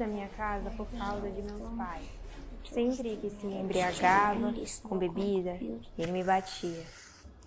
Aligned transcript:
Da 0.00 0.06
minha 0.06 0.28
casa 0.28 0.70
por 0.70 0.86
causa 0.86 1.30
de 1.30 1.42
meus 1.42 1.76
pais. 1.76 2.08
Sempre 2.64 3.16
que 3.18 3.28
se 3.28 3.46
embriagava 3.46 4.52
com 4.82 4.96
bebida, 4.96 5.58
ele 5.98 6.12
me 6.12 6.24
batia. 6.24 6.84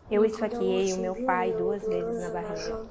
Eu 0.09 0.23
esfaqueei 0.23 0.93
o 0.93 0.99
meu 0.99 1.15
pai 1.25 1.51
duas 1.53 1.81
vezes 1.83 2.21
na 2.21 2.29
barriga, 2.29 2.85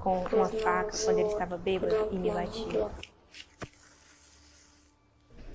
com 0.00 0.24
uma 0.24 0.48
faca 0.48 0.96
quando 1.04 1.18
ele 1.20 1.28
estava 1.28 1.56
bêbado 1.56 2.08
e 2.10 2.18
me 2.18 2.30
batia. 2.30 2.90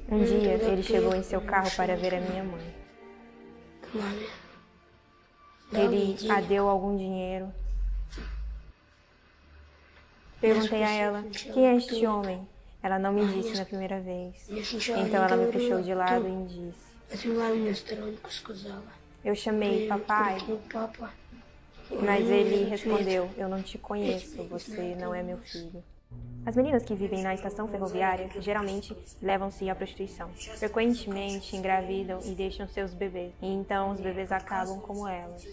Um 0.08 0.24
dia 0.24 0.54
ele 0.54 0.84
chegou 0.84 1.14
em 1.14 1.24
seu 1.24 1.42
carro 1.42 1.70
para 1.76 1.96
ver 1.98 2.16
a 2.16 2.22
minha 2.22 2.44
mãe. 2.44 2.76
Ele 5.74 6.32
a 6.32 6.40
deu 6.40 6.70
algum 6.70 6.96
dinheiro. 6.96 7.52
Perguntei 10.40 10.84
a 10.84 10.92
ela: 10.92 11.24
Quem 11.54 11.68
é 11.68 11.76
este 11.76 12.06
homem? 12.06 12.48
Ela 12.86 13.00
não 13.00 13.12
me 13.12 13.26
disse 13.26 13.58
na 13.58 13.66
primeira 13.66 14.00
vez. 14.00 14.48
Então 14.48 15.24
ela 15.24 15.36
me 15.36 15.52
puxou 15.52 15.82
de 15.82 15.92
lado 15.92 16.28
e 16.28 16.32
me 16.32 16.46
disse. 16.46 16.86
Eu 19.24 19.34
chamei 19.34 19.88
papai, 19.88 20.38
mas 22.04 22.30
ele 22.30 22.66
respondeu: 22.66 23.28
Eu 23.36 23.50
não 23.50 23.64
te 23.64 23.80
conheço, 23.80 24.44
você 24.44 24.96
não 25.00 25.16
é 25.16 25.24
meu 25.24 25.40
filho. 25.40 25.84
As 26.46 26.56
meninas 26.56 26.84
que 26.84 26.94
vivem 26.94 27.24
na 27.24 27.34
estação 27.34 27.68
ferroviária 27.68 28.30
geralmente 28.40 28.96
levam-se 29.20 29.68
à 29.68 29.74
prostituição. 29.74 30.30
Frequentemente 30.30 31.56
engravidam 31.56 32.20
e 32.24 32.36
deixam 32.36 32.68
seus 32.68 32.94
bebês, 32.94 33.34
e 33.42 33.48
então 33.48 33.94
os 33.94 34.00
bebês 34.00 34.32
acabam 34.32 34.80
como 34.80 35.08
elas. 35.08 35.44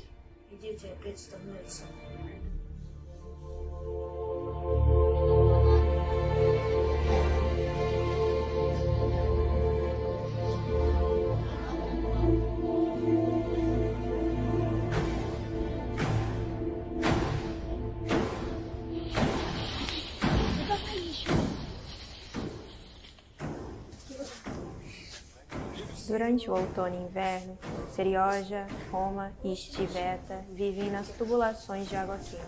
Durante 26.13 26.51
o 26.51 26.55
outono 26.55 26.95
e 26.95 27.05
inverno, 27.07 27.59
Serioja, 27.91 28.67
Roma 28.91 29.33
e 29.43 29.55
Estiveta 29.55 30.45
vivem 30.53 30.91
nas 30.91 31.09
tubulações 31.09 31.89
de 31.89 31.97
água 31.97 32.19
quente. 32.19 32.43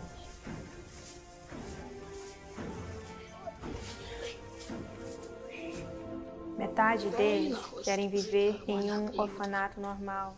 Metade 6.58 7.08
deles 7.08 7.56
querem 7.82 8.10
viver 8.10 8.62
em 8.68 8.92
um 8.92 9.18
orfanato 9.18 9.80
normal, 9.80 10.36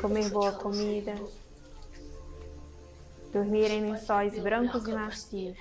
comer 0.00 0.30
boa 0.30 0.52
comida, 0.52 1.16
dormir 3.32 3.68
em 3.68 3.80
lençóis 3.80 4.38
brancos 4.38 4.86
e 4.86 4.92
macios. 4.92 5.58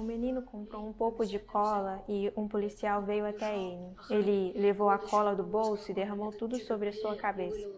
O 0.00 0.02
comprou 0.42 0.86
um 0.86 0.92
pouco 0.92 1.24
de 1.24 1.38
cola 1.38 2.02
e 2.08 2.32
um 2.36 2.48
policial 2.48 3.02
veio 3.02 3.26
até 3.26 3.56
ele. 3.56 3.94
Ele 4.10 4.52
levou 4.58 4.88
a 4.88 4.98
cola 4.98 5.34
do 5.34 5.42
bolso 5.42 5.90
e 5.90 5.94
derramou 5.94 6.32
tudo 6.32 6.58
sobre 6.60 6.88
a 6.88 6.92
sua 6.92 7.16
cabeça. 7.16 7.68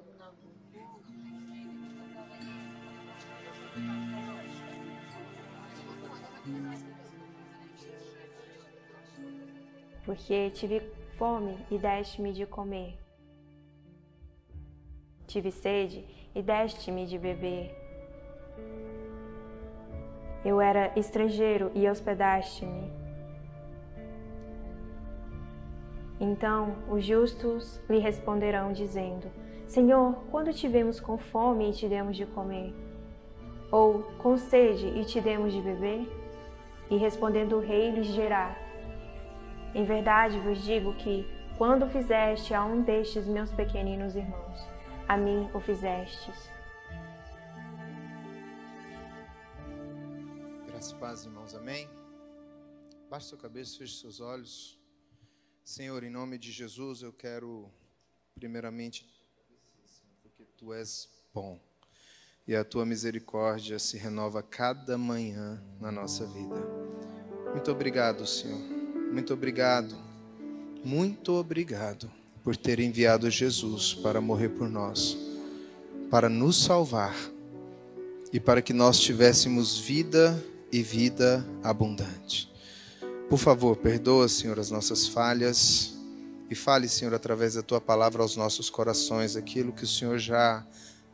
Porque 10.05 10.51
tive 10.51 10.81
fome 11.17 11.57
e 11.71 11.79
deste-me 11.79 12.33
de 12.33 12.45
comer. 12.45 12.99
Tive 15.27 15.51
sede 15.51 16.05
e 16.35 16.43
deste-me 16.43 17.07
de 17.07 17.19
beber. 17.19 17.75
Eu 20.45 20.61
era 20.61 20.93
estrangeiro 20.97 21.71
e 21.75 21.89
hospedaste-me. 21.89 22.91
Então 26.21 26.77
os 26.89 27.05
justos 27.05 27.81
lhe 27.89 27.99
responderão, 27.99 28.73
dizendo: 28.73 29.31
Senhor, 29.67 30.15
quando 30.31 30.53
tivemos 30.53 31.01
com 31.01 31.17
fome 31.17 31.71
e 31.71 31.73
te 31.73 31.89
demos 31.89 32.17
de 32.17 32.27
comer? 32.27 32.75
Ou 33.71 34.03
com 34.19 34.37
sede 34.37 34.87
e 34.89 35.05
te 35.05 35.21
demos 35.21 35.53
de 35.53 35.61
beber? 35.61 36.07
E 36.91 36.97
respondendo 36.97 37.57
o 37.57 37.61
rei 37.61 37.91
lhes 37.91 38.09
dirá: 38.09 38.55
Em 39.75 39.85
verdade 39.85 40.39
vos 40.41 40.63
digo 40.63 40.95
que, 40.95 41.27
quando 41.57 41.89
fizeste 41.89 42.53
a 42.53 42.65
um 42.65 42.83
destes 42.83 43.27
meus 43.27 43.51
pequeninos 43.51 44.15
irmãos, 44.15 44.69
a 45.09 45.17
mim 45.17 45.49
o 45.55 45.61
fizestes. 45.61 46.51
Paz, 50.91 51.25
irmãos. 51.25 51.55
Amém? 51.55 51.89
Baixe 53.09 53.29
sua 53.29 53.39
cabeça, 53.39 53.79
feche 53.79 54.01
seus 54.01 54.19
olhos. 54.19 54.77
Senhor, 55.65 56.03
em 56.03 56.11
nome 56.11 56.37
de 56.37 56.51
Jesus, 56.51 57.03
eu 57.03 57.13
quero, 57.13 57.71
primeiramente, 58.35 59.07
porque 60.23 60.45
Tu 60.57 60.73
és 60.73 61.09
bom 61.33 61.61
e 62.49 62.57
a 62.57 62.65
Tua 62.65 62.85
misericórdia 62.85 63.79
se 63.79 63.97
renova 63.97 64.43
cada 64.43 64.99
manhã 64.99 65.63
na 65.81 65.93
nossa 65.93 66.27
vida. 66.27 66.61
Muito 67.53 67.71
obrigado, 67.71 68.27
Senhor. 68.27 68.59
Muito 69.13 69.33
obrigado. 69.33 69.97
Muito 70.85 71.35
obrigado 71.35 72.11
por 72.43 72.57
ter 72.57 72.81
enviado 72.81 73.31
Jesus 73.31 73.95
para 73.95 74.21
morrer 74.21 74.49
por 74.49 74.69
nós, 74.69 75.17
para 76.11 76.29
nos 76.29 76.65
salvar 76.65 77.15
e 78.33 78.41
para 78.41 78.61
que 78.61 78.73
nós 78.73 78.99
tivéssemos 78.99 79.79
vida 79.79 80.51
e 80.73 80.83
vida 80.83 81.47
abundante. 81.63 82.51
Por 83.29 83.39
favor, 83.39 83.77
perdoa, 83.77 84.29
Senhor, 84.29 84.59
as 84.59 84.71
nossas 84.71 85.07
falhas 85.07 85.95
e 86.51 86.55
fale, 86.55 86.89
Senhor, 86.89 87.15
através 87.15 87.55
da 87.55 87.63
tua 87.63 87.81
palavra 87.81 88.23
aos 88.23 88.37
nossos 88.37 88.69
corações 88.69 89.37
aquilo 89.37 89.73
que 89.73 89.85
o 89.85 89.89
Senhor 89.89 90.19
já 90.19 90.67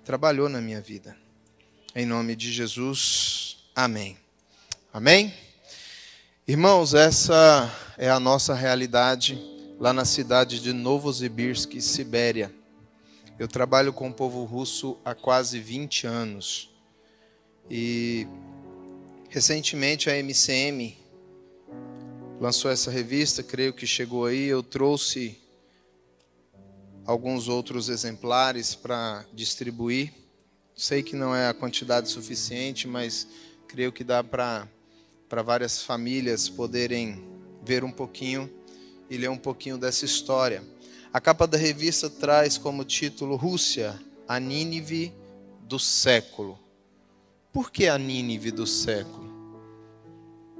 trabalhou 0.04 0.48
na 0.48 0.60
minha 0.60 0.80
vida. 0.80 1.16
Em 1.94 2.06
nome 2.06 2.34
de 2.34 2.52
Jesus, 2.52 3.58
amém. 3.74 4.16
Amém? 4.92 5.34
Irmãos, 6.46 6.94
essa 6.94 7.70
é 7.96 8.08
a 8.08 8.18
nossa 8.18 8.54
realidade 8.54 9.38
lá 9.78 9.92
na 9.92 10.04
cidade 10.04 10.60
de 10.60 10.72
Novosibirsk, 10.72 11.80
Sibéria. 11.80 12.52
Eu 13.38 13.46
trabalho 13.46 13.92
com 13.92 14.08
o 14.08 14.12
povo 14.12 14.44
russo 14.44 14.98
há 15.04 15.14
quase 15.14 15.60
20 15.60 16.06
anos. 16.06 16.74
E 17.70 18.26
recentemente 19.28 20.08
a 20.08 20.16
MCM 20.16 20.96
lançou 22.40 22.70
essa 22.70 22.90
revista, 22.90 23.42
creio 23.42 23.72
que 23.72 23.86
chegou 23.86 24.26
aí. 24.26 24.46
Eu 24.46 24.62
trouxe 24.62 25.38
alguns 27.04 27.48
outros 27.48 27.88
exemplares 27.88 28.74
para 28.74 29.24
distribuir. 29.32 30.12
Sei 30.74 31.02
que 31.02 31.16
não 31.16 31.34
é 31.34 31.48
a 31.48 31.54
quantidade 31.54 32.08
suficiente, 32.08 32.86
mas 32.86 33.26
creio 33.66 33.92
que 33.92 34.04
dá 34.04 34.22
para 34.24 34.68
várias 35.44 35.82
famílias 35.82 36.48
poderem 36.48 37.22
ver 37.62 37.84
um 37.84 37.90
pouquinho 37.90 38.50
e 39.10 39.16
ler 39.16 39.28
um 39.28 39.36
pouquinho 39.36 39.76
dessa 39.76 40.04
história. 40.04 40.62
A 41.12 41.20
capa 41.20 41.46
da 41.46 41.58
revista 41.58 42.08
traz 42.08 42.56
como 42.56 42.84
título 42.84 43.34
Rússia, 43.36 43.98
a 44.26 44.38
Nínive 44.38 45.12
do 45.62 45.78
século. 45.78 46.58
Por 47.52 47.70
que 47.70 47.88
a 47.88 47.96
Nínive 47.96 48.50
do 48.50 48.66
século? 48.66 49.26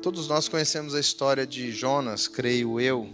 Todos 0.01 0.27
nós 0.27 0.49
conhecemos 0.49 0.95
a 0.95 1.01
história 1.01 1.47
de 1.47 1.71
Jonas, 1.71 2.27
creio 2.27 2.81
eu, 2.81 3.07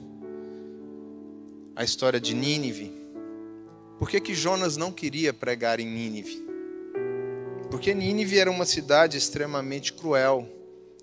a 1.75 1.83
história 1.83 2.21
de 2.21 2.35
Nínive. 2.35 2.93
Por 3.99 4.09
que, 4.09 4.21
que 4.21 4.35
Jonas 4.35 4.77
não 4.77 4.93
queria 4.93 5.33
pregar 5.33 5.81
em 5.81 5.87
Nínive? 5.87 6.47
Porque 7.69 7.93
Nínive 7.93 8.39
era 8.39 8.51
uma 8.51 8.65
cidade 8.65 9.19
extremamente 9.19 9.93
cruel 9.93 10.49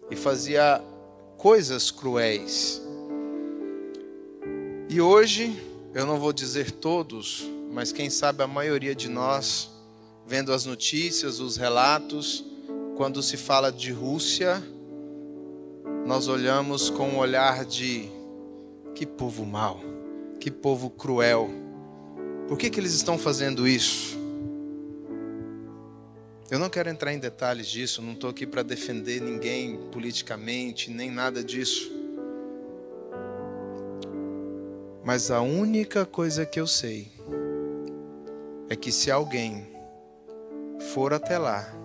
e 0.10 0.16
fazia 0.16 0.82
coisas 1.38 1.92
cruéis. 1.92 2.82
E 4.88 5.02
hoje, 5.02 5.62
eu 5.94 6.06
não 6.06 6.18
vou 6.18 6.32
dizer 6.32 6.72
todos, 6.72 7.46
mas 7.70 7.92
quem 7.92 8.10
sabe 8.10 8.44
a 8.44 8.48
maioria 8.48 8.96
de 8.96 9.10
nós, 9.10 9.70
vendo 10.26 10.54
as 10.54 10.66
notícias, 10.66 11.42
os 11.42 11.58
relatos, 11.58 12.46
quando 13.02 13.24
se 13.24 13.36
fala 13.36 13.72
de 13.72 13.92
Rússia, 13.92 14.62
nós 16.06 16.28
olhamos 16.28 16.88
com 16.88 17.10
um 17.10 17.18
olhar 17.18 17.66
de 17.66 18.08
que 18.94 19.08
povo 19.08 19.44
mau, 19.44 19.82
que 20.40 20.52
povo 20.52 20.88
cruel 20.88 21.50
por 22.48 22.60
que, 22.60 22.70
que 22.70 22.80
eles 22.80 22.94
estão 22.94 23.18
fazendo 23.18 23.68
isso? 23.68 24.16
Eu 26.52 26.60
não 26.60 26.70
quero 26.70 26.92
entrar 26.92 27.12
em 27.12 27.18
detalhes 27.18 27.66
disso, 27.66 28.04
não 28.04 28.14
estou 28.14 28.30
aqui 28.30 28.46
para 28.46 28.62
defender 28.62 29.20
ninguém 29.20 29.78
politicamente, 29.92 30.92
nem 30.92 31.10
nada 31.10 31.44
disso. 31.44 31.92
Mas 35.04 35.32
a 35.32 35.42
única 35.42 36.06
coisa 36.06 36.46
que 36.46 36.60
eu 36.60 36.68
sei 36.68 37.12
é 38.70 38.76
que 38.76 38.92
se 38.92 39.10
alguém 39.10 39.66
for 40.94 41.16
até 41.16 41.40
lá, 41.40 41.81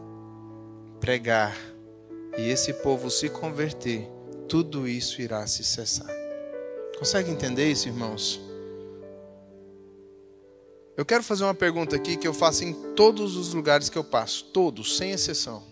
pregar, 1.01 1.57
e 2.37 2.49
esse 2.49 2.73
povo 2.73 3.11
se 3.11 3.29
converter, 3.29 4.09
tudo 4.49 4.87
isso 4.87 5.21
irá 5.21 5.47
se 5.47 5.65
cessar. 5.65 6.15
Consegue 6.99 7.31
entender 7.31 7.71
isso, 7.71 7.89
irmãos? 7.89 8.41
Eu 10.97 11.05
quero 11.05 11.23
fazer 11.23 11.45
uma 11.45 11.55
pergunta 11.55 11.95
aqui 11.95 12.17
que 12.17 12.27
eu 12.27 12.33
faço 12.33 12.65
em 12.65 12.73
todos 12.95 13.37
os 13.37 13.53
lugares 13.53 13.91
que 13.91 13.99
eu 13.99 14.05
passo, 14.05 14.45
todos, 14.47 14.97
sem 14.97 15.11
exceção. 15.11 15.63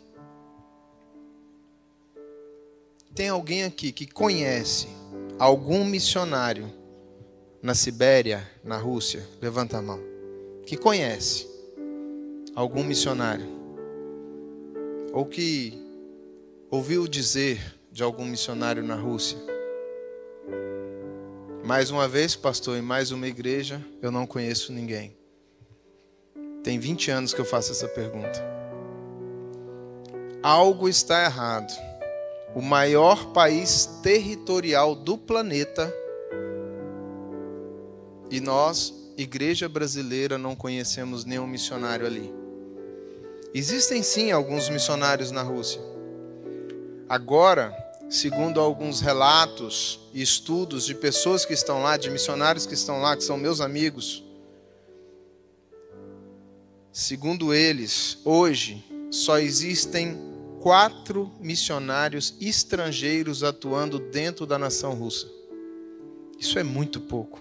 Tem 3.14 3.28
alguém 3.28 3.64
aqui 3.64 3.90
que 3.90 4.06
conhece 4.06 4.88
algum 5.38 5.84
missionário 5.84 6.70
na 7.62 7.74
Sibéria, 7.74 8.46
na 8.62 8.76
Rússia? 8.76 9.26
Levanta 9.40 9.78
a 9.78 9.82
mão. 9.82 10.00
Que 10.66 10.76
conhece 10.76 11.48
algum 12.54 12.84
missionário? 12.84 13.53
Ou 15.14 15.24
que 15.24 15.72
ouviu 16.68 17.06
dizer 17.06 17.60
de 17.92 18.02
algum 18.02 18.24
missionário 18.24 18.82
na 18.82 18.96
Rússia? 18.96 19.38
Mais 21.64 21.88
uma 21.88 22.08
vez, 22.08 22.34
pastor, 22.34 22.76
em 22.76 22.82
mais 22.82 23.12
uma 23.12 23.28
igreja, 23.28 23.80
eu 24.02 24.10
não 24.10 24.26
conheço 24.26 24.72
ninguém. 24.72 25.16
Tem 26.64 26.80
20 26.80 27.12
anos 27.12 27.32
que 27.32 27.40
eu 27.40 27.44
faço 27.44 27.70
essa 27.70 27.86
pergunta. 27.86 28.42
Algo 30.42 30.88
está 30.88 31.24
errado. 31.24 31.72
O 32.52 32.60
maior 32.60 33.32
país 33.32 33.86
territorial 34.02 34.96
do 34.96 35.16
planeta 35.16 35.94
e 38.32 38.40
nós, 38.40 38.92
igreja 39.16 39.68
brasileira, 39.68 40.36
não 40.36 40.56
conhecemos 40.56 41.24
nenhum 41.24 41.46
missionário 41.46 42.04
ali. 42.04 42.43
Existem 43.56 44.02
sim 44.02 44.32
alguns 44.32 44.68
missionários 44.68 45.30
na 45.30 45.40
Rússia. 45.40 45.80
Agora, 47.08 47.72
segundo 48.10 48.58
alguns 48.58 49.00
relatos 49.00 50.00
e 50.12 50.20
estudos 50.20 50.84
de 50.84 50.92
pessoas 50.92 51.44
que 51.44 51.52
estão 51.52 51.80
lá, 51.80 51.96
de 51.96 52.10
missionários 52.10 52.66
que 52.66 52.74
estão 52.74 53.00
lá, 53.00 53.16
que 53.16 53.22
são 53.22 53.36
meus 53.36 53.60
amigos, 53.60 54.24
segundo 56.90 57.54
eles, 57.54 58.18
hoje 58.24 58.84
só 59.08 59.38
existem 59.38 60.18
quatro 60.60 61.30
missionários 61.38 62.34
estrangeiros 62.40 63.44
atuando 63.44 64.00
dentro 64.00 64.46
da 64.46 64.58
nação 64.58 64.94
russa. 64.94 65.28
Isso 66.40 66.58
é 66.58 66.64
muito 66.64 67.00
pouco. 67.00 67.40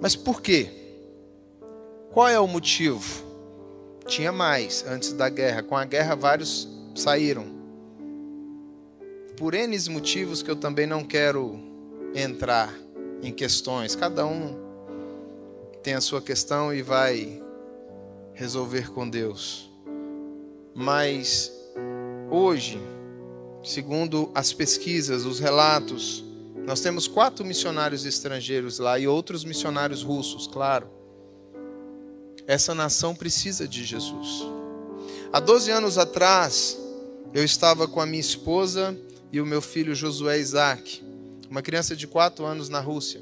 Mas 0.00 0.16
por 0.16 0.42
quê? 0.42 0.68
Qual 2.12 2.28
é 2.28 2.40
o 2.40 2.48
motivo? 2.48 3.25
Tinha 4.06 4.30
mais 4.32 4.84
antes 4.86 5.12
da 5.12 5.28
guerra. 5.28 5.62
Com 5.62 5.76
a 5.76 5.84
guerra, 5.84 6.14
vários 6.14 6.68
saíram 6.94 7.56
por 9.36 9.52
N 9.52 9.76
motivos 9.90 10.42
que 10.42 10.50
eu 10.50 10.56
também 10.56 10.86
não 10.86 11.04
quero 11.04 11.58
entrar 12.14 12.72
em 13.22 13.32
questões. 13.32 13.94
Cada 13.94 14.24
um 14.24 14.56
tem 15.82 15.94
a 15.94 16.00
sua 16.00 16.22
questão 16.22 16.72
e 16.74 16.82
vai 16.82 17.42
resolver 18.32 18.90
com 18.90 19.08
Deus. 19.08 19.70
Mas 20.74 21.52
hoje, 22.30 22.80
segundo 23.62 24.30
as 24.34 24.52
pesquisas, 24.52 25.24
os 25.24 25.38
relatos, 25.38 26.24
nós 26.66 26.80
temos 26.80 27.06
quatro 27.06 27.44
missionários 27.44 28.04
estrangeiros 28.04 28.78
lá 28.78 28.98
e 28.98 29.06
outros 29.06 29.44
missionários 29.44 30.02
russos, 30.02 30.46
claro. 30.46 30.95
Essa 32.46 32.74
nação 32.74 33.14
precisa 33.14 33.66
de 33.66 33.84
Jesus. 33.84 34.44
Há 35.32 35.40
12 35.40 35.70
anos 35.70 35.98
atrás, 35.98 36.78
eu 37.34 37.44
estava 37.44 37.88
com 37.88 38.00
a 38.00 38.06
minha 38.06 38.20
esposa 38.20 38.96
e 39.32 39.40
o 39.40 39.46
meu 39.46 39.60
filho 39.60 39.96
Josué 39.96 40.38
Isaac, 40.38 41.02
uma 41.50 41.60
criança 41.60 41.96
de 41.96 42.06
quatro 42.06 42.44
anos 42.44 42.68
na 42.68 42.78
Rússia. 42.78 43.20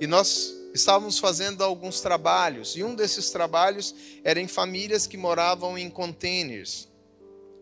E 0.00 0.06
nós 0.06 0.52
estávamos 0.74 1.18
fazendo 1.18 1.62
alguns 1.62 2.00
trabalhos, 2.00 2.76
e 2.76 2.82
um 2.82 2.94
desses 2.94 3.30
trabalhos 3.30 3.94
era 4.24 4.40
em 4.40 4.48
famílias 4.48 5.06
que 5.06 5.16
moravam 5.16 5.78
em 5.78 5.88
containers. 5.88 6.88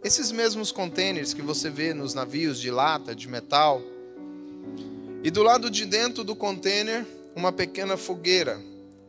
Esses 0.02 0.32
mesmos 0.32 0.73
containers 0.73 1.34
que 1.34 1.42
você 1.42 1.68
vê 1.68 1.92
nos 1.92 2.14
navios 2.14 2.58
de 2.58 2.70
lata, 2.70 3.14
de 3.14 3.28
metal. 3.28 3.80
E 5.23 5.30
do 5.30 5.42
lado 5.42 5.70
de 5.70 5.84
dentro 5.84 6.25
do 6.25 6.34
container, 6.34 7.06
uma 7.37 7.52
pequena 7.52 7.96
fogueira 7.96 8.61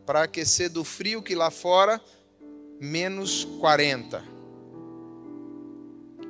para 0.06 0.24
aquecer 0.24 0.70
do 0.70 0.84
frio 0.84 1.22
que 1.22 1.36
lá 1.36 1.50
fora, 1.50 2.02
menos 2.80 3.46
40. 3.60 4.24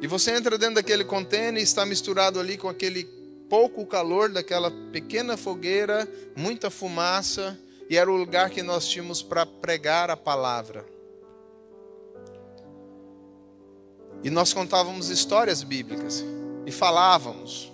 E 0.01 0.07
você 0.07 0.31
entra 0.31 0.57
dentro 0.57 0.75
daquele 0.75 1.03
container 1.03 1.59
e 1.59 1.63
está 1.63 1.85
misturado 1.85 2.39
ali 2.39 2.57
com 2.57 2.69
aquele 2.69 3.05
pouco 3.49 3.85
calor 3.85 4.29
daquela 4.29 4.71
pequena 4.91 5.37
fogueira, 5.37 6.07
muita 6.35 6.69
fumaça, 6.69 7.57
e 7.89 7.97
era 7.97 8.11
o 8.11 8.15
lugar 8.15 8.49
que 8.49 8.63
nós 8.63 8.87
tínhamos 8.87 9.21
para 9.21 9.45
pregar 9.45 10.09
a 10.09 10.17
palavra. 10.17 10.85
E 14.23 14.29
nós 14.29 14.53
contávamos 14.53 15.09
histórias 15.09 15.61
bíblicas 15.61 16.23
e 16.65 16.71
falávamos, 16.71 17.71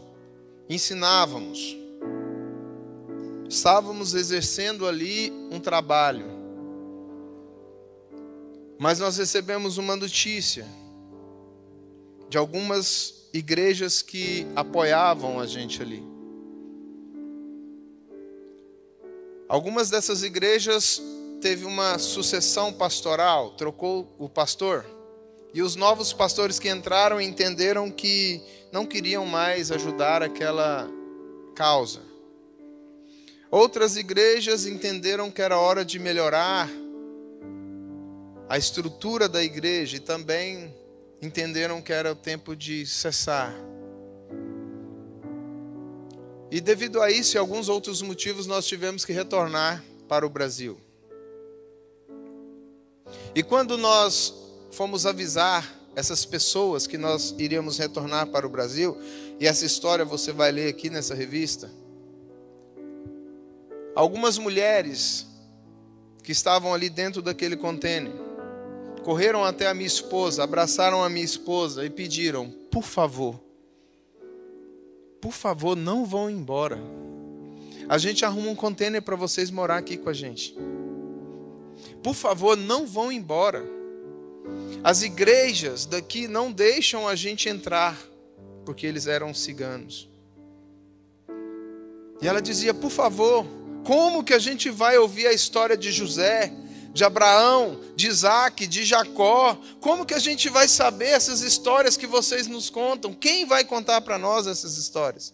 ensinávamos. 0.69 1.80
Estávamos 3.51 4.13
exercendo 4.13 4.87
ali 4.87 5.29
um 5.51 5.59
trabalho. 5.59 6.25
Mas 8.79 8.97
nós 8.97 9.17
recebemos 9.17 9.77
uma 9.77 9.93
notícia 9.97 10.65
de 12.29 12.37
algumas 12.37 13.27
igrejas 13.33 14.01
que 14.01 14.47
apoiavam 14.55 15.37
a 15.37 15.45
gente 15.45 15.81
ali. 15.81 16.01
Algumas 19.49 19.89
dessas 19.89 20.23
igrejas 20.23 21.01
teve 21.41 21.65
uma 21.65 21.99
sucessão 21.99 22.71
pastoral, 22.71 23.51
trocou 23.51 24.15
o 24.17 24.29
pastor. 24.29 24.85
E 25.53 25.61
os 25.61 25.75
novos 25.75 26.13
pastores 26.13 26.57
que 26.57 26.69
entraram 26.69 27.19
entenderam 27.19 27.91
que 27.91 28.41
não 28.71 28.85
queriam 28.85 29.25
mais 29.25 29.73
ajudar 29.73 30.23
aquela 30.23 30.89
causa. 31.53 32.10
Outras 33.51 33.97
igrejas 33.97 34.65
entenderam 34.65 35.29
que 35.29 35.41
era 35.41 35.59
hora 35.59 35.83
de 35.83 35.99
melhorar 35.99 36.69
a 38.47 38.57
estrutura 38.57 39.27
da 39.27 39.43
igreja 39.43 39.97
e 39.97 39.99
também 39.99 40.73
entenderam 41.21 41.81
que 41.81 41.91
era 41.91 42.13
o 42.13 42.15
tempo 42.15 42.55
de 42.55 42.85
cessar. 42.85 43.53
E 46.49 46.61
devido 46.61 47.01
a 47.01 47.11
isso 47.11 47.35
e 47.35 47.37
alguns 47.37 47.67
outros 47.67 48.01
motivos, 48.01 48.47
nós 48.47 48.65
tivemos 48.65 49.03
que 49.03 49.11
retornar 49.11 49.83
para 50.07 50.25
o 50.25 50.29
Brasil. 50.29 50.79
E 53.35 53.43
quando 53.43 53.77
nós 53.77 54.33
fomos 54.71 55.05
avisar 55.05 55.77
essas 55.93 56.23
pessoas 56.23 56.87
que 56.87 56.97
nós 56.97 57.35
iríamos 57.37 57.77
retornar 57.77 58.27
para 58.27 58.47
o 58.47 58.49
Brasil, 58.49 58.97
e 59.41 59.45
essa 59.45 59.65
história 59.65 60.05
você 60.05 60.31
vai 60.31 60.53
ler 60.53 60.69
aqui 60.69 60.89
nessa 60.89 61.13
revista, 61.13 61.69
algumas 63.95 64.37
mulheres 64.37 65.27
que 66.23 66.31
estavam 66.31 66.73
ali 66.73 66.89
dentro 66.89 67.21
daquele 67.21 67.55
contêiner 67.55 68.13
correram 69.03 69.43
até 69.43 69.67
a 69.67 69.73
minha 69.73 69.87
esposa, 69.87 70.43
abraçaram 70.43 71.03
a 71.03 71.09
minha 71.09 71.25
esposa 71.25 71.85
e 71.85 71.89
pediram: 71.89 72.49
por 72.71 72.83
favor, 72.83 73.39
por 75.19 75.31
favor, 75.31 75.75
não 75.75 76.05
vão 76.05 76.29
embora. 76.29 76.79
A 77.89 77.97
gente 77.97 78.23
arruma 78.23 78.49
um 78.49 78.55
contêiner 78.55 79.01
para 79.01 79.15
vocês 79.15 79.51
morar 79.51 79.77
aqui 79.77 79.97
com 79.97 80.09
a 80.09 80.13
gente. 80.13 80.55
Por 82.01 82.13
favor, 82.13 82.55
não 82.55 82.87
vão 82.87 83.11
embora. 83.11 83.65
As 84.83 85.01
igrejas 85.03 85.85
daqui 85.85 86.27
não 86.27 86.51
deixam 86.51 87.07
a 87.07 87.15
gente 87.15 87.49
entrar, 87.49 87.97
porque 88.65 88.87
eles 88.87 89.07
eram 89.07 89.33
ciganos. 89.33 90.09
E 92.21 92.27
ela 92.27 92.41
dizia: 92.41 92.73
Por 92.73 92.89
favor, 92.89 93.45
como 93.83 94.23
que 94.23 94.33
a 94.33 94.39
gente 94.39 94.69
vai 94.69 94.97
ouvir 94.97 95.27
a 95.27 95.33
história 95.33 95.75
de 95.75 95.91
José, 95.91 96.53
de 96.93 97.03
Abraão, 97.03 97.79
de 97.95 98.07
Isaac, 98.07 98.67
de 98.67 98.83
Jacó? 98.83 99.57
Como 99.79 100.05
que 100.05 100.13
a 100.13 100.19
gente 100.19 100.49
vai 100.49 100.67
saber 100.67 101.07
essas 101.07 101.41
histórias 101.41 101.97
que 101.97 102.07
vocês 102.07 102.47
nos 102.47 102.69
contam? 102.69 103.13
Quem 103.13 103.45
vai 103.45 103.63
contar 103.63 104.01
para 104.01 104.17
nós 104.17 104.47
essas 104.47 104.77
histórias? 104.77 105.33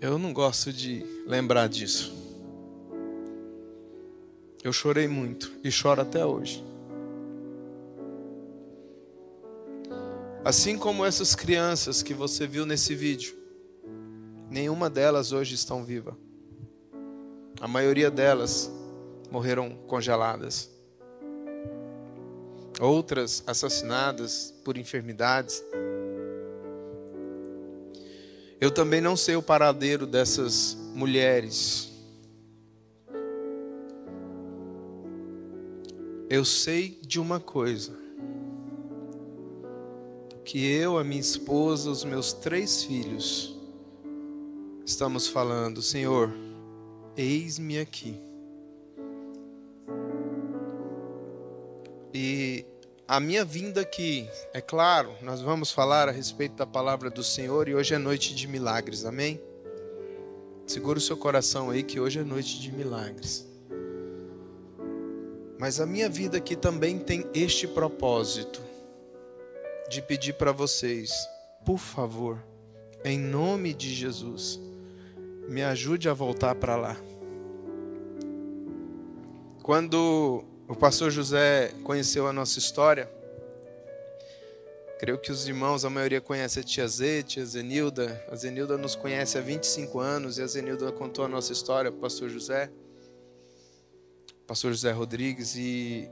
Eu 0.00 0.16
não 0.16 0.32
gosto 0.32 0.72
de 0.72 1.04
lembrar 1.26 1.68
disso. 1.68 2.16
Eu 4.62 4.72
chorei 4.72 5.08
muito 5.08 5.52
e 5.64 5.70
choro 5.70 6.00
até 6.00 6.24
hoje. 6.24 6.67
Assim 10.48 10.78
como 10.78 11.04
essas 11.04 11.34
crianças 11.34 12.02
que 12.02 12.14
você 12.14 12.46
viu 12.46 12.64
nesse 12.64 12.94
vídeo, 12.94 13.36
nenhuma 14.48 14.88
delas 14.88 15.30
hoje 15.30 15.54
estão 15.54 15.84
viva. 15.84 16.16
A 17.60 17.68
maioria 17.68 18.10
delas 18.10 18.72
morreram 19.30 19.76
congeladas. 19.86 20.70
Outras 22.80 23.44
assassinadas 23.46 24.54
por 24.64 24.78
enfermidades. 24.78 25.62
Eu 28.58 28.70
também 28.70 29.02
não 29.02 29.18
sei 29.18 29.36
o 29.36 29.42
paradeiro 29.42 30.06
dessas 30.06 30.74
mulheres. 30.94 31.92
Eu 36.30 36.42
sei 36.42 36.98
de 37.02 37.20
uma 37.20 37.38
coisa: 37.38 38.07
que 40.48 40.66
eu, 40.66 40.96
a 40.96 41.04
minha 41.04 41.20
esposa, 41.20 41.90
os 41.90 42.04
meus 42.04 42.32
três 42.32 42.82
filhos, 42.82 43.54
estamos 44.82 45.26
falando, 45.26 45.82
Senhor, 45.82 46.32
eis-me 47.14 47.78
aqui. 47.78 48.18
E 52.14 52.64
a 53.06 53.20
minha 53.20 53.44
vinda 53.44 53.82
aqui, 53.82 54.26
é 54.54 54.62
claro, 54.62 55.12
nós 55.20 55.42
vamos 55.42 55.70
falar 55.70 56.08
a 56.08 56.12
respeito 56.12 56.54
da 56.54 56.64
palavra 56.64 57.10
do 57.10 57.22
Senhor 57.22 57.68
e 57.68 57.74
hoje 57.74 57.92
é 57.92 57.98
noite 57.98 58.34
de 58.34 58.48
milagres, 58.48 59.04
amém? 59.04 59.38
Segura 60.66 60.96
o 60.96 61.02
seu 61.02 61.18
coração 61.18 61.68
aí 61.68 61.82
que 61.82 62.00
hoje 62.00 62.20
é 62.20 62.24
noite 62.24 62.58
de 62.58 62.72
milagres. 62.72 63.46
Mas 65.58 65.78
a 65.78 65.84
minha 65.84 66.08
vida 66.08 66.38
aqui 66.38 66.56
também 66.56 66.98
tem 66.98 67.26
este 67.34 67.68
propósito 67.68 68.67
de 69.88 70.02
pedir 70.02 70.34
para 70.34 70.52
vocês, 70.52 71.10
por 71.64 71.78
favor, 71.78 72.42
em 73.04 73.18
nome 73.18 73.72
de 73.72 73.94
Jesus, 73.94 74.60
me 75.48 75.62
ajude 75.62 76.08
a 76.08 76.14
voltar 76.14 76.54
para 76.54 76.76
lá. 76.76 76.96
Quando 79.62 80.44
o 80.68 80.76
pastor 80.76 81.10
José 81.10 81.72
conheceu 81.82 82.26
a 82.28 82.32
nossa 82.32 82.58
história. 82.58 83.10
Creio 84.98 85.18
que 85.18 85.32
os 85.32 85.48
irmãos, 85.48 85.82
a 85.82 85.88
maioria 85.88 86.20
conhece 86.20 86.60
a 86.60 86.62
tia 86.62 86.86
Zê, 86.86 87.22
tia 87.22 87.42
Zenilda. 87.46 88.22
A 88.30 88.36
Zenilda 88.36 88.76
nos 88.76 88.94
conhece 88.94 89.38
há 89.38 89.40
25 89.40 89.98
anos 89.98 90.36
e 90.36 90.42
a 90.42 90.46
Zenilda 90.46 90.92
contou 90.92 91.24
a 91.24 91.28
nossa 91.28 91.54
história 91.54 91.90
para 91.90 91.98
o 91.98 92.02
pastor 92.02 92.28
José, 92.28 92.70
pastor 94.46 94.72
José 94.72 94.92
Rodrigues, 94.92 95.56
e 95.56 96.06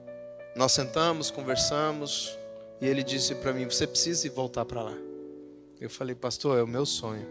nós 0.56 0.72
sentamos, 0.72 1.30
conversamos, 1.30 2.38
e 2.80 2.86
ele 2.86 3.02
disse 3.02 3.34
para 3.34 3.52
mim: 3.52 3.64
Você 3.64 3.86
precisa 3.86 4.26
ir 4.26 4.30
voltar 4.30 4.64
para 4.64 4.82
lá. 4.82 4.94
Eu 5.80 5.90
falei, 5.90 6.14
pastor, 6.14 6.58
é 6.58 6.62
o 6.62 6.66
meu 6.66 6.86
sonho. 6.86 7.26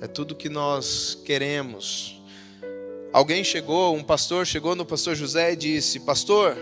É 0.00 0.06
tudo 0.06 0.34
que 0.34 0.48
nós 0.48 1.20
queremos 1.24 2.14
Alguém 3.14 3.44
chegou, 3.44 3.94
um 3.94 4.02
pastor 4.02 4.44
chegou 4.44 4.74
no 4.74 4.84
pastor 4.84 5.14
José 5.14 5.52
e 5.52 5.56
disse: 5.56 6.00
Pastor, 6.00 6.58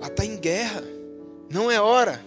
lá 0.00 0.08
está 0.08 0.24
em 0.24 0.36
guerra, 0.36 0.82
não 1.48 1.70
é 1.70 1.80
hora. 1.80 2.20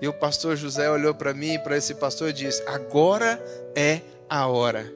E 0.00 0.08
o 0.08 0.12
pastor 0.12 0.56
José 0.56 0.90
olhou 0.90 1.14
para 1.14 1.32
mim 1.32 1.54
e 1.54 1.58
para 1.60 1.76
esse 1.76 1.94
pastor 1.94 2.30
e 2.30 2.32
disse: 2.32 2.60
Agora 2.66 3.40
é 3.76 4.00
a 4.28 4.48
hora. 4.48 4.92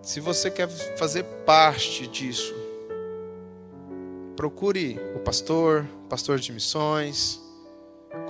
Se 0.00 0.18
você 0.18 0.50
quer 0.50 0.66
fazer 0.96 1.24
parte 1.44 2.06
disso, 2.06 2.54
procure 4.38 5.00
o 5.16 5.18
pastor, 5.18 5.84
pastor 6.08 6.38
de 6.38 6.52
missões, 6.52 7.40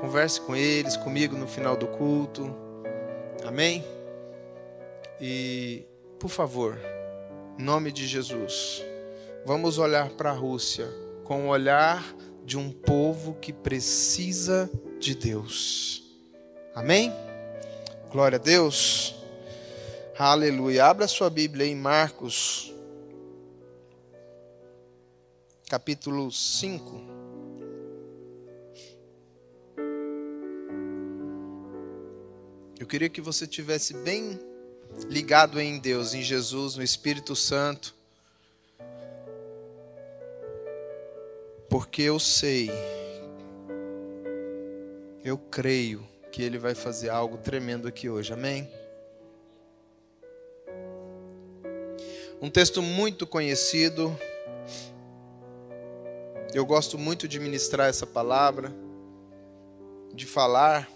converse 0.00 0.40
com 0.40 0.56
eles, 0.56 0.96
comigo 0.96 1.36
no 1.36 1.46
final 1.46 1.76
do 1.76 1.86
culto. 1.86 2.50
Amém? 3.44 3.84
E 5.20 5.84
por 6.18 6.30
favor, 6.30 6.78
em 7.58 7.62
nome 7.62 7.92
de 7.92 8.06
Jesus, 8.06 8.82
vamos 9.44 9.76
olhar 9.76 10.08
para 10.08 10.30
a 10.30 10.32
Rússia 10.32 10.88
com 11.24 11.44
o 11.44 11.48
olhar 11.48 12.02
de 12.42 12.56
um 12.56 12.72
povo 12.72 13.34
que 13.34 13.52
precisa 13.52 14.70
de 14.98 15.14
Deus. 15.14 16.02
Amém? 16.74 17.12
Glória 18.10 18.36
a 18.36 18.42
Deus. 18.42 19.14
Aleluia. 20.18 20.86
Abra 20.86 21.06
sua 21.06 21.28
Bíblia 21.28 21.66
em 21.66 21.76
Marcos, 21.76 22.72
capítulo 25.68 26.32
5. 26.32 27.02
Eu 32.80 32.86
queria 32.86 33.10
que 33.10 33.20
você 33.20 33.46
tivesse 33.46 33.92
bem 33.92 34.40
ligado 35.08 35.60
em 35.60 35.78
Deus, 35.78 36.14
em 36.14 36.22
Jesus, 36.22 36.76
no 36.76 36.82
Espírito 36.82 37.36
Santo. 37.36 37.94
Porque 41.68 42.00
eu 42.00 42.18
sei, 42.18 42.70
eu 45.22 45.36
creio 45.36 46.02
que 46.32 46.42
Ele 46.42 46.56
vai 46.56 46.74
fazer 46.74 47.10
algo 47.10 47.36
tremendo 47.36 47.86
aqui 47.86 48.08
hoje, 48.08 48.32
amém? 48.32 48.66
Um 52.40 52.48
texto 52.48 52.80
muito 52.80 53.26
conhecido, 53.26 54.16
eu 56.54 56.64
gosto 56.64 56.96
muito 56.96 57.28
de 57.28 57.38
ministrar 57.38 57.88
essa 57.88 58.06
palavra, 58.06 58.74
de 60.14 60.24
falar, 60.24 60.88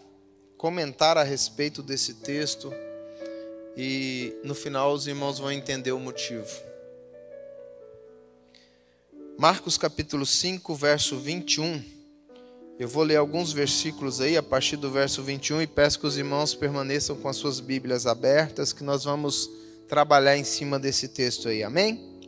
comentar 0.57 1.19
a 1.19 1.23
respeito 1.23 1.83
desse 1.83 2.15
texto 2.15 2.73
e 3.77 4.35
no 4.43 4.55
final 4.55 4.93
os 4.93 5.07
irmãos 5.07 5.39
vão 5.39 5.53
entender 5.53 5.93
o 5.93 6.01
motivo. 6.01 6.49
Marcos 9.39 9.77
capítulo 9.77 10.25
5, 10.25 10.75
verso 10.75 11.19
21. 11.19 11.83
Eu 12.79 12.89
vou 12.89 13.03
ler 13.03 13.17
alguns 13.17 13.53
versículos 13.53 14.21
aí 14.21 14.37
a 14.37 14.43
partir 14.43 14.77
do 14.77 14.91
verso 14.91 15.23
21 15.23 15.63
e 15.63 15.67
peço 15.67 16.01
que 16.01 16.07
os 16.07 16.17
irmãos 16.17 16.55
permaneçam 16.55 17.17
com 17.17 17.29
as 17.29 17.37
suas 17.37 17.61
Bíblias 17.61 18.07
abertas, 18.07 18.73
que 18.73 18.83
nós 18.83 19.05
vamos 19.05 19.51
trabalhar 19.87 20.37
em 20.37 20.45
cima 20.45 20.79
desse 20.79 21.09
texto 21.09 21.49
aí. 21.49 21.63
Amém? 21.63 22.21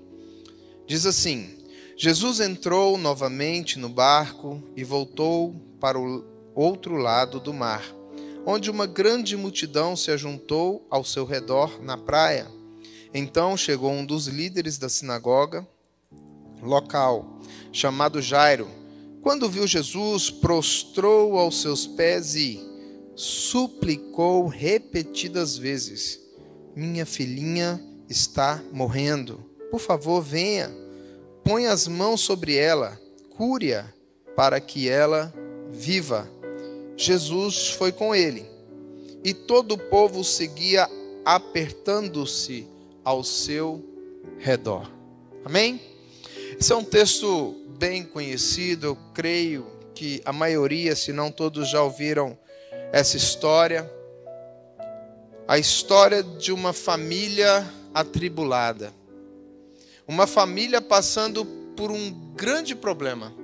Diz 0.86 1.06
assim: 1.06 1.63
Jesus 1.96 2.40
entrou 2.40 2.98
novamente 2.98 3.78
no 3.78 3.88
barco 3.88 4.62
e 4.76 4.82
voltou 4.82 5.54
para 5.80 5.98
o 5.98 6.24
outro 6.54 6.96
lado 6.96 7.38
do 7.38 7.52
mar 7.52 7.84
onde 8.46 8.70
uma 8.70 8.86
grande 8.86 9.36
multidão 9.36 9.96
se 9.96 10.10
ajuntou 10.10 10.86
ao 10.90 11.04
seu 11.04 11.24
redor 11.24 11.82
na 11.82 11.96
praia. 11.96 12.46
Então 13.12 13.56
chegou 13.56 13.90
um 13.90 14.04
dos 14.04 14.26
líderes 14.26 14.76
da 14.76 14.88
sinagoga 14.88 15.66
local, 16.60 17.40
chamado 17.72 18.20
Jairo. 18.20 18.68
Quando 19.22 19.48
viu 19.48 19.66
Jesus, 19.66 20.30
prostrou 20.30 21.38
aos 21.38 21.60
seus 21.62 21.86
pés 21.86 22.34
e 22.34 22.60
suplicou 23.14 24.46
repetidas 24.46 25.56
vezes: 25.56 26.20
Minha 26.76 27.06
filhinha 27.06 27.82
está 28.08 28.62
morrendo. 28.72 29.38
Por 29.70 29.80
favor, 29.80 30.20
venha. 30.20 30.83
Põe 31.44 31.66
as 31.66 31.86
mãos 31.86 32.22
sobre 32.22 32.56
ela, 32.56 32.98
cure-a, 33.36 33.84
para 34.34 34.58
que 34.60 34.88
ela 34.88 35.32
viva. 35.70 36.28
Jesus 36.96 37.68
foi 37.68 37.92
com 37.92 38.14
ele, 38.14 38.46
e 39.22 39.34
todo 39.34 39.72
o 39.72 39.78
povo 39.78 40.24
seguia 40.24 40.88
apertando-se 41.24 42.66
ao 43.04 43.22
seu 43.22 43.84
redor. 44.38 44.90
Amém? 45.44 45.80
Esse 46.58 46.72
é 46.72 46.76
um 46.76 46.84
texto 46.84 47.54
bem 47.78 48.04
conhecido, 48.04 48.86
eu 48.86 48.98
creio 49.12 49.66
que 49.94 50.22
a 50.24 50.32
maioria, 50.32 50.96
se 50.96 51.12
não 51.12 51.30
todos, 51.30 51.68
já 51.68 51.82
ouviram 51.82 52.38
essa 52.90 53.16
história. 53.16 53.90
A 55.46 55.58
história 55.58 56.22
de 56.22 56.52
uma 56.52 56.72
família 56.72 57.68
atribulada. 57.92 58.92
Uma 60.06 60.26
família 60.26 60.80
passando 60.80 61.44
por 61.76 61.90
um 61.90 62.10
grande 62.34 62.74
problema. 62.74 63.34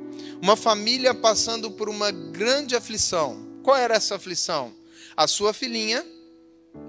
Uma 0.43 0.57
família 0.57 1.14
passando 1.14 1.71
por 1.71 1.88
uma 1.88 2.11
grande 2.11 2.76
aflição. 2.76 3.61
Qual 3.62 3.76
era 3.76 3.95
essa 3.95 4.17
aflição? 4.17 4.73
A 5.17 5.26
sua 5.26 5.52
filhinha 5.52 6.05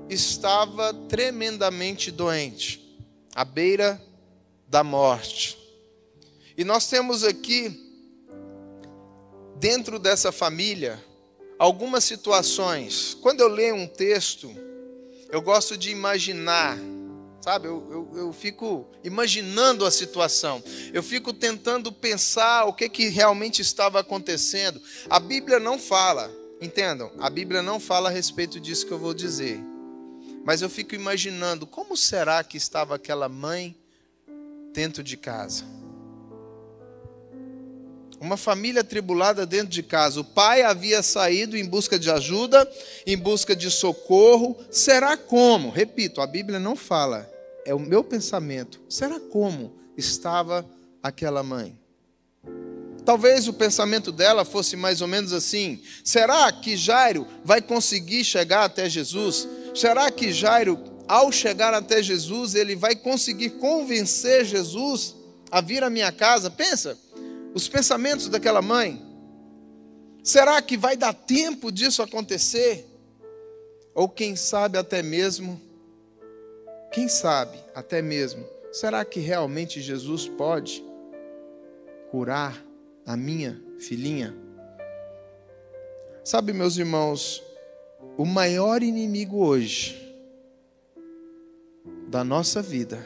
estava 0.10 0.94
tremendamente 0.94 2.12
doente, 2.12 3.00
à 3.34 3.44
beira 3.44 4.02
da 4.68 4.84
morte. 4.84 5.58
E 6.58 6.64
nós 6.64 6.88
temos 6.88 7.24
aqui, 7.24 7.78
dentro 9.58 9.98
dessa 9.98 10.32
família, 10.32 11.04
algumas 11.58 12.04
situações. 12.04 13.18
Quando 13.22 13.42
eu 13.42 13.48
leio 13.48 13.76
um 13.76 13.88
texto, 13.88 14.54
eu 15.30 15.42
gosto 15.42 15.78
de 15.78 15.92
imaginar 15.92 16.78
Sabe, 17.42 17.68
eu, 17.68 17.88
eu, 17.90 18.20
eu, 18.20 18.34
fico 18.34 18.86
imaginando 19.04 19.84
a 19.84 19.90
situação, 19.90 20.64
eu 20.94 21.02
fico 21.02 21.34
tentando 21.34 21.92
pensar 21.92 22.66
o 22.66 22.74
que, 22.74 22.88
que 22.88 23.08
realmente 23.08 23.64
estava 23.64 24.00
acontecendo. 24.00 24.80
A 25.10 25.20
Bíblia 25.20 25.60
não 25.60 25.80
fala, 25.80 26.32
entendam, 26.62 27.12
a 27.20 27.32
Bíblia 27.32 27.64
não 27.64 27.80
fala 27.80 28.10
a 28.10 28.12
respeito 28.12 28.60
disso 28.60 28.86
que 28.86 28.92
eu 28.92 29.00
vou 29.00 29.12
dizer. 29.12 29.60
Mas 30.46 30.62
eu 30.62 30.70
fico 30.70 30.94
imaginando 30.94 31.66
como 31.66 31.98
será 31.98 32.44
que 32.44 32.58
estava 32.58 32.94
aquela 32.94 33.28
mãe 33.28 33.76
dentro 34.72 35.02
de 35.02 35.18
casa. 35.18 35.66
Uma 38.20 38.38
família 38.38 38.84
tribulada 38.84 39.48
dentro 39.48 39.70
de 39.70 39.82
casa. 39.82 40.20
O 40.20 40.24
pai 40.24 40.62
havia 40.62 41.02
saído 41.02 41.58
em 41.58 41.66
busca 41.66 41.98
de 41.98 42.12
ajuda, 42.12 42.72
em 43.04 43.18
busca 43.18 43.56
de 43.56 43.72
socorro. 43.72 44.56
Será 44.70 45.18
como? 45.18 45.72
Repito, 45.72 46.22
a 46.22 46.28
Bíblia 46.28 46.60
não 46.60 46.76
fala 46.76 47.31
é 47.66 47.74
o 47.74 47.80
meu 47.80 48.04
pensamento. 48.04 48.82
Será 48.90 49.20
como 49.20 49.74
estava 49.98 50.66
aquela 51.02 51.44
mãe? 51.44 51.80
Talvez 53.04 53.48
o 53.48 53.54
pensamento 53.54 54.12
dela 54.12 54.46
fosse 54.46 54.76
mais 54.76 55.02
ou 55.02 55.08
menos 55.08 55.34
assim: 55.34 55.82
será 56.04 56.52
que 56.52 56.78
Jairo 56.78 57.28
vai 57.44 57.62
conseguir 57.62 58.24
chegar 58.24 58.64
até 58.64 58.90
Jesus? 58.90 59.48
Será 59.74 60.12
que 60.12 60.32
Jairo, 60.32 60.80
ao 61.08 61.32
chegar 61.32 61.74
até 61.74 62.02
Jesus, 62.04 62.56
ele 62.56 62.76
vai 62.76 62.96
conseguir 62.96 63.52
convencer 63.52 64.46
Jesus 64.46 65.16
a 65.50 65.62
vir 65.62 65.84
à 65.84 65.90
minha 65.90 66.12
casa? 66.12 66.50
Pensa, 66.50 66.98
os 67.54 67.68
pensamentos 67.68 68.28
daquela 68.30 68.62
mãe. 68.62 69.02
Será 70.24 70.62
que 70.62 70.78
vai 70.78 70.96
dar 70.96 71.14
tempo 71.14 71.72
disso 71.72 72.04
acontecer? 72.04 72.88
Ou 73.96 74.08
quem 74.08 74.36
sabe 74.36 74.78
até 74.78 75.02
mesmo 75.02 75.60
quem 76.92 77.08
sabe, 77.08 77.58
até 77.74 78.02
mesmo, 78.02 78.46
será 78.72 79.06
que 79.06 79.20
realmente 79.20 79.82
Jesus 79.82 80.28
pode 80.28 80.84
curar 82.10 82.62
a 83.06 83.16
minha 83.16 83.62
filhinha? 83.80 84.36
Sabe, 86.24 86.52
meus 86.52 86.78
irmãos, 86.78 87.42
o 88.18 88.26
maior 88.26 88.84
inimigo 88.84 89.38
hoje 89.38 89.98
da 92.08 92.24
nossa 92.24 92.62
vida 92.62 93.04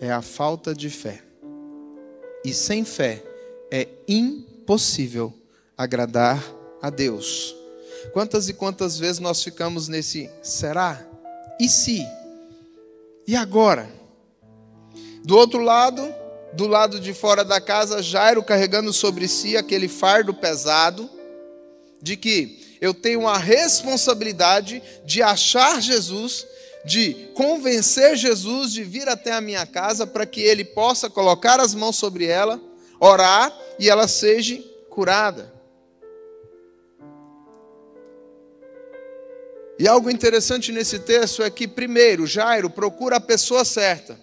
é 0.00 0.10
a 0.10 0.22
falta 0.22 0.74
de 0.74 0.88
fé. 0.88 1.22
E 2.44 2.54
sem 2.54 2.84
fé 2.84 3.22
é 3.70 3.86
impossível 4.08 5.32
agradar 5.76 6.42
a 6.80 6.88
Deus. 6.90 7.54
Quantas 8.12 8.48
e 8.48 8.54
quantas 8.54 8.98
vezes 8.98 9.20
nós 9.20 9.42
ficamos 9.42 9.88
nesse 9.88 10.28
será? 10.42 11.06
E 11.60 11.68
se? 11.68 12.04
E 13.26 13.36
agora? 13.36 13.88
Do 15.24 15.36
outro 15.36 15.62
lado, 15.62 16.02
do 16.52 16.66
lado 16.66 16.98
de 16.98 17.14
fora 17.14 17.44
da 17.44 17.60
casa, 17.60 18.02
Jairo 18.02 18.42
carregando 18.42 18.92
sobre 18.92 19.28
si 19.28 19.56
aquele 19.56 19.88
fardo 19.88 20.34
pesado 20.34 21.08
de 22.00 22.16
que 22.16 22.76
eu 22.80 22.92
tenho 22.92 23.28
a 23.28 23.38
responsabilidade 23.38 24.82
de 25.04 25.22
achar 25.22 25.80
Jesus, 25.80 26.44
de 26.84 27.30
convencer 27.34 28.16
Jesus 28.16 28.72
de 28.72 28.82
vir 28.82 29.08
até 29.08 29.30
a 29.30 29.40
minha 29.40 29.64
casa 29.64 30.04
para 30.04 30.26
que 30.26 30.40
ele 30.40 30.64
possa 30.64 31.08
colocar 31.08 31.60
as 31.60 31.74
mãos 31.76 31.94
sobre 31.94 32.26
ela, 32.26 32.60
orar 32.98 33.56
e 33.78 33.88
ela 33.88 34.08
seja 34.08 34.60
curada. 34.90 35.51
E 39.82 39.88
algo 39.88 40.08
interessante 40.08 40.70
nesse 40.70 41.00
texto 41.00 41.42
é 41.42 41.50
que, 41.50 41.66
primeiro, 41.66 42.24
Jairo 42.24 42.70
procura 42.70 43.16
a 43.16 43.20
pessoa 43.20 43.64
certa, 43.64 44.16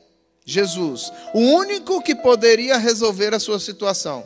Jesus, 0.45 1.11
o 1.33 1.39
único 1.39 2.01
que 2.01 2.15
poderia 2.15 2.77
resolver 2.77 3.33
a 3.33 3.39
sua 3.41 3.59
situação. 3.59 4.25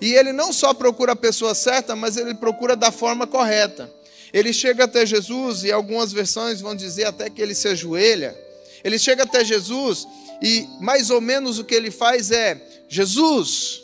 E 0.00 0.14
ele 0.14 0.32
não 0.32 0.52
só 0.52 0.72
procura 0.72 1.10
a 1.10 1.16
pessoa 1.16 1.56
certa, 1.56 1.96
mas 1.96 2.16
ele 2.16 2.34
procura 2.36 2.76
da 2.76 2.92
forma 2.92 3.26
correta. 3.26 3.92
Ele 4.32 4.52
chega 4.52 4.84
até 4.84 5.04
Jesus, 5.04 5.64
e 5.64 5.72
algumas 5.72 6.12
versões 6.12 6.60
vão 6.60 6.76
dizer 6.76 7.06
até 7.06 7.28
que 7.28 7.42
ele 7.42 7.52
se 7.52 7.66
ajoelha. 7.66 8.38
Ele 8.84 9.00
chega 9.00 9.24
até 9.24 9.44
Jesus, 9.44 10.06
e 10.40 10.68
mais 10.80 11.10
ou 11.10 11.20
menos 11.20 11.58
o 11.58 11.64
que 11.64 11.74
ele 11.74 11.90
faz 11.90 12.30
é: 12.30 12.64
Jesus, 12.88 13.82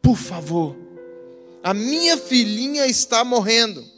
por 0.00 0.16
favor, 0.16 0.74
a 1.62 1.74
minha 1.74 2.16
filhinha 2.16 2.86
está 2.86 3.22
morrendo. 3.22 3.89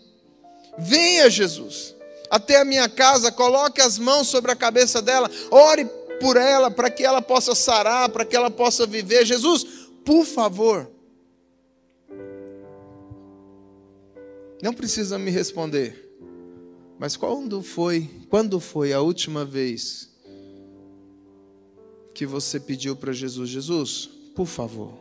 Venha, 0.78 1.28
Jesus, 1.28 1.94
até 2.30 2.60
a 2.60 2.64
minha 2.64 2.88
casa, 2.88 3.30
coloque 3.30 3.80
as 3.80 3.98
mãos 3.98 4.28
sobre 4.28 4.50
a 4.50 4.56
cabeça 4.56 5.02
dela, 5.02 5.30
ore 5.50 5.84
por 6.20 6.36
ela, 6.36 6.70
para 6.70 6.88
que 6.88 7.04
ela 7.04 7.20
possa 7.20 7.54
sarar, 7.54 8.08
para 8.08 8.24
que 8.24 8.34
ela 8.34 8.50
possa 8.50 8.86
viver. 8.86 9.26
Jesus, 9.26 9.64
por 10.04 10.24
favor. 10.24 10.90
Não 14.62 14.72
precisa 14.72 15.18
me 15.18 15.30
responder. 15.30 16.10
Mas 16.98 17.16
quando 17.16 17.62
foi, 17.62 18.08
quando 18.30 18.60
foi 18.60 18.92
a 18.92 19.00
última 19.00 19.44
vez 19.44 20.08
que 22.14 22.24
você 22.24 22.60
pediu 22.60 22.94
para 22.94 23.12
Jesus, 23.12 23.50
Jesus, 23.50 24.08
por 24.36 24.46
favor. 24.46 24.92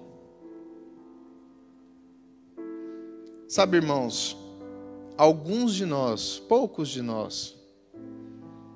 Sabe, 3.47 3.77
irmãos, 3.77 4.35
alguns 5.21 5.75
de 5.75 5.85
nós, 5.85 6.41
poucos 6.49 6.89
de 6.89 6.99
nós, 6.99 7.55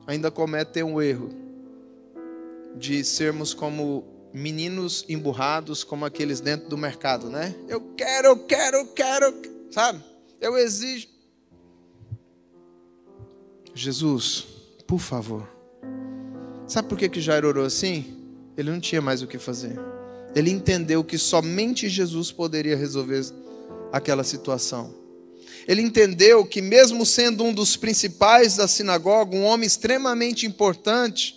ainda 0.06 0.30
cometem 0.30 0.84
o 0.84 0.88
um 0.88 1.02
erro 1.02 1.30
de 2.76 3.04
sermos 3.04 3.52
como 3.52 4.04
meninos 4.32 5.04
emburrados, 5.10 5.84
como 5.84 6.06
aqueles 6.06 6.40
dentro 6.40 6.70
do 6.70 6.78
mercado, 6.78 7.32
né? 7.32 7.56
Eu 7.68 7.82
quero, 7.98 8.28
eu 8.28 8.38
quero, 8.38 8.78
eu 8.78 8.88
quero, 8.90 9.34
sabe? 9.72 10.04
Eu 10.40 10.56
exijo. 10.56 11.08
Jesus, 13.74 14.46
por 14.86 15.00
favor. 15.00 15.50
Sabe 16.68 16.88
por 16.88 16.96
que, 16.96 17.10
que 17.10 17.22
Jairo 17.22 17.48
orou 17.48 17.66
assim? 17.66 18.22
Ele 18.56 18.70
não 18.70 18.80
tinha 18.80 19.02
mais 19.02 19.24
o 19.24 19.28
que 19.28 19.40
fazer. 19.40 19.80
Ele 20.36 20.52
entendeu 20.52 21.04
que 21.04 21.18
somente 21.18 21.90
Jesus 21.90 22.32
poderia 22.32 22.78
resolver 22.78 23.26
aquela 23.92 24.24
situação. 24.24 25.05
Ele 25.68 25.82
entendeu 25.82 26.46
que, 26.46 26.62
mesmo 26.62 27.06
sendo 27.06 27.44
um 27.44 27.54
dos 27.54 27.76
principais 27.76 28.56
da 28.56 28.68
sinagoga, 28.68 29.36
um 29.36 29.44
homem 29.44 29.66
extremamente 29.66 30.46
importante, 30.46 31.36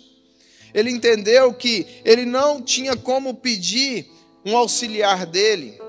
ele 0.73 0.91
entendeu 0.91 1.51
que 1.53 1.87
ele 2.05 2.25
não 2.25 2.61
tinha 2.61 2.95
como 2.95 3.33
pedir 3.33 4.07
um 4.45 4.55
auxiliar 4.55 5.25
dele. 5.25 5.79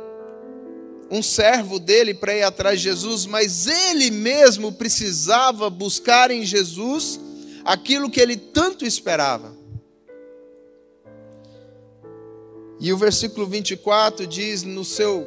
um 1.10 1.22
servo 1.22 1.80
dele 1.80 2.14
para 2.14 2.36
ir 2.36 2.44
atrás 2.44 2.78
de 2.78 2.84
Jesus, 2.84 3.26
mas 3.26 3.66
ele 3.66 4.12
mesmo 4.12 4.70
precisava 4.70 5.68
buscar 5.68 6.30
em 6.30 6.44
Jesus 6.46 7.18
aquilo 7.64 8.08
que 8.08 8.20
ele 8.20 8.36
tanto 8.36 8.86
esperava. 8.86 9.52
E 12.78 12.92
o 12.92 12.96
versículo 12.96 13.44
24 13.44 14.24
diz 14.26 14.62
no 14.62 14.84
seu 14.84 15.26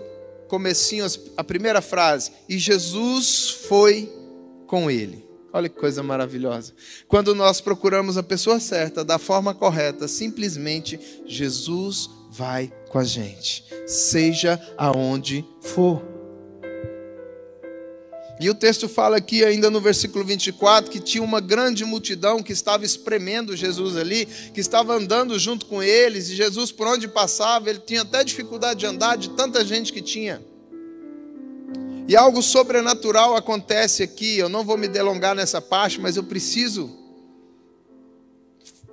comecinho 0.54 1.08
a 1.36 1.44
primeira 1.44 1.82
frase: 1.82 2.32
"E 2.48 2.60
Jesus 2.60 3.50
foi 3.68 4.08
com 4.68 4.92
ele". 4.92 5.28
Olha 5.52 5.68
que 5.68 5.80
coisa 5.80 6.04
maravilhosa. 6.04 6.74
Quando 7.08 7.34
nós 7.34 7.60
procuramos 7.60 8.18
a 8.18 8.24
pessoa 8.24 8.60
certa, 8.60 9.04
da 9.04 9.18
forma 9.18 9.54
correta, 9.54 10.08
simplesmente 10.08 11.00
Jesus 11.26 12.08
vai 12.30 12.72
com 12.89 13.00
a 13.00 13.04
gente, 13.04 13.63
seja 13.88 14.60
aonde 14.78 15.44
for. 15.60 16.12
E 18.39 18.50
o 18.50 18.56
texto 18.56 18.89
fala 18.89 19.17
aqui, 19.17 19.46
ainda 19.46 19.69
no 19.69 19.80
versículo 19.80 20.26
24, 20.26 20.89
que 20.89 21.00
tinha 21.00 21.24
uma 21.24 21.39
grande 21.39 21.86
multidão 21.86 22.41
que 22.41 22.52
estava 22.52 22.84
espremendo 22.84 23.56
Jesus 23.56 23.96
ali, 23.96 24.26
que 24.26 24.60
estava 24.60 24.93
andando 24.93 25.38
junto 25.38 25.65
com 25.67 25.84
eles, 25.84 26.30
e 26.30 26.36
Jesus, 26.36 26.72
por 26.72 26.88
onde 26.88 27.08
passava, 27.08 27.69
ele 27.69 27.80
tinha 27.80 28.02
até 28.02 28.24
dificuldade 28.24 28.80
de 28.80 28.86
andar, 28.86 29.17
de 29.17 29.30
tanta 29.30 29.63
gente 29.63 29.93
que 29.93 30.02
tinha. 30.02 30.41
E 32.08 32.15
algo 32.15 32.41
sobrenatural 32.41 33.36
acontece 33.36 34.04
aqui. 34.04 34.38
Eu 34.38 34.50
não 34.50 34.63
vou 34.63 34.78
me 34.78 34.88
delongar 34.88 35.36
nessa 35.36 35.62
parte, 35.62 36.02
mas 36.02 36.17
eu 36.17 36.24
preciso 36.24 36.91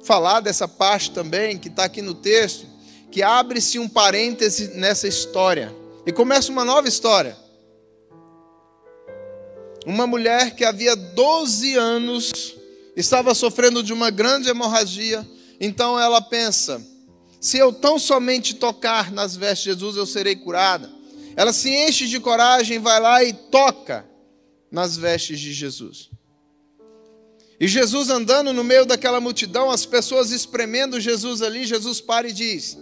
falar 0.03 0.41
dessa 0.41 0.69
parte 0.69 1.11
também, 1.11 1.59
que 1.59 1.69
está 1.69 1.85
aqui 1.85 2.03
no 2.03 2.15
texto, 2.15 2.67
que 3.11 3.23
abre-se 3.23 3.79
um 3.79 3.89
parêntese 3.89 4.69
nessa 4.77 5.09
história 5.09 5.75
e 6.07 6.13
começa 6.13 6.53
uma 6.53 6.65
nova 6.65 6.89
história. 6.89 7.37
Uma 9.87 10.07
mulher 10.07 10.55
que 10.55 10.65
havia 10.65 10.95
12 10.95 11.75
anos 11.75 12.55
estava 12.97 13.35
sofrendo 13.35 13.83
de 13.83 13.93
uma 13.93 14.11
grande 14.11 14.49
hemorragia, 14.49 15.27
então 15.59 15.99
ela 15.99 16.21
pensa: 16.21 16.85
se 17.41 17.57
eu 17.57 17.73
tão 17.73 17.99
somente 17.99 18.55
tocar 18.55 19.11
nas 19.11 19.35
vestes 19.35 19.65
de 19.65 19.71
Jesus, 19.71 19.97
eu 19.97 20.07
serei 20.07 20.37
curada. 20.37 20.91
Ela 21.35 21.53
se 21.53 21.71
enche 21.71 22.07
de 22.07 22.21
coragem, 22.21 22.79
vai 22.79 23.01
lá 23.01 23.25
e 23.25 23.33
toca 23.33 24.05
nas 24.71 24.97
vestes 24.97 25.41
de 25.41 25.53
Jesus. 25.53 26.11
E 27.59 27.69
Jesus 27.69 28.11
andando 28.11 28.53
no 28.53 28.65
meio 28.65 28.85
daquela 28.85 29.21
multidão, 29.21 29.71
as 29.71 29.87
pessoas 29.87 30.31
espremendo 30.31 31.01
Jesus 31.01 31.41
ali, 31.41 31.65
Jesus 31.65 32.01
para 32.01 32.29
e 32.29 32.33
diz: 32.33 32.79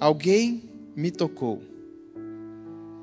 Alguém 0.00 0.70
me 0.94 1.10
tocou. 1.10 1.62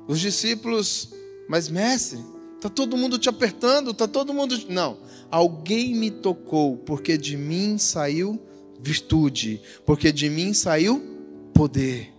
Os 0.08 0.20
discípulos, 0.20 1.08
mas 1.48 1.68
mestre, 1.68 2.18
está 2.56 2.68
todo 2.68 2.96
mundo 2.96 3.18
te 3.18 3.28
apertando, 3.28 3.90
está 3.90 4.08
todo 4.08 4.34
mundo. 4.34 4.58
Não, 4.68 4.98
alguém 5.30 5.94
me 5.94 6.10
tocou, 6.10 6.76
porque 6.76 7.16
de 7.16 7.36
mim 7.36 7.78
saiu 7.78 8.40
virtude, 8.80 9.60
porque 9.84 10.12
de 10.12 10.28
mim 10.28 10.52
saiu 10.52 11.02
poder. 11.54 12.12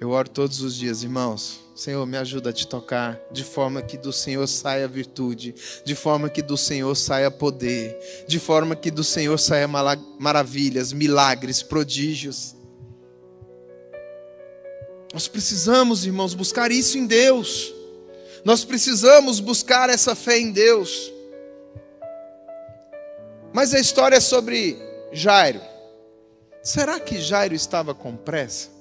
Eu 0.00 0.10
oro 0.10 0.28
todos 0.28 0.60
os 0.62 0.74
dias, 0.74 1.04
irmãos. 1.04 1.60
Senhor, 1.76 2.04
me 2.06 2.16
ajuda 2.16 2.50
a 2.50 2.52
te 2.52 2.66
tocar, 2.66 3.20
de 3.30 3.44
forma 3.44 3.80
que 3.80 3.96
do 3.96 4.12
Senhor 4.12 4.46
saia 4.48 4.88
virtude, 4.88 5.54
de 5.84 5.94
forma 5.94 6.28
que 6.28 6.42
do 6.42 6.56
Senhor 6.56 6.94
saia 6.96 7.30
poder, 7.30 7.96
de 8.26 8.40
forma 8.40 8.74
que 8.74 8.90
do 8.90 9.04
Senhor 9.04 9.38
saia 9.38 9.68
maravilhas, 10.18 10.92
milagres, 10.92 11.62
prodígios. 11.62 12.56
Nós 15.12 15.28
precisamos, 15.28 16.06
irmãos, 16.06 16.34
buscar 16.34 16.70
isso 16.70 16.96
em 16.96 17.06
Deus. 17.06 17.72
Nós 18.44 18.64
precisamos 18.64 19.40
buscar 19.40 19.90
essa 19.90 20.14
fé 20.14 20.38
em 20.38 20.50
Deus. 20.50 21.12
Mas 23.52 23.74
a 23.74 23.78
história 23.78 24.16
é 24.16 24.20
sobre 24.20 24.78
Jairo. 25.12 25.60
Será 26.62 26.98
que 26.98 27.20
Jairo 27.20 27.54
estava 27.54 27.94
com 27.94 28.16
pressa? 28.16 28.72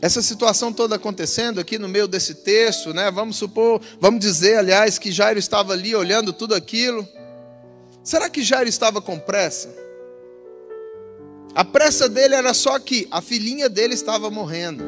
essa 0.00 0.22
situação 0.22 0.72
toda 0.72 0.96
acontecendo 0.96 1.60
aqui 1.60 1.78
no 1.78 1.88
meio 1.88 2.08
desse 2.08 2.36
texto, 2.36 2.94
né? 2.94 3.10
Vamos 3.10 3.36
supor, 3.36 3.80
vamos 4.00 4.20
dizer, 4.20 4.56
aliás, 4.56 4.98
que 4.98 5.12
Jairo 5.12 5.38
estava 5.38 5.74
ali 5.74 5.94
olhando 5.94 6.32
tudo 6.32 6.54
aquilo. 6.54 7.06
Será 8.10 8.28
que 8.28 8.42
Jairo 8.42 8.68
estava 8.68 9.00
com 9.00 9.20
pressa? 9.20 9.72
A 11.54 11.64
pressa 11.64 12.08
dele 12.08 12.34
era 12.34 12.52
só 12.52 12.76
que 12.76 13.06
a 13.08 13.22
filhinha 13.22 13.68
dele 13.68 13.94
estava 13.94 14.28
morrendo. 14.28 14.82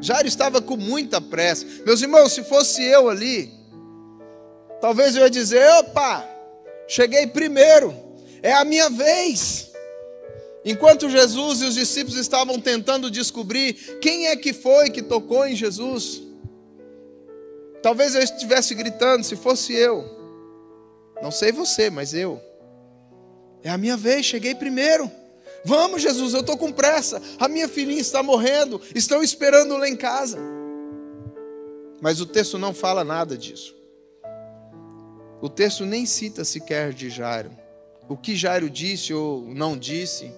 Jairo 0.00 0.26
estava 0.26 0.62
com 0.62 0.78
muita 0.78 1.20
pressa. 1.20 1.66
Meus 1.84 2.00
irmãos, 2.00 2.32
se 2.32 2.42
fosse 2.42 2.82
eu 2.82 3.10
ali, 3.10 3.52
talvez 4.80 5.14
eu 5.14 5.22
ia 5.22 5.28
dizer: 5.28 5.62
opa, 5.80 6.26
cheguei 6.88 7.26
primeiro, 7.26 7.94
é 8.42 8.54
a 8.54 8.64
minha 8.64 8.88
vez. 8.88 9.70
Enquanto 10.64 11.10
Jesus 11.10 11.60
e 11.60 11.66
os 11.66 11.74
discípulos 11.74 12.16
estavam 12.16 12.58
tentando 12.58 13.10
descobrir 13.10 13.74
quem 14.00 14.28
é 14.28 14.34
que 14.34 14.54
foi 14.54 14.88
que 14.88 15.02
tocou 15.02 15.46
em 15.46 15.54
Jesus, 15.54 16.22
talvez 17.82 18.14
eu 18.14 18.22
estivesse 18.22 18.74
gritando, 18.74 19.24
se 19.24 19.36
fosse 19.36 19.74
eu, 19.74 20.08
não 21.20 21.30
sei 21.30 21.52
você, 21.52 21.90
mas 21.90 22.14
eu, 22.14 22.40
é 23.62 23.70
a 23.70 23.78
minha 23.78 23.96
vez, 23.96 24.26
cheguei 24.26 24.54
primeiro. 24.54 25.10
Vamos, 25.64 26.02
Jesus, 26.02 26.34
eu 26.34 26.40
estou 26.40 26.56
com 26.56 26.72
pressa. 26.72 27.22
A 27.38 27.48
minha 27.48 27.68
filhinha 27.68 28.00
está 28.00 28.22
morrendo, 28.22 28.80
estão 28.94 29.22
esperando 29.22 29.76
lá 29.76 29.88
em 29.88 29.96
casa. 29.96 30.38
Mas 32.00 32.20
o 32.20 32.26
texto 32.26 32.58
não 32.58 32.74
fala 32.74 33.04
nada 33.04 33.36
disso. 33.36 33.76
O 35.40 35.48
texto 35.48 35.84
nem 35.84 36.04
cita 36.04 36.44
sequer 36.44 36.92
de 36.92 37.10
Jairo. 37.10 37.50
O 38.08 38.16
que 38.16 38.34
Jairo 38.34 38.68
disse 38.68 39.14
ou 39.14 39.42
não 39.42 39.76
disse 39.76 40.32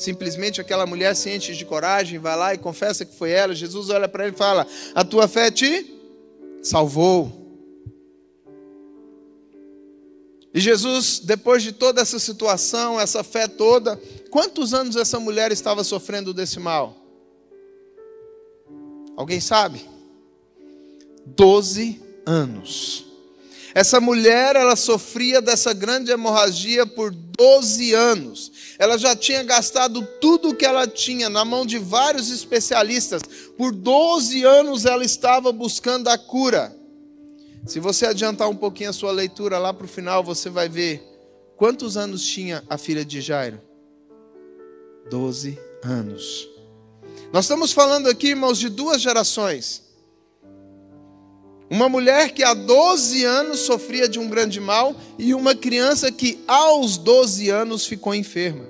Simplesmente 0.00 0.62
aquela 0.62 0.86
mulher 0.86 1.12
enche 1.12 1.54
de 1.54 1.62
coragem, 1.66 2.18
vai 2.18 2.34
lá 2.34 2.54
e 2.54 2.58
confessa 2.58 3.04
que 3.04 3.14
foi 3.14 3.32
ela. 3.32 3.54
Jesus 3.54 3.90
olha 3.90 4.08
para 4.08 4.24
ele 4.24 4.34
e 4.34 4.38
fala: 4.38 4.66
A 4.94 5.04
tua 5.04 5.28
fé 5.28 5.50
te 5.50 5.94
salvou. 6.62 7.39
E 10.52 10.60
Jesus, 10.60 11.20
depois 11.20 11.62
de 11.62 11.72
toda 11.72 12.00
essa 12.00 12.18
situação, 12.18 13.00
essa 13.00 13.22
fé 13.22 13.46
toda, 13.46 14.00
quantos 14.30 14.74
anos 14.74 14.96
essa 14.96 15.20
mulher 15.20 15.52
estava 15.52 15.84
sofrendo 15.84 16.34
desse 16.34 16.58
mal? 16.58 16.96
Alguém 19.16 19.40
sabe? 19.40 19.88
Doze 21.24 22.00
anos. 22.26 23.06
Essa 23.72 24.00
mulher, 24.00 24.56
ela 24.56 24.74
sofria 24.74 25.40
dessa 25.40 25.72
grande 25.72 26.10
hemorragia 26.10 26.84
por 26.84 27.12
12 27.12 27.94
anos. 27.94 28.50
Ela 28.78 28.98
já 28.98 29.14
tinha 29.14 29.44
gastado 29.44 30.02
tudo 30.20 30.48
o 30.48 30.54
que 30.54 30.64
ela 30.64 30.88
tinha 30.88 31.28
na 31.28 31.44
mão 31.44 31.64
de 31.64 31.78
vários 31.78 32.30
especialistas. 32.30 33.22
Por 33.56 33.72
12 33.72 34.42
anos 34.42 34.84
ela 34.84 35.04
estava 35.04 35.52
buscando 35.52 36.08
a 36.08 36.18
cura. 36.18 36.76
Se 37.66 37.78
você 37.78 38.06
adiantar 38.06 38.48
um 38.48 38.56
pouquinho 38.56 38.90
a 38.90 38.92
sua 38.92 39.12
leitura 39.12 39.58
lá 39.58 39.72
para 39.72 39.84
o 39.84 39.88
final, 39.88 40.24
você 40.24 40.48
vai 40.48 40.68
ver 40.68 41.02
quantos 41.56 41.96
anos 41.96 42.24
tinha 42.26 42.64
a 42.68 42.78
filha 42.78 43.04
de 43.04 43.20
Jairo. 43.20 43.60
12 45.10 45.58
anos. 45.82 46.48
Nós 47.32 47.44
estamos 47.44 47.72
falando 47.72 48.08
aqui, 48.08 48.28
irmãos, 48.28 48.58
de 48.58 48.68
duas 48.68 49.00
gerações. 49.00 49.82
Uma 51.68 51.88
mulher 51.88 52.32
que 52.32 52.42
há 52.42 52.54
12 52.54 53.24
anos 53.24 53.60
sofria 53.60 54.08
de 54.08 54.18
um 54.18 54.28
grande 54.28 54.58
mal 54.58 54.96
e 55.18 55.34
uma 55.34 55.54
criança 55.54 56.10
que 56.10 56.42
aos 56.48 56.96
12 56.96 57.50
anos 57.50 57.86
ficou 57.86 58.14
enferma. 58.14 58.64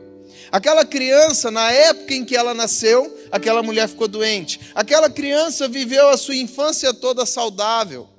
Aquela 0.53 0.85
criança, 0.85 1.51
na 1.51 1.71
época 1.71 2.13
em 2.13 2.25
que 2.25 2.37
ela 2.37 2.53
nasceu, 2.53 3.17
aquela 3.31 3.63
mulher 3.63 3.89
ficou 3.89 4.09
doente. 4.09 4.61
Aquela 4.75 5.09
criança 5.09 5.69
viveu 5.69 6.09
a 6.09 6.17
sua 6.17 6.35
infância 6.35 6.93
toda 6.93 7.25
saudável 7.25 8.10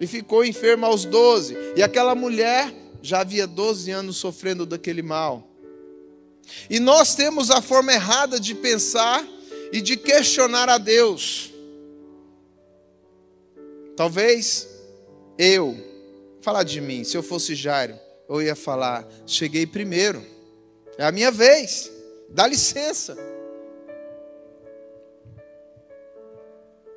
e 0.00 0.06
ficou 0.06 0.44
enferma 0.44 0.86
aos 0.86 1.04
12. 1.04 1.56
E 1.76 1.82
aquela 1.82 2.14
mulher 2.14 2.74
já 3.02 3.20
havia 3.20 3.46
12 3.46 3.90
anos 3.90 4.16
sofrendo 4.16 4.66
daquele 4.66 5.02
mal. 5.02 5.48
E 6.70 6.78
nós 6.78 7.14
temos 7.14 7.50
a 7.50 7.60
forma 7.60 7.92
errada 7.92 8.38
de 8.38 8.54
pensar 8.54 9.26
e 9.72 9.80
de 9.80 9.96
questionar 9.96 10.68
a 10.68 10.78
Deus. 10.78 11.52
Talvez 13.96 14.68
eu, 15.38 15.76
falar 16.40 16.62
de 16.62 16.80
mim, 16.80 17.02
se 17.02 17.16
eu 17.16 17.22
fosse 17.22 17.54
Jairo, 17.54 17.98
eu 18.28 18.42
ia 18.42 18.54
falar: 18.54 19.08
cheguei 19.26 19.66
primeiro, 19.66 20.24
é 20.98 21.04
a 21.04 21.12
minha 21.12 21.30
vez, 21.30 21.90
dá 22.28 22.46
licença. 22.46 23.16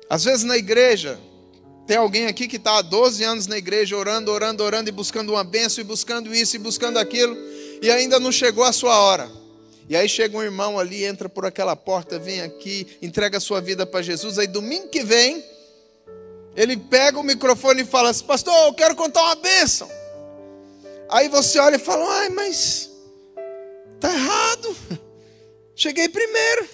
Às 0.08 0.24
vezes 0.24 0.44
na 0.44 0.56
igreja, 0.56 1.18
tem 1.90 1.96
alguém 1.96 2.26
aqui 2.28 2.46
que 2.46 2.54
está 2.54 2.78
há 2.78 2.82
12 2.82 3.24
anos 3.24 3.46
na 3.48 3.58
igreja, 3.58 3.96
orando, 3.96 4.30
orando, 4.30 4.62
orando 4.62 4.88
e 4.88 4.92
buscando 4.92 5.32
uma 5.32 5.42
benção, 5.42 5.82
e 5.82 5.84
buscando 5.84 6.32
isso 6.32 6.54
e 6.54 6.58
buscando 6.60 7.00
aquilo. 7.00 7.36
e 7.82 7.90
ainda 7.90 8.20
não 8.20 8.30
chegou 8.30 8.62
a 8.62 8.72
sua 8.72 8.96
hora. 9.00 9.28
E 9.88 9.96
aí 9.96 10.08
chega 10.08 10.38
um 10.38 10.42
irmão 10.42 10.78
ali, 10.78 11.04
entra 11.04 11.28
por 11.28 11.44
aquela 11.44 11.74
porta, 11.74 12.16
vem 12.16 12.42
aqui, 12.42 12.86
entrega 13.02 13.38
a 13.38 13.40
sua 13.40 13.60
vida 13.60 13.84
para 13.84 14.02
Jesus. 14.02 14.38
Aí 14.38 14.46
domingo 14.46 14.86
que 14.86 15.02
vem, 15.02 15.44
ele 16.54 16.76
pega 16.76 17.18
o 17.18 17.24
microfone 17.24 17.82
e 17.82 17.84
fala 17.84 18.10
assim: 18.10 18.24
Pastor, 18.24 18.54
eu 18.68 18.74
quero 18.74 18.94
contar 18.94 19.24
uma 19.24 19.34
bênção. 19.34 19.90
Aí 21.08 21.28
você 21.28 21.58
olha 21.58 21.74
e 21.74 21.80
fala: 21.80 22.08
Ai, 22.20 22.28
mas 22.28 22.88
tá 23.98 24.14
errado. 24.14 24.76
Cheguei 25.74 26.08
primeiro. 26.08 26.68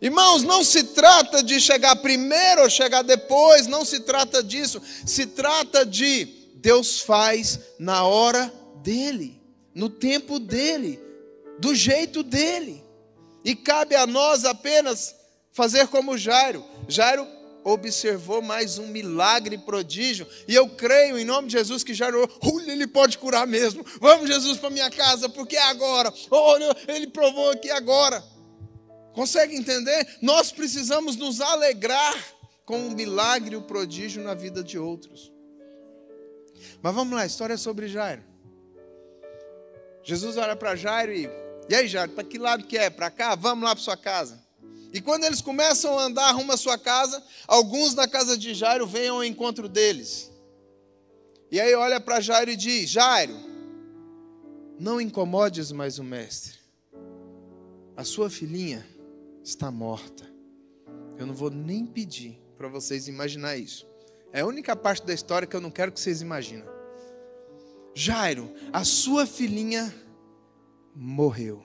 Irmãos, 0.00 0.42
não 0.42 0.64
se 0.64 0.84
trata 0.84 1.42
de 1.42 1.60
chegar 1.60 1.94
primeiro 1.96 2.62
ou 2.62 2.70
chegar 2.70 3.02
depois, 3.02 3.66
não 3.66 3.84
se 3.84 4.00
trata 4.00 4.42
disso. 4.42 4.80
Se 5.04 5.26
trata 5.26 5.84
de 5.84 6.24
Deus 6.54 7.00
faz 7.00 7.58
na 7.78 8.04
hora 8.04 8.52
dele, 8.82 9.40
no 9.74 9.90
tempo 9.90 10.38
dele 10.38 10.98
do 11.58 11.74
jeito 11.74 12.22
dele. 12.22 12.82
E 13.44 13.54
cabe 13.54 13.94
a 13.94 14.06
nós 14.06 14.44
apenas 14.44 15.14
fazer 15.52 15.86
como 15.88 16.16
Jairo. 16.16 16.64
Jairo 16.88 17.26
observou 17.62 18.40
mais 18.40 18.78
um 18.78 18.86
milagre 18.86 19.58
prodígio, 19.58 20.26
e 20.48 20.54
eu 20.54 20.66
creio 20.66 21.18
em 21.18 21.24
nome 21.26 21.48
de 21.48 21.58
Jesus 21.58 21.84
que 21.84 21.92
Jairo, 21.92 22.26
olha, 22.42 22.72
ele 22.72 22.86
pode 22.86 23.18
curar 23.18 23.46
mesmo. 23.46 23.84
Vamos, 24.00 24.28
Jesus, 24.28 24.58
para 24.58 24.70
minha 24.70 24.90
casa, 24.90 25.28
porque 25.28 25.56
é 25.56 25.62
agora. 25.64 26.12
Olha, 26.30 26.74
ele 26.88 27.06
provou 27.06 27.50
aqui 27.50 27.70
agora. 27.70 28.24
Consegue 29.20 29.54
entender? 29.54 30.16
Nós 30.22 30.50
precisamos 30.50 31.14
nos 31.14 31.42
alegrar 31.42 32.16
com 32.64 32.86
o 32.86 32.90
milagre 32.90 33.54
e 33.54 33.58
o 33.58 33.60
prodígio 33.60 34.24
na 34.24 34.32
vida 34.32 34.64
de 34.64 34.78
outros. 34.78 35.30
Mas 36.80 36.94
vamos 36.94 37.14
lá, 37.14 37.20
a 37.20 37.26
história 37.26 37.52
é 37.52 37.58
sobre 37.58 37.86
Jairo. 37.86 38.24
Jesus 40.02 40.38
olha 40.38 40.56
para 40.56 40.74
Jairo 40.74 41.12
e 41.12 41.28
e 41.68 41.74
aí, 41.74 41.86
Jairo, 41.86 42.12
para 42.12 42.24
que 42.24 42.38
lado 42.38 42.64
que 42.64 42.78
é? 42.78 42.88
Para 42.88 43.10
cá? 43.10 43.34
Vamos 43.34 43.62
lá 43.62 43.74
para 43.74 43.84
sua 43.84 43.96
casa. 43.96 44.42
E 44.90 45.02
quando 45.02 45.24
eles 45.24 45.42
começam 45.42 45.98
a 45.98 46.04
andar 46.04 46.32
rumo 46.32 46.52
à 46.52 46.56
sua 46.56 46.78
casa, 46.78 47.22
alguns 47.46 47.92
da 47.92 48.08
casa 48.08 48.38
de 48.38 48.54
Jairo 48.54 48.86
vêm 48.86 49.08
ao 49.08 49.22
encontro 49.22 49.68
deles. 49.68 50.32
E 51.50 51.60
aí 51.60 51.74
olha 51.74 52.00
para 52.00 52.22
Jairo 52.22 52.50
e 52.50 52.56
diz: 52.56 52.88
Jairo, 52.88 53.36
não 54.78 54.98
incomodes 54.98 55.72
mais 55.72 55.98
o 55.98 56.04
mestre. 56.04 56.58
A 57.94 58.02
sua 58.02 58.30
filhinha 58.30 58.98
está 59.50 59.70
morta. 59.70 60.24
Eu 61.18 61.26
não 61.26 61.34
vou 61.34 61.50
nem 61.50 61.84
pedir 61.84 62.40
para 62.56 62.68
vocês 62.68 63.08
imaginar 63.08 63.56
isso. 63.56 63.86
É 64.32 64.40
a 64.40 64.46
única 64.46 64.74
parte 64.76 65.04
da 65.04 65.12
história 65.12 65.46
que 65.46 65.54
eu 65.54 65.60
não 65.60 65.70
quero 65.70 65.92
que 65.92 66.00
vocês 66.00 66.22
imaginem. 66.22 66.64
Jairo, 67.94 68.52
a 68.72 68.84
sua 68.84 69.26
filhinha 69.26 69.92
morreu. 70.94 71.64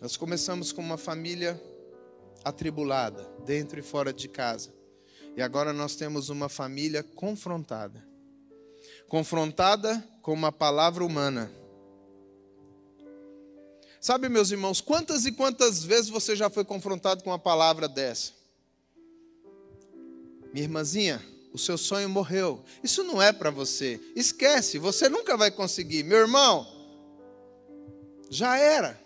Nós 0.00 0.16
começamos 0.16 0.72
com 0.72 0.80
uma 0.80 0.96
família 0.96 1.60
atribulada, 2.42 3.30
dentro 3.44 3.78
e 3.78 3.82
fora 3.82 4.14
de 4.14 4.28
casa. 4.28 4.74
E 5.36 5.42
agora 5.42 5.74
nós 5.74 5.94
temos 5.94 6.30
uma 6.30 6.48
família 6.48 7.02
confrontada. 7.02 8.09
Confrontada 9.10 10.08
com 10.22 10.32
uma 10.32 10.52
palavra 10.52 11.04
humana. 11.04 11.50
Sabe, 14.00 14.28
meus 14.28 14.52
irmãos, 14.52 14.80
quantas 14.80 15.26
e 15.26 15.32
quantas 15.32 15.82
vezes 15.82 16.08
você 16.08 16.36
já 16.36 16.48
foi 16.48 16.64
confrontado 16.64 17.24
com 17.24 17.30
uma 17.30 17.38
palavra 17.38 17.88
dessa? 17.88 18.30
Minha 20.52 20.62
irmãzinha, 20.62 21.20
o 21.52 21.58
seu 21.58 21.76
sonho 21.76 22.08
morreu. 22.08 22.62
Isso 22.84 23.02
não 23.02 23.20
é 23.20 23.32
para 23.32 23.50
você. 23.50 24.00
Esquece, 24.14 24.78
você 24.78 25.08
nunca 25.08 25.36
vai 25.36 25.50
conseguir. 25.50 26.04
Meu 26.04 26.18
irmão, 26.18 26.64
já 28.30 28.56
era. 28.58 28.96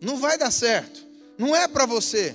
Não 0.00 0.16
vai 0.16 0.38
dar 0.38 0.50
certo. 0.50 1.06
Não 1.36 1.54
é 1.54 1.68
para 1.68 1.84
você. 1.84 2.34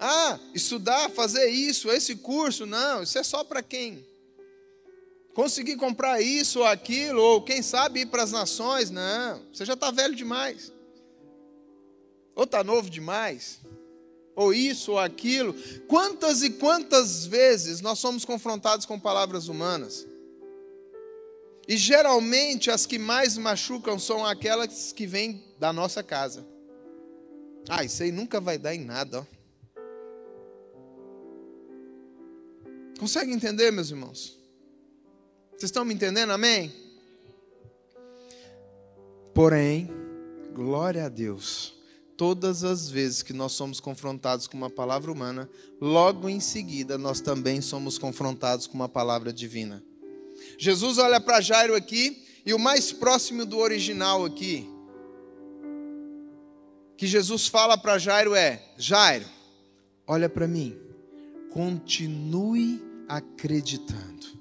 Ah, 0.00 0.40
estudar, 0.54 1.10
fazer 1.10 1.46
isso, 1.48 1.90
esse 1.90 2.16
curso, 2.16 2.64
não, 2.64 3.02
isso 3.02 3.18
é 3.18 3.22
só 3.22 3.44
para 3.44 3.62
quem 3.62 4.13
conseguir 5.34 5.76
comprar 5.76 6.20
isso 6.20 6.60
ou 6.60 6.66
aquilo, 6.66 7.20
ou 7.20 7.42
quem 7.42 7.62
sabe 7.62 8.00
ir 8.00 8.06
para 8.06 8.22
as 8.22 8.32
nações, 8.32 8.90
não, 8.90 9.42
você 9.52 9.64
já 9.64 9.74
está 9.74 9.90
velho 9.90 10.14
demais, 10.14 10.72
ou 12.34 12.44
está 12.44 12.64
novo 12.64 12.88
demais 12.88 13.60
ou 14.36 14.52
isso 14.52 14.92
ou 14.92 14.98
aquilo. 14.98 15.54
Quantas 15.86 16.42
e 16.42 16.50
quantas 16.50 17.24
vezes 17.24 17.80
nós 17.80 17.98
somos 17.98 18.24
confrontados 18.24 18.86
com 18.86 18.98
palavras 18.98 19.48
humanas? 19.48 20.06
E 21.66 21.76
geralmente 21.76 22.70
as 22.70 22.84
que 22.84 22.98
mais 22.98 23.38
machucam 23.38 23.98
são 23.98 24.24
aquelas 24.24 24.92
que 24.92 25.06
vêm 25.06 25.42
da 25.58 25.72
nossa 25.72 26.02
casa. 26.02 26.46
Ah, 27.68 27.82
isso 27.82 28.02
aí 28.02 28.12
nunca 28.12 28.40
vai 28.40 28.58
dar 28.58 28.74
em 28.74 28.84
nada. 28.84 29.20
Ó. 29.20 29.24
Consegue 32.98 33.32
entender, 33.32 33.70
meus 33.70 33.90
irmãos? 33.90 34.38
Vocês 35.56 35.64
estão 35.64 35.84
me 35.84 35.94
entendendo? 35.94 36.30
Amém? 36.30 36.72
Porém, 39.32 39.90
glória 40.52 41.06
a 41.06 41.08
Deus 41.08 41.74
todas 42.16 42.64
as 42.64 42.88
vezes 42.88 43.22
que 43.22 43.32
nós 43.32 43.52
somos 43.52 43.80
confrontados 43.80 44.46
com 44.46 44.56
uma 44.56 44.70
palavra 44.70 45.10
humana, 45.10 45.48
logo 45.80 46.28
em 46.28 46.40
seguida 46.40 46.96
nós 46.96 47.20
também 47.20 47.60
somos 47.60 47.98
confrontados 47.98 48.66
com 48.66 48.74
uma 48.74 48.88
palavra 48.88 49.32
divina. 49.32 49.82
Jesus 50.58 50.98
olha 50.98 51.20
para 51.20 51.40
Jairo 51.40 51.74
aqui, 51.74 52.24
e 52.46 52.52
o 52.52 52.58
mais 52.58 52.92
próximo 52.92 53.46
do 53.46 53.58
original 53.58 54.24
aqui, 54.24 54.68
que 56.96 57.06
Jesus 57.06 57.46
fala 57.46 57.76
para 57.76 57.98
Jairo 57.98 58.34
é: 58.34 58.62
Jairo, 58.76 59.24
olha 60.06 60.28
para 60.28 60.46
mim, 60.46 60.78
continue 61.50 62.82
acreditando. 63.08 64.33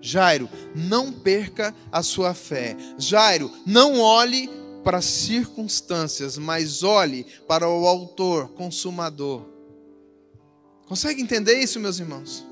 Jairo, 0.00 0.48
não 0.74 1.12
perca 1.12 1.74
a 1.90 2.02
sua 2.02 2.34
fé. 2.34 2.76
Jairo, 2.98 3.50
não 3.66 4.00
olhe 4.00 4.48
para 4.84 4.98
as 4.98 5.04
circunstâncias, 5.04 6.38
mas 6.38 6.82
olhe 6.82 7.26
para 7.46 7.68
o 7.68 7.86
autor, 7.86 8.48
consumador. 8.50 9.44
Consegue 10.86 11.20
entender 11.20 11.58
isso, 11.60 11.78
meus 11.78 11.98
irmãos? 11.98 12.46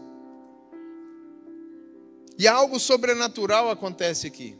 E 2.38 2.46
algo 2.46 2.78
sobrenatural 2.78 3.70
acontece 3.70 4.26
aqui. 4.26 4.54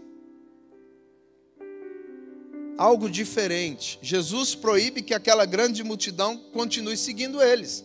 Algo 2.79 3.11
diferente. 3.11 3.99
Jesus 4.01 4.55
proíbe 4.55 5.03
que 5.03 5.13
aquela 5.13 5.45
grande 5.45 5.83
multidão 5.83 6.39
continue 6.53 6.97
seguindo 6.97 7.43
eles. 7.43 7.85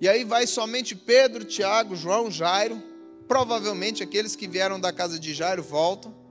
E 0.00 0.08
aí 0.08 0.24
vai 0.24 0.46
somente 0.46 0.94
Pedro, 0.94 1.44
Tiago, 1.44 1.94
João, 1.94 2.30
Jairo. 2.30 2.82
Provavelmente 3.28 4.02
aqueles 4.02 4.36
que 4.36 4.46
vieram 4.46 4.78
da 4.78 4.92
casa 4.92 5.18
de 5.18 5.34
Jairo 5.34 5.62
voltam. 5.62 6.26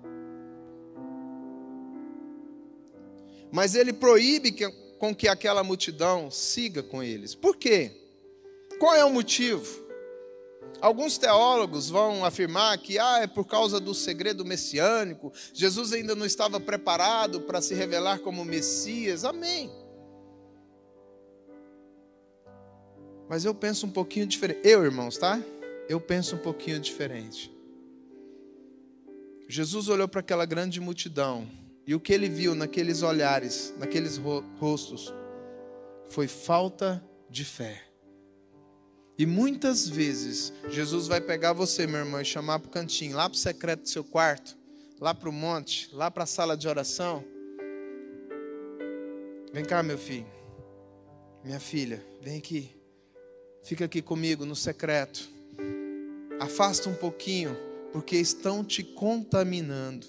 mas 3.55 3.73
ele 3.73 3.93
proíbe 3.93 4.51
que, 4.51 4.69
com 4.99 5.15
que 5.15 5.29
aquela 5.29 5.63
multidão 5.63 6.29
siga 6.29 6.84
com 6.84 7.01
eles. 7.01 7.34
Por 7.34 7.55
quê? 7.55 7.89
Qual 8.77 8.93
é 8.93 9.05
o 9.05 9.10
motivo? 9.10 9.86
Alguns 10.81 11.17
teólogos 11.17 11.89
vão 11.89 12.25
afirmar 12.25 12.77
que 12.77 12.99
ah, 12.99 13.19
é 13.19 13.27
por 13.27 13.45
causa 13.45 13.79
do 13.79 13.93
segredo 13.93 14.43
messiânico, 14.43 15.31
Jesus 15.53 15.93
ainda 15.93 16.13
não 16.13 16.25
estava 16.25 16.60
preparado 16.60 17.39
para 17.41 17.62
se 17.62 17.73
revelar 17.73 18.19
como 18.19 18.43
Messias. 18.43 19.23
Amém. 19.23 19.71
Mas 23.29 23.45
eu 23.45 23.55
penso 23.55 23.86
um 23.86 23.89
pouquinho 23.89 24.27
diferente. 24.27 24.60
Eu, 24.65 24.84
irmãos, 24.84 25.17
tá? 25.17 25.41
Eu 25.88 26.02
penso 26.02 26.36
um 26.36 26.39
pouquinho 26.39 26.80
diferente. 26.80 27.54
Jesus 29.48 29.88
olhou 29.88 30.08
para 30.08 30.21
aquela 30.21 30.45
grande 30.45 30.82
multidão 30.82 31.48
e 31.86 31.93
o 31.93 32.00
que 32.00 32.12
ele 32.12 32.28
viu 32.28 32.56
naqueles 32.56 33.04
olhares, 33.04 33.74
naqueles 33.78 34.19
rostos, 34.60 35.13
foi 36.10 36.28
falta 36.28 37.04
de 37.30 37.45
fé. 37.45 37.84
E 39.17 39.26
muitas 39.26 39.88
vezes 39.88 40.52
Jesus 40.69 41.08
vai 41.08 41.21
pegar 41.21 41.54
você, 41.54 41.86
meu 41.86 42.00
irmão, 42.00 42.19
e 42.19 42.26
chamar 42.26 42.60
para 42.60 42.67
o 42.67 42.71
cantinho, 42.71 43.15
lá 43.15 43.30
para 43.30 43.36
o 43.36 43.39
secreto 43.39 43.84
do 43.84 43.89
seu 43.89 44.04
quarto, 44.04 44.58
lá 45.00 45.13
para 45.13 45.30
o 45.30 45.34
monte, 45.34 45.89
lá 45.93 46.10
para 46.10 46.24
a 46.24 46.28
sala 46.28 46.58
de 46.58 46.67
oração. 46.67 47.24
Vem 49.54 49.63
cá, 49.63 49.82
meu 49.82 49.98
filho, 49.98 50.28
minha 51.43 51.60
filha, 51.60 52.06
vem 52.21 52.39
aqui. 52.39 52.76
Fica 53.63 53.86
aqui 53.86 54.02
comigo 54.02 54.45
no 54.45 54.56
secreto. 54.56 55.35
Afasta 56.39 56.89
um 56.89 56.95
pouquinho, 56.95 57.58
porque 57.91 58.17
estão 58.17 58.63
te 58.63 58.84
contaminando. 58.84 60.08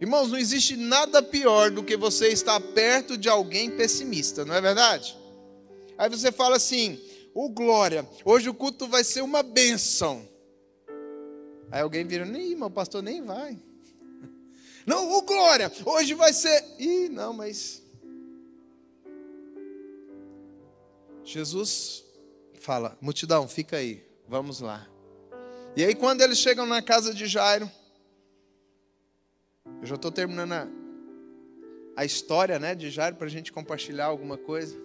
Irmãos, 0.00 0.30
não 0.30 0.38
existe 0.38 0.76
nada 0.76 1.22
pior 1.22 1.70
do 1.70 1.82
que 1.82 1.96
você 1.96 2.28
estar 2.28 2.60
perto 2.60 3.16
de 3.16 3.28
alguém 3.28 3.70
pessimista, 3.70 4.44
não 4.44 4.54
é 4.54 4.60
verdade? 4.60 5.16
Aí 5.96 6.08
você 6.08 6.30
fala 6.30 6.56
assim: 6.56 7.00
Ô 7.34 7.48
glória, 7.48 8.08
hoje 8.24 8.48
o 8.48 8.54
culto 8.54 8.86
vai 8.86 9.02
ser 9.02 9.22
uma 9.22 9.42
benção. 9.42 10.28
Aí 11.70 11.82
alguém 11.82 12.06
vira, 12.06 12.24
nem, 12.24 12.56
meu 12.56 12.70
pastor 12.70 13.02
nem 13.02 13.22
vai. 13.22 13.58
Não, 14.86 15.12
ô 15.12 15.22
glória, 15.22 15.70
hoje 15.84 16.14
vai 16.14 16.32
ser. 16.32 16.64
Ih, 16.78 17.10
não, 17.10 17.34
mas. 17.34 17.82
Jesus 21.22 22.04
fala, 22.54 22.96
multidão, 23.00 23.46
fica 23.46 23.76
aí, 23.76 24.02
vamos 24.28 24.60
lá. 24.60 24.86
E 25.74 25.82
aí, 25.82 25.94
quando 25.94 26.20
eles 26.20 26.38
chegam 26.38 26.66
na 26.66 26.82
casa 26.82 27.14
de 27.14 27.26
Jairo, 27.26 27.70
eu 29.80 29.86
já 29.86 29.94
estou 29.94 30.12
terminando 30.12 30.52
a, 30.52 30.68
a, 31.96 32.04
história 32.04 32.58
né, 32.58 32.74
de 32.74 32.90
Jairo 32.90 33.16
para 33.16 33.26
a 33.26 33.30
gente 33.30 33.52
compartilhar 33.52 34.06
alguma 34.06 34.36
coisa 34.36 34.76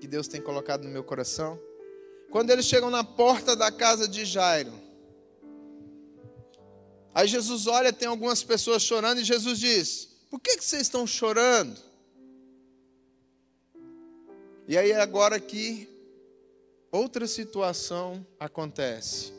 que 0.00 0.06
Deus 0.06 0.26
tem 0.26 0.40
colocado 0.40 0.84
no 0.84 0.90
meu 0.90 1.04
coração. 1.04 1.60
Quando 2.30 2.50
eles 2.50 2.66
chegam 2.66 2.90
na 2.90 3.04
porta 3.04 3.54
da 3.54 3.70
casa 3.70 4.08
de 4.08 4.24
Jairo, 4.24 4.72
aí 7.14 7.28
Jesus 7.28 7.66
olha, 7.66 7.92
tem 7.92 8.08
algumas 8.08 8.42
pessoas 8.42 8.82
chorando, 8.82 9.20
e 9.20 9.24
Jesus 9.24 9.60
diz: 9.60 10.08
Por 10.30 10.40
que, 10.40 10.56
que 10.56 10.64
vocês 10.64 10.82
estão 10.82 11.06
chorando? 11.06 11.78
E 14.66 14.76
aí, 14.76 14.92
agora 14.92 15.40
que 15.40 15.88
outra 16.90 17.26
situação 17.26 18.26
acontece. 18.38 19.32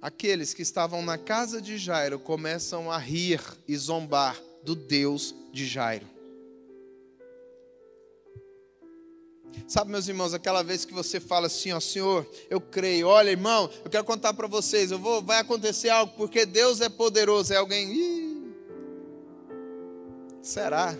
Aqueles 0.00 0.54
que 0.54 0.62
estavam 0.62 1.02
na 1.02 1.18
casa 1.18 1.60
de 1.60 1.76
Jairo 1.76 2.18
começam 2.18 2.90
a 2.90 2.98
rir 2.98 3.40
e 3.66 3.76
zombar 3.76 4.40
do 4.62 4.76
Deus 4.76 5.34
de 5.52 5.66
Jairo. 5.66 6.06
Sabe, 9.66 9.90
meus 9.90 10.06
irmãos, 10.08 10.32
aquela 10.32 10.62
vez 10.62 10.84
que 10.84 10.94
você 10.94 11.18
fala 11.18 11.46
assim, 11.46 11.72
ó, 11.72 11.80
Senhor, 11.80 12.26
eu 12.48 12.60
creio. 12.60 13.08
Olha, 13.08 13.30
irmão, 13.30 13.68
eu 13.84 13.90
quero 13.90 14.04
contar 14.04 14.32
para 14.32 14.46
vocês, 14.46 14.90
eu 14.90 14.98
vou, 14.98 15.20
vai 15.20 15.40
acontecer 15.40 15.90
algo 15.90 16.12
porque 16.16 16.46
Deus 16.46 16.80
é 16.80 16.88
poderoso. 16.88 17.52
É 17.52 17.56
alguém, 17.56 17.92
Ih, 17.92 18.54
será? 20.40 20.96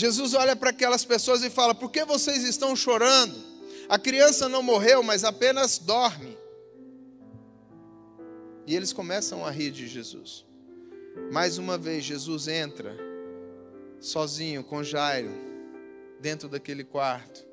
Jesus 0.00 0.32
olha 0.32 0.56
para 0.56 0.70
aquelas 0.70 1.04
pessoas 1.04 1.42
e 1.42 1.50
fala: 1.50 1.74
Por 1.74 1.90
que 1.90 2.06
vocês 2.06 2.42
estão 2.42 2.74
chorando? 2.74 3.36
A 3.86 3.98
criança 3.98 4.48
não 4.48 4.62
morreu, 4.62 5.02
mas 5.02 5.24
apenas 5.24 5.78
dorme. 5.78 6.38
E 8.66 8.74
eles 8.74 8.94
começam 8.94 9.44
a 9.44 9.50
rir 9.50 9.70
de 9.70 9.86
Jesus. 9.86 10.46
Mais 11.30 11.58
uma 11.58 11.76
vez, 11.76 12.02
Jesus 12.02 12.48
entra 12.48 12.96
sozinho 14.00 14.64
com 14.64 14.82
Jairo 14.82 15.32
dentro 16.18 16.48
daquele 16.48 16.82
quarto. 16.82 17.44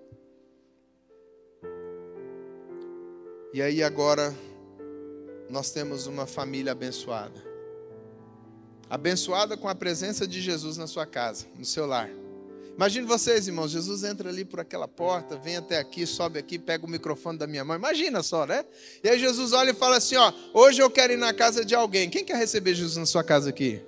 E 3.53 3.61
aí 3.61 3.83
agora 3.83 4.33
nós 5.49 5.71
temos 5.71 6.07
uma 6.07 6.25
família 6.25 6.71
abençoada. 6.71 7.45
Abençoada 8.89 9.57
com 9.57 9.67
a 9.67 9.75
presença 9.75 10.25
de 10.25 10.39
Jesus 10.39 10.77
na 10.77 10.87
sua 10.87 11.05
casa, 11.05 11.45
no 11.57 11.65
seu 11.65 11.85
lar. 11.85 12.09
Imagine 12.77 13.07
vocês, 13.07 13.47
irmãos, 13.47 13.71
Jesus 13.71 14.03
entra 14.03 14.29
ali 14.29 14.45
por 14.45 14.59
aquela 14.59 14.87
porta, 14.87 15.35
vem 15.35 15.57
até 15.57 15.79
aqui, 15.79 16.05
sobe 16.05 16.37
aqui, 16.37 16.59
pega 16.59 16.85
o 16.85 16.89
microfone 16.89 17.35
da 17.35 17.47
minha 17.47 17.65
mãe. 17.65 17.75
Imagina 17.75 18.21
só, 18.21 18.45
né? 18.45 18.63
E 19.03 19.09
aí 19.09 19.19
Jesus 19.19 19.51
olha 19.51 19.71
e 19.71 19.73
fala 19.73 19.97
assim: 19.97 20.15
ó, 20.15 20.31
hoje 20.53 20.79
eu 20.79 20.87
quero 20.87 21.11
ir 21.11 21.17
na 21.17 21.33
casa 21.33 21.65
de 21.65 21.73
alguém. 21.73 22.07
Quem 22.07 22.23
quer 22.23 22.37
receber 22.37 22.75
Jesus 22.75 22.95
na 22.95 23.07
sua 23.07 23.23
casa 23.23 23.49
aqui? 23.49 23.81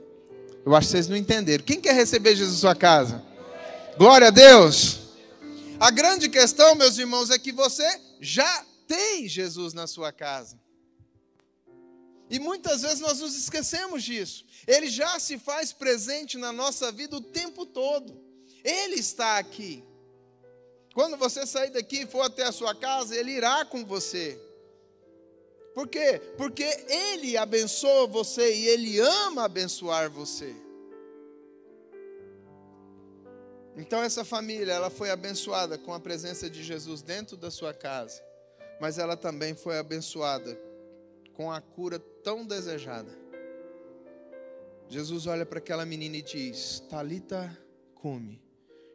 Eu 0.66 0.76
acho 0.76 0.88
que 0.88 0.92
vocês 0.94 1.08
não 1.08 1.16
entenderam. 1.16 1.64
Quem 1.64 1.80
quer 1.80 1.94
receber 1.94 2.36
Jesus 2.36 2.56
na 2.56 2.60
sua 2.62 2.76
casa? 2.76 3.24
Glória 3.96 4.30
a 4.30 4.32
Deus. 4.32 4.98
A 5.80 5.92
grande 5.92 6.28
questão, 6.28 6.74
meus 6.74 6.98
irmãos, 6.98 7.30
é 7.30 7.38
que 7.38 7.52
você 7.52 7.88
já 8.20 8.66
tem 8.88 9.28
Jesus 9.28 9.72
na 9.72 9.86
sua 9.86 10.12
casa. 10.12 10.60
E 12.28 12.40
muitas 12.40 12.82
vezes 12.82 13.02
nós 13.02 13.20
nos 13.20 13.38
esquecemos 13.38 14.02
disso. 14.04 14.44
Ele 14.66 14.90
já 14.90 15.20
se 15.20 15.38
faz 15.38 15.72
presente 15.72 16.40
na 16.40 16.52
nossa 16.52 16.92
vida 16.92 17.16
o 17.16 17.22
tempo 17.22 17.68
todo. 17.68 18.29
Ele 18.64 18.96
está 18.96 19.38
aqui. 19.38 19.84
Quando 20.94 21.18
você 21.18 21.46
sair 21.46 21.70
daqui 21.70 22.02
e 22.02 22.08
for 22.08 22.22
até 22.22 22.44
a 22.44 22.52
sua 22.52 22.76
casa, 22.76 23.16
Ele 23.16 23.32
irá 23.32 23.64
com 23.66 23.86
você. 23.86 24.40
Por 25.74 25.88
quê? 25.88 26.20
Porque 26.38 26.64
Ele 26.88 27.38
abençoa 27.38 28.08
você 28.08 28.54
e 28.54 28.68
Ele 28.68 29.00
ama 29.00 29.46
abençoar 29.46 30.10
você. 30.10 30.56
Então 33.78 34.04
essa 34.04 34.26
família, 34.26 34.74
ela 34.74 34.90
foi 34.90 35.10
abençoada 35.10 35.78
com 35.78 35.94
a 35.94 36.00
presença 36.00 36.50
de 36.50 36.62
Jesus 36.64 37.02
dentro 37.02 37.38
da 37.38 37.50
sua 37.50 37.74
casa, 37.74 38.22
mas 38.82 38.98
ela 38.98 39.16
também 39.16 39.56
foi 39.56 39.78
abençoada 39.78 40.60
com 41.34 41.50
a 41.50 41.62
cura 41.62 41.98
tão 41.98 42.46
desejada. 42.46 43.18
Jesus 44.90 45.28
olha 45.28 45.46
para 45.46 45.60
aquela 45.60 45.86
menina 45.86 46.18
e 46.18 46.22
diz: 46.22 46.84
Talita, 46.90 47.58
come. 47.96 48.49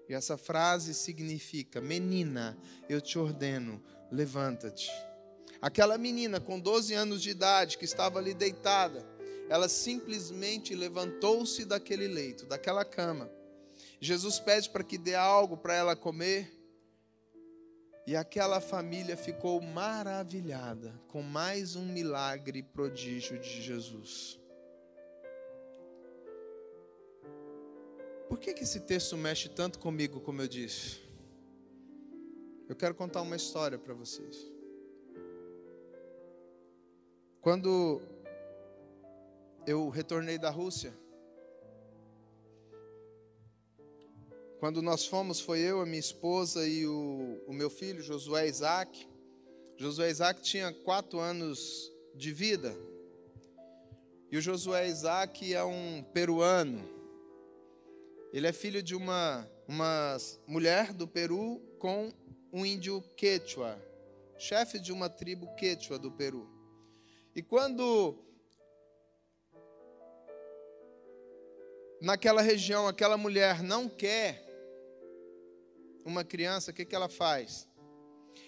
E 0.09 0.15
essa 0.15 0.37
frase 0.37 0.95
significa: 0.95 1.81
Menina, 1.81 2.57
eu 2.89 3.01
te 3.01 3.19
ordeno, 3.19 3.83
levanta-te. 4.11 4.91
Aquela 5.61 5.97
menina 5.97 6.41
com 6.41 6.61
12 6.61 6.93
anos 6.93 7.23
de 7.23 7.31
idade 7.31 7.79
que 7.79 7.87
estava 7.87 8.19
ali 8.19 8.35
deitada, 8.35 9.07
ela 9.49 9.69
simplesmente 9.69 10.75
levantou-se 10.75 11.65
daquele 11.65 12.07
leito, 12.07 12.47
daquela 12.47 12.85
cama. 12.85 13.31
Jesus 14.01 14.39
pede 14.39 14.69
para 14.69 14.85
que 14.85 14.99
dê 14.99 15.15
algo 15.15 15.57
para 15.57 15.75
ela 15.75 15.97
comer. 15.97 16.53
E 18.07 18.15
aquela 18.15 18.61
família 18.61 19.17
ficou 19.17 19.63
maravilhada 19.63 21.01
com 21.09 21.23
mais 21.23 21.75
um 21.75 21.87
milagre 21.87 22.63
prodígio 22.63 23.39
de 23.39 23.63
Jesus. 23.63 24.39
Por 28.35 28.41
que, 28.41 28.53
que 28.53 28.65
esse 28.65 28.81
texto 28.81 29.17
mexe 29.17 29.49
tanto 29.49 29.79
comigo, 29.79 30.19
como 30.19 30.43
eu 30.43 30.49
disse? 30.49 31.01
Eu 32.69 32.75
quero 32.75 32.93
contar 32.93 33.23
uma 33.23 33.37
história 33.37 33.79
para 33.79 33.95
vocês. 33.95 34.53
Quando 37.41 38.03
eu 39.65 39.89
retornei 39.89 40.37
da 40.37 40.51
Rússia, 40.51 40.93
quando 44.59 44.83
nós 44.83 45.07
fomos, 45.07 45.39
foi 45.41 45.61
eu, 45.61 45.81
a 45.81 45.87
minha 45.87 46.01
esposa 46.01 46.67
e 46.67 46.89
o, 46.89 47.41
o 47.47 47.53
meu 47.53 47.71
filho, 47.71 48.03
Josué 48.03 48.49
Isaac. 48.49 49.09
Josué 49.77 50.11
Isaac 50.11 50.43
tinha 50.43 50.73
quatro 50.73 51.21
anos 51.21 51.89
de 52.17 52.33
vida. 52.33 52.77
E 54.29 54.37
o 54.37 54.43
Josué 54.43 54.89
Isaac 54.89 55.55
é 55.55 55.63
um 55.63 56.03
peruano. 56.13 57.04
Ele 58.35 58.49
é 58.49 58.53
filho 58.53 58.83
de 58.83 58.97
uma, 58.97 59.49
uma 59.69 60.17
mulher 60.45 60.93
do 60.93 61.07
Peru 61.07 61.63
com 61.79 62.13
um 62.53 62.67
índio 62.67 63.01
quechua, 63.17 63.81
chefe 64.37 64.81
de 64.81 64.91
uma 64.91 65.09
tribo 65.09 65.55
quechua 65.55 66.01
do 66.01 66.11
Peru. 66.11 66.51
E 67.33 67.41
quando 67.41 68.19
naquela 72.01 72.43
região 72.43 72.89
aquela 72.89 73.17
mulher 73.17 73.63
não 73.63 73.89
quer 73.89 74.45
uma 76.05 76.25
criança, 76.25 76.73
o 76.73 76.75
que, 76.75 76.85
que 76.85 76.97
ela 76.97 77.09
faz? 77.09 77.69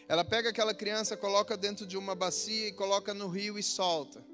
Ela 0.08 0.24
pega 0.24 0.48
aquela 0.48 0.74
criança, 0.74 1.16
coloca 1.16 1.56
dentro 1.56 1.86
de 1.86 1.96
uma 1.96 2.16
bacia 2.16 2.66
e 2.66 2.72
coloca 2.72 3.14
no 3.14 3.28
rio 3.28 3.56
e 3.56 3.62
solta. 3.62 4.26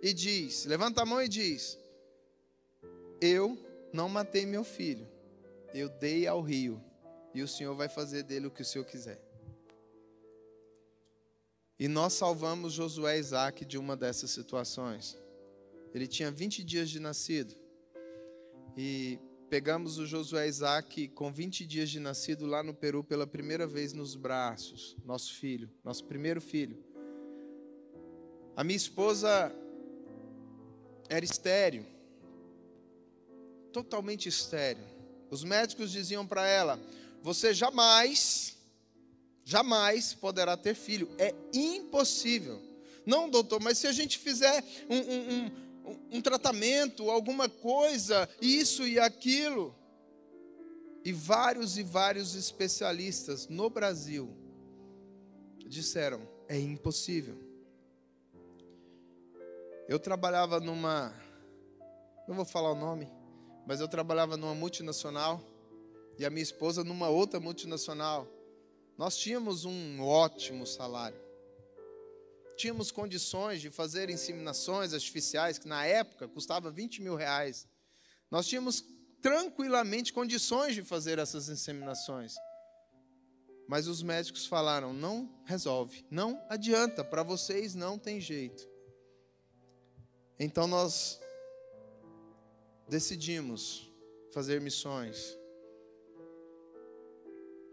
E 0.00 0.12
diz: 0.12 0.64
levanta 0.66 1.02
a 1.02 1.04
mão 1.04 1.20
e 1.20 1.28
diz: 1.28 1.76
Eu 3.20 3.73
não 3.94 4.08
matei 4.08 4.44
meu 4.44 4.64
filho, 4.64 5.06
eu 5.72 5.88
dei 5.88 6.26
ao 6.26 6.40
rio, 6.42 6.82
e 7.32 7.42
o 7.42 7.48
Senhor 7.48 7.76
vai 7.76 7.88
fazer 7.88 8.24
dele 8.24 8.48
o 8.48 8.50
que 8.50 8.62
o 8.62 8.64
Senhor 8.64 8.84
quiser. 8.84 9.22
E 11.78 11.86
nós 11.86 12.12
salvamos 12.14 12.72
Josué 12.72 13.16
Isaac 13.18 13.64
de 13.64 13.78
uma 13.78 13.96
dessas 13.96 14.32
situações. 14.32 15.16
Ele 15.94 16.08
tinha 16.08 16.28
20 16.28 16.64
dias 16.64 16.90
de 16.90 16.98
nascido. 16.98 17.54
E 18.76 19.18
pegamos 19.48 19.96
o 19.98 20.06
Josué 20.06 20.48
Isaac 20.48 21.06
com 21.08 21.32
20 21.32 21.64
dias 21.64 21.88
de 21.88 22.00
nascido 22.00 22.46
lá 22.46 22.64
no 22.64 22.74
Peru 22.74 23.04
pela 23.04 23.28
primeira 23.28 23.64
vez 23.64 23.92
nos 23.92 24.16
braços, 24.16 24.96
nosso 25.04 25.34
filho, 25.34 25.70
nosso 25.84 26.04
primeiro 26.04 26.40
filho. 26.40 26.82
A 28.56 28.64
minha 28.64 28.76
esposa 28.76 29.54
era 31.08 31.24
estéreo 31.24 31.93
totalmente 33.74 34.28
estéril. 34.28 34.84
Os 35.28 35.42
médicos 35.42 35.90
diziam 35.90 36.24
para 36.24 36.46
ela: 36.46 36.80
Você 37.20 37.52
jamais, 37.52 38.56
jamais 39.44 40.14
poderá 40.14 40.56
ter 40.56 40.76
filho. 40.76 41.10
É 41.18 41.34
impossível. 41.52 42.62
Não, 43.04 43.28
doutor, 43.28 43.60
mas 43.60 43.76
se 43.76 43.88
a 43.88 43.92
gente 43.92 44.16
fizer 44.16 44.64
um, 44.88 44.96
um, 44.96 45.50
um, 45.90 45.98
um 46.12 46.20
tratamento, 46.22 47.10
alguma 47.10 47.48
coisa, 47.48 48.28
isso 48.40 48.86
e 48.86 48.98
aquilo. 48.98 49.74
E 51.04 51.12
vários 51.12 51.76
e 51.76 51.82
vários 51.82 52.34
especialistas 52.34 53.48
no 53.48 53.68
Brasil 53.68 54.30
disseram: 55.66 56.20
é 56.48 56.58
impossível. 56.58 57.36
Eu 59.88 59.98
trabalhava 59.98 60.60
numa, 60.60 61.12
não 62.26 62.36
vou 62.36 62.44
falar 62.46 62.72
o 62.72 62.74
nome, 62.74 63.06
mas 63.66 63.80
eu 63.80 63.88
trabalhava 63.88 64.36
numa 64.36 64.54
multinacional 64.54 65.42
e 66.18 66.24
a 66.24 66.30
minha 66.30 66.42
esposa 66.42 66.84
numa 66.84 67.08
outra 67.08 67.40
multinacional. 67.40 68.28
Nós 68.96 69.16
tínhamos 69.16 69.64
um 69.64 70.02
ótimo 70.02 70.66
salário. 70.66 71.18
Tínhamos 72.56 72.92
condições 72.92 73.60
de 73.60 73.70
fazer 73.70 74.08
inseminações 74.10 74.94
artificiais, 74.94 75.58
que 75.58 75.66
na 75.66 75.84
época 75.84 76.28
custava 76.28 76.70
20 76.70 77.02
mil 77.02 77.16
reais. 77.16 77.66
Nós 78.30 78.46
tínhamos 78.46 78.84
tranquilamente 79.20 80.12
condições 80.12 80.74
de 80.74 80.82
fazer 80.82 81.18
essas 81.18 81.48
inseminações. 81.48 82.34
Mas 83.66 83.88
os 83.88 84.02
médicos 84.02 84.46
falaram: 84.46 84.92
não 84.92 85.28
resolve, 85.44 86.04
não 86.10 86.40
adianta, 86.48 87.02
para 87.02 87.22
vocês 87.22 87.74
não 87.74 87.98
tem 87.98 88.20
jeito. 88.20 88.68
Então 90.38 90.66
nós 90.66 91.20
decidimos 92.88 93.90
fazer 94.32 94.60
missões. 94.60 95.38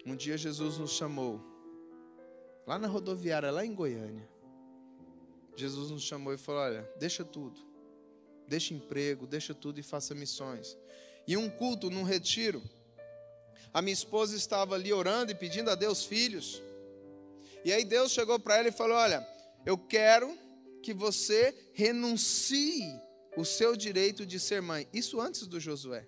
Um 0.06 0.16
dia 0.16 0.38
Jesus 0.38 0.78
nos 0.78 0.92
chamou, 0.92 1.40
lá 2.66 2.80
na 2.80 2.88
rodoviária, 2.88 3.52
lá 3.52 3.66
em 3.66 3.74
Goiânia. 3.74 4.28
Jesus 5.56 5.92
nos 5.92 6.04
chamou 6.04 6.34
e 6.34 6.38
falou: 6.38 6.62
Olha, 6.62 6.90
deixa 6.98 7.24
tudo, 7.24 7.60
deixa 8.48 8.74
emprego, 8.74 9.28
deixa 9.28 9.54
tudo 9.54 9.80
e 9.80 9.84
faça 9.84 10.16
missões. 10.16 10.78
E 11.28 11.38
um 11.38 11.50
culto, 11.50 11.90
num 11.90 12.04
retiro, 12.04 12.64
a 13.74 13.82
minha 13.82 13.94
esposa 13.94 14.36
estava 14.36 14.76
ali 14.76 14.92
orando 14.92 15.32
e 15.32 15.36
pedindo 15.36 15.70
a 15.70 15.76
Deus 15.76 16.04
filhos. 16.04 16.62
E 17.64 17.72
aí 17.72 17.86
Deus 17.86 18.12
chegou 18.12 18.40
para 18.40 18.58
ela 18.58 18.70
e 18.70 18.72
falou: 18.72 18.98
Olha, 18.98 19.28
eu 19.66 19.78
quero 19.78 20.36
que 20.82 20.94
você 20.94 21.56
renuncie 21.74 23.00
o 23.36 23.46
seu 23.46 23.76
direito 23.76 24.26
de 24.26 24.40
ser 24.40 24.62
mãe. 24.62 24.88
Isso 24.94 25.20
antes 25.20 25.48
do 25.48 25.60
Josué. 25.60 26.08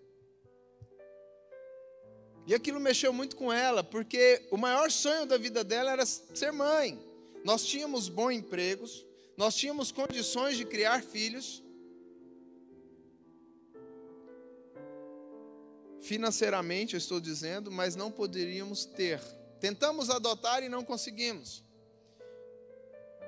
E 2.46 2.54
aquilo 2.54 2.80
mexeu 2.80 3.14
muito 3.14 3.36
com 3.36 3.52
ela, 3.52 3.84
porque 3.84 4.46
o 4.52 4.58
maior 4.58 4.92
sonho 4.92 5.26
da 5.26 5.38
vida 5.38 5.64
dela 5.64 5.92
era 5.92 6.06
ser 6.06 6.52
mãe. 6.52 7.00
Nós 7.44 7.66
tínhamos 7.66 8.10
bons 8.10 8.32
empregos, 8.32 9.06
nós 9.38 9.56
tínhamos 9.56 9.92
condições 9.92 10.58
de 10.58 10.66
criar 10.66 11.02
filhos. 11.02 11.64
Financeiramente, 16.02 16.96
eu 16.96 16.98
estou 16.98 17.20
dizendo, 17.20 17.72
mas 17.72 17.96
não 17.96 18.12
poderíamos 18.12 18.84
ter. 18.84 19.22
Tentamos 19.62 20.10
adotar 20.10 20.62
e 20.62 20.68
não 20.68 20.84
conseguimos. 20.84 21.64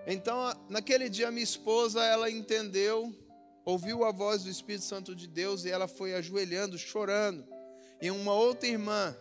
Então, 0.06 0.54
naquele 0.70 1.10
dia, 1.10 1.32
minha 1.32 1.44
esposa, 1.44 2.04
ela 2.04 2.30
entendeu, 2.30 3.16
ouviu 3.66 4.06
a 4.06 4.12
voz 4.12 4.44
do 4.44 4.50
Espírito 4.50 4.86
Santo 4.86 5.16
de 5.16 5.28
Deus 5.28 5.66
e 5.66 5.72
ela 5.72 5.88
foi 5.88 6.14
ajoelhando, 6.14 6.78
chorando. 6.78 7.46
E 8.00 8.12
uma 8.12 8.34
outra 8.34 8.70
irmã, 8.70 9.18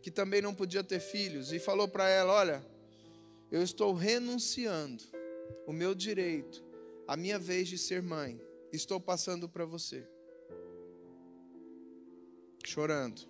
que 0.00 0.10
também 0.10 0.40
não 0.40 0.54
podia 0.54 0.82
ter 0.82 1.00
filhos, 1.00 1.52
e 1.52 1.58
falou 1.58 1.86
para 1.86 2.08
ela: 2.08 2.32
Olha, 2.32 2.66
eu 3.50 3.62
estou 3.62 3.92
renunciando 3.92 5.04
o 5.66 5.72
meu 5.72 5.94
direito, 5.94 6.64
a 7.06 7.16
minha 7.16 7.38
vez 7.38 7.68
de 7.68 7.76
ser 7.76 8.02
mãe, 8.02 8.40
estou 8.72 8.98
passando 8.98 9.48
para 9.48 9.64
você 9.64 10.08
chorando. 12.64 13.22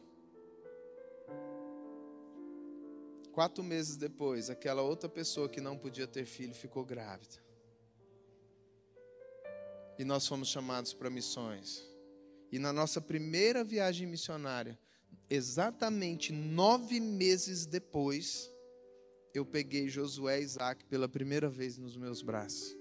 Quatro 3.32 3.62
meses 3.62 3.96
depois, 3.96 4.48
aquela 4.48 4.80
outra 4.80 5.10
pessoa 5.10 5.48
que 5.48 5.60
não 5.60 5.76
podia 5.76 6.06
ter 6.06 6.24
filho 6.24 6.54
ficou 6.54 6.84
grávida. 6.84 7.45
E 9.98 10.04
nós 10.04 10.26
fomos 10.26 10.48
chamados 10.48 10.92
para 10.92 11.10
missões. 11.10 11.82
E 12.52 12.58
na 12.58 12.72
nossa 12.72 13.00
primeira 13.00 13.64
viagem 13.64 14.06
missionária, 14.06 14.78
exatamente 15.28 16.32
nove 16.32 17.00
meses 17.00 17.66
depois, 17.66 18.50
eu 19.34 19.44
peguei 19.44 19.88
Josué 19.88 20.40
e 20.40 20.44
Isaac 20.44 20.84
pela 20.84 21.08
primeira 21.08 21.48
vez 21.48 21.76
nos 21.76 21.96
meus 21.96 22.22
braços. 22.22 22.76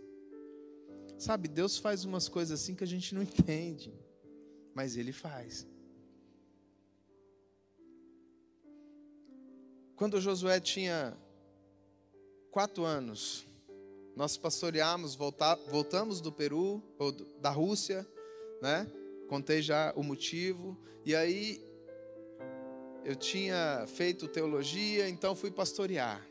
Sabe, 1.18 1.48
Deus 1.48 1.78
faz 1.78 2.04
umas 2.04 2.28
coisas 2.28 2.62
assim 2.62 2.76
que 2.76 2.84
a 2.84 2.88
gente 2.88 3.16
não 3.16 3.22
entende, 3.24 3.94
mas 4.74 4.98
Ele 4.98 5.12
faz. 5.12 5.68
Quando 9.96 10.20
Josué 10.20 10.60
tinha 10.60 11.18
quatro 12.52 12.84
anos, 12.84 13.48
nós 14.16 14.38
pastoreamos, 14.38 15.16
voltamos 15.16 16.22
do 16.22 16.32
Peru, 16.32 16.82
ou 16.98 17.12
da 17.12 17.50
Rússia, 17.50 18.08
né? 18.62 18.88
Contei 19.28 19.62
já 19.62 19.92
o 19.96 20.04
motivo. 20.04 20.78
E 21.04 21.14
aí, 21.14 21.62
eu 23.04 23.16
tinha 23.16 23.86
feito 23.88 24.28
teologia, 24.28 25.10
então 25.10 25.36
fui 25.36 25.52
pastorear. 25.52 26.26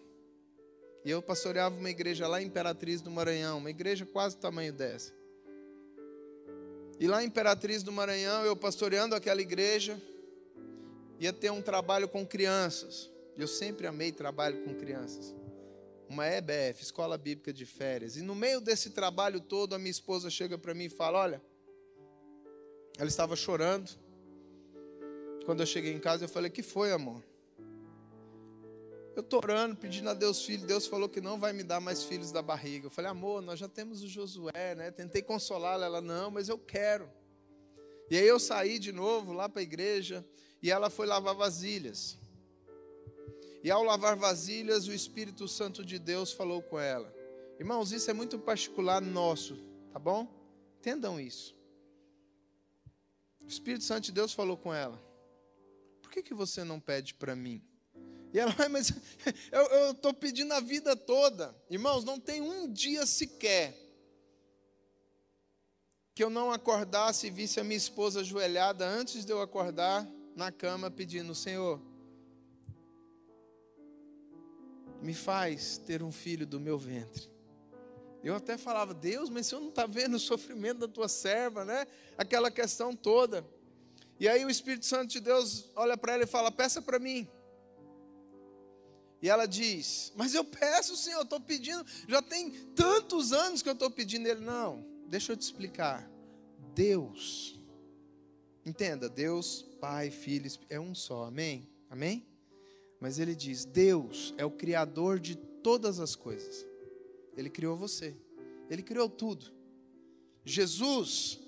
E 1.04 1.10
eu 1.10 1.20
pastoreava 1.20 1.76
uma 1.76 1.90
igreja 1.90 2.26
lá 2.26 2.40
em 2.40 2.46
Imperatriz 2.46 3.02
do 3.02 3.10
Maranhão, 3.10 3.58
uma 3.58 3.70
igreja 3.70 4.06
quase 4.06 4.36
do 4.36 4.40
tamanho 4.40 4.72
dessa. 4.72 5.12
E 6.98 7.06
lá 7.06 7.22
em 7.22 7.26
Imperatriz 7.26 7.82
do 7.82 7.92
Maranhão, 7.92 8.44
eu 8.46 8.56
pastoreando 8.56 9.14
aquela 9.14 9.42
igreja, 9.42 10.00
ia 11.20 11.32
ter 11.32 11.50
um 11.50 11.60
trabalho 11.60 12.08
com 12.08 12.26
crianças. 12.26 13.10
Eu 13.36 13.46
sempre 13.46 13.86
amei 13.86 14.12
trabalho 14.12 14.64
com 14.64 14.74
crianças. 14.74 15.34
Uma 16.14 16.28
EBF, 16.28 16.80
Escola 16.80 17.18
Bíblica 17.18 17.52
de 17.52 17.66
Férias. 17.66 18.16
E 18.16 18.22
no 18.22 18.36
meio 18.36 18.60
desse 18.60 18.90
trabalho 18.90 19.40
todo, 19.40 19.74
a 19.74 19.78
minha 19.80 19.90
esposa 19.90 20.30
chega 20.30 20.56
para 20.56 20.72
mim 20.72 20.84
e 20.84 20.88
fala: 20.88 21.18
Olha, 21.18 21.42
ela 22.96 23.08
estava 23.08 23.34
chorando. 23.34 23.90
Quando 25.44 25.58
eu 25.58 25.66
cheguei 25.66 25.92
em 25.92 25.98
casa, 25.98 26.26
eu 26.26 26.28
falei: 26.28 26.52
Que 26.52 26.62
foi, 26.62 26.92
amor? 26.92 27.20
Eu 29.16 29.22
estou 29.22 29.40
orando, 29.40 29.74
pedindo 29.74 30.08
a 30.08 30.14
Deus 30.14 30.44
filho. 30.44 30.64
Deus 30.64 30.86
falou 30.86 31.08
que 31.08 31.20
não 31.20 31.36
vai 31.36 31.52
me 31.52 31.64
dar 31.64 31.80
mais 31.80 32.04
filhos 32.04 32.30
da 32.30 32.40
barriga. 32.40 32.86
Eu 32.86 32.90
falei: 32.90 33.10
Amor, 33.10 33.42
nós 33.42 33.58
já 33.58 33.66
temos 33.66 34.00
o 34.00 34.06
Josué, 34.06 34.76
né? 34.76 34.92
Tentei 34.92 35.20
consolá-la. 35.20 35.86
Ela: 35.86 36.00
Não, 36.00 36.30
mas 36.30 36.48
eu 36.48 36.56
quero. 36.56 37.10
E 38.08 38.16
aí 38.16 38.28
eu 38.28 38.38
saí 38.38 38.78
de 38.78 38.92
novo 38.92 39.32
lá 39.32 39.48
para 39.48 39.58
a 39.58 39.64
igreja 39.64 40.24
e 40.62 40.70
ela 40.70 40.88
foi 40.88 41.08
lavar 41.08 41.34
vasilhas. 41.34 42.16
E 43.64 43.70
ao 43.70 43.82
lavar 43.82 44.14
vasilhas, 44.14 44.86
o 44.86 44.92
Espírito 44.92 45.48
Santo 45.48 45.82
de 45.82 45.98
Deus 45.98 46.30
falou 46.30 46.60
com 46.60 46.78
ela. 46.78 47.10
Irmãos, 47.58 47.92
isso 47.92 48.10
é 48.10 48.12
muito 48.12 48.38
particular 48.38 49.00
nosso, 49.00 49.56
tá 49.90 49.98
bom? 49.98 50.28
Entendam 50.78 51.18
isso. 51.18 51.56
O 53.40 53.46
Espírito 53.46 53.84
Santo 53.84 54.04
de 54.04 54.12
Deus 54.12 54.34
falou 54.34 54.58
com 54.58 54.72
ela: 54.72 55.02
Por 56.02 56.10
que, 56.10 56.22
que 56.22 56.34
você 56.34 56.62
não 56.62 56.78
pede 56.78 57.14
para 57.14 57.34
mim? 57.34 57.64
E 58.34 58.38
ela, 58.38 58.54
mas 58.68 58.92
eu 59.50 59.92
estou 59.92 60.12
pedindo 60.12 60.52
a 60.52 60.60
vida 60.60 60.94
toda. 60.94 61.56
Irmãos, 61.70 62.04
não 62.04 62.20
tem 62.20 62.42
um 62.42 62.70
dia 62.70 63.06
sequer 63.06 63.74
que 66.14 66.22
eu 66.22 66.28
não 66.28 66.52
acordasse 66.52 67.28
e 67.28 67.30
visse 67.30 67.58
a 67.58 67.64
minha 67.64 67.78
esposa 67.78 68.20
ajoelhada 68.20 68.86
antes 68.86 69.24
de 69.24 69.32
eu 69.32 69.40
acordar 69.40 70.06
na 70.36 70.52
cama 70.52 70.90
pedindo: 70.90 71.34
Senhor, 71.34 71.80
me 75.04 75.12
faz 75.12 75.76
ter 75.76 76.02
um 76.02 76.10
filho 76.10 76.46
do 76.46 76.58
meu 76.58 76.78
ventre. 76.78 77.30
Eu 78.22 78.34
até 78.34 78.56
falava, 78.56 78.94
Deus, 78.94 79.28
mas 79.28 79.46
o 79.46 79.48
Senhor 79.50 79.60
não 79.60 79.68
está 79.68 79.84
vendo 79.84 80.14
o 80.14 80.18
sofrimento 80.18 80.78
da 80.78 80.88
tua 80.88 81.08
serva, 81.08 81.62
né? 81.62 81.86
Aquela 82.16 82.50
questão 82.50 82.96
toda. 82.96 83.46
E 84.18 84.26
aí 84.26 84.42
o 84.46 84.50
Espírito 84.50 84.86
Santo 84.86 85.10
de 85.10 85.20
Deus 85.20 85.70
olha 85.76 85.94
para 85.94 86.14
ela 86.14 86.22
e 86.22 86.26
fala: 86.26 86.50
Peça 86.50 86.80
para 86.80 86.98
mim. 86.98 87.28
E 89.20 89.28
ela 89.28 89.44
diz: 89.44 90.10
Mas 90.16 90.34
eu 90.34 90.42
peço, 90.42 90.96
Senhor, 90.96 91.20
estou 91.20 91.38
pedindo, 91.38 91.84
já 92.08 92.22
tem 92.22 92.50
tantos 92.74 93.30
anos 93.34 93.60
que 93.60 93.68
eu 93.68 93.74
estou 93.74 93.90
pedindo. 93.90 94.26
Ele: 94.26 94.40
Não, 94.40 94.86
deixa 95.06 95.32
eu 95.32 95.36
te 95.36 95.42
explicar. 95.42 96.10
Deus, 96.74 97.60
entenda, 98.64 99.06
Deus, 99.10 99.66
Pai, 99.80 100.10
Filho, 100.10 100.50
é 100.70 100.80
um 100.80 100.94
só, 100.94 101.24
amém? 101.24 101.68
Amém? 101.90 102.26
Mas 103.04 103.18
ele 103.18 103.34
diz: 103.34 103.66
Deus 103.66 104.32
é 104.38 104.46
o 104.46 104.50
Criador 104.50 105.20
de 105.20 105.34
todas 105.34 106.00
as 106.00 106.16
coisas. 106.16 106.66
Ele 107.36 107.50
criou 107.50 107.76
você, 107.76 108.16
ele 108.70 108.82
criou 108.82 109.10
tudo. 109.10 109.52
Jesus 110.42 111.38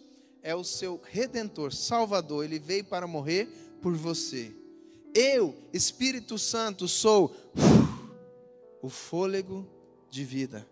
é 0.43 0.55
o 0.55 0.63
seu 0.63 1.01
redentor, 1.03 1.73
salvador, 1.73 2.45
ele 2.45 2.59
veio 2.59 2.85
para 2.85 3.07
morrer 3.07 3.49
por 3.81 3.95
você. 3.95 4.55
Eu, 5.15 5.57
Espírito 5.73 6.37
Santo, 6.37 6.87
sou 6.87 7.35
o 8.83 8.91
fôlego 8.91 9.67
de 10.11 10.25
vida. 10.25 10.69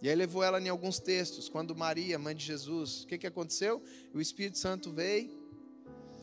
E 0.00 0.08
aí 0.08 0.14
levou 0.14 0.44
ela 0.44 0.60
em 0.60 0.68
alguns 0.68 1.00
textos, 1.00 1.48
quando 1.48 1.74
Maria, 1.74 2.20
mãe 2.20 2.36
de 2.36 2.44
Jesus, 2.44 3.02
o 3.02 3.08
que, 3.08 3.18
que 3.18 3.26
aconteceu? 3.26 3.82
O 4.14 4.20
Espírito 4.20 4.58
Santo 4.58 4.92
veio 4.92 5.41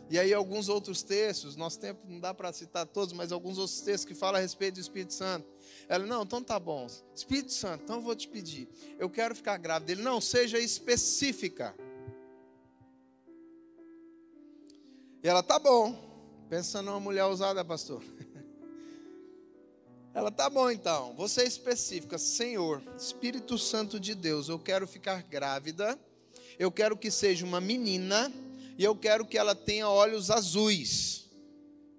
E 0.10 0.18
aí 0.18 0.34
alguns 0.34 0.70
outros 0.70 1.04
textos, 1.04 1.56
nosso 1.56 1.80
tempo 1.80 2.02
não 2.08 2.20
dá 2.20 2.34
para 2.34 2.52
citar 2.52 2.88
todos, 2.88 3.14
mas 3.14 3.32
alguns 3.32 3.60
outros 3.60 3.80
textos 3.82 4.06
que 4.06 4.16
falam 4.16 4.40
a 4.40 4.42
respeito 4.42 4.76
do 4.76 4.82
Espírito 4.82 5.14
Santo. 5.14 5.48
Ela, 5.88 6.04
não, 6.04 6.24
então 6.24 6.42
tá 6.42 6.60
bom. 6.60 6.88
Espírito 7.16 7.54
Santo, 7.54 7.84
então 7.84 7.98
eu 7.98 8.02
vou 8.02 8.16
te 8.16 8.28
pedir. 8.28 8.68
Eu 8.98 9.08
quero 9.08 9.36
ficar 9.36 9.58
grávida. 9.58 9.92
Ele, 9.92 10.02
não, 10.02 10.20
seja 10.20 10.58
específica. 10.58 11.76
E 15.24 15.30
ela, 15.30 15.44
tá 15.44 15.60
bom. 15.60 15.96
Pensa 16.50 16.82
numa 16.82 17.00
mulher 17.00 17.26
usada, 17.26 17.64
pastor. 17.64 18.02
Ela, 20.12 20.32
tá 20.32 20.50
bom 20.50 20.72
então. 20.72 21.14
Você 21.16 21.42
é 21.42 21.46
específica. 21.46 22.18
Senhor, 22.18 22.82
Espírito 22.98 23.60
Santo 23.60 24.00
de 24.00 24.16
Deus, 24.16 24.50
eu 24.50 24.58
quero 24.58 24.88
ficar 24.88 25.22
grávida. 25.22 26.00
Eu 26.58 26.72
quero 26.72 26.98
que 26.98 27.12
seja 27.12 27.46
uma 27.46 27.62
menina 27.62 28.34
e 28.80 28.84
eu 28.86 28.96
quero 28.96 29.26
que 29.26 29.38
ela 29.38 29.54
tenha 29.54 29.90
olhos 29.90 30.32
azuis. 30.32 31.30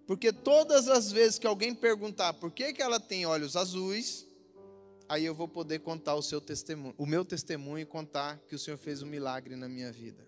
Porque 0.07 0.33
todas 0.33 0.89
as 0.89 1.13
vezes 1.13 1.39
que 1.39 1.47
alguém 1.47 1.75
perguntar 1.75 2.33
por 2.33 2.51
que, 2.51 2.73
que 2.73 2.81
ela 2.81 2.99
tem 2.99 3.27
olhos 3.27 3.55
azuis, 3.55 4.27
aí 5.07 5.27
eu 5.27 5.35
vou 5.35 5.47
poder 5.47 5.81
contar 5.81 6.15
o 6.15 6.23
seu 6.23 6.41
testemunho, 6.41 6.95
o 6.97 7.05
meu 7.05 7.23
testemunho 7.23 7.83
e 7.83 7.85
contar 7.85 8.39
que 8.49 8.55
o 8.55 8.59
Senhor 8.59 8.79
fez 8.79 9.03
um 9.03 9.07
milagre 9.07 9.57
na 9.57 9.69
minha 9.69 9.93
vida. 9.93 10.27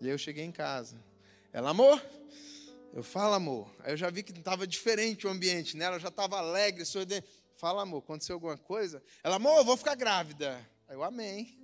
E 0.00 0.04
aí 0.04 0.12
eu 0.12 0.18
cheguei 0.18 0.44
em 0.44 0.52
casa. 0.52 0.96
Ela, 1.52 1.70
amor, 1.70 2.00
eu 2.94 3.02
falo, 3.02 3.34
amor. 3.34 3.68
Aí 3.80 3.94
eu 3.94 3.96
já 3.96 4.10
vi 4.10 4.22
que 4.22 4.30
estava 4.30 4.64
diferente 4.64 5.26
o 5.26 5.30
ambiente, 5.30 5.76
né? 5.76 5.86
Ela 5.86 5.98
já 5.98 6.06
estava 6.06 6.38
alegre, 6.38 6.84
sorridente. 6.84 7.26
Fala, 7.56 7.82
amor, 7.82 7.98
aconteceu 7.98 8.34
alguma 8.36 8.56
coisa? 8.56 9.02
Ela, 9.24 9.36
amor, 9.36 9.58
eu 9.58 9.64
vou 9.64 9.76
ficar 9.76 9.96
grávida. 9.96 10.56
Aí 10.86 10.94
eu, 10.94 11.02
amém. 11.02 11.58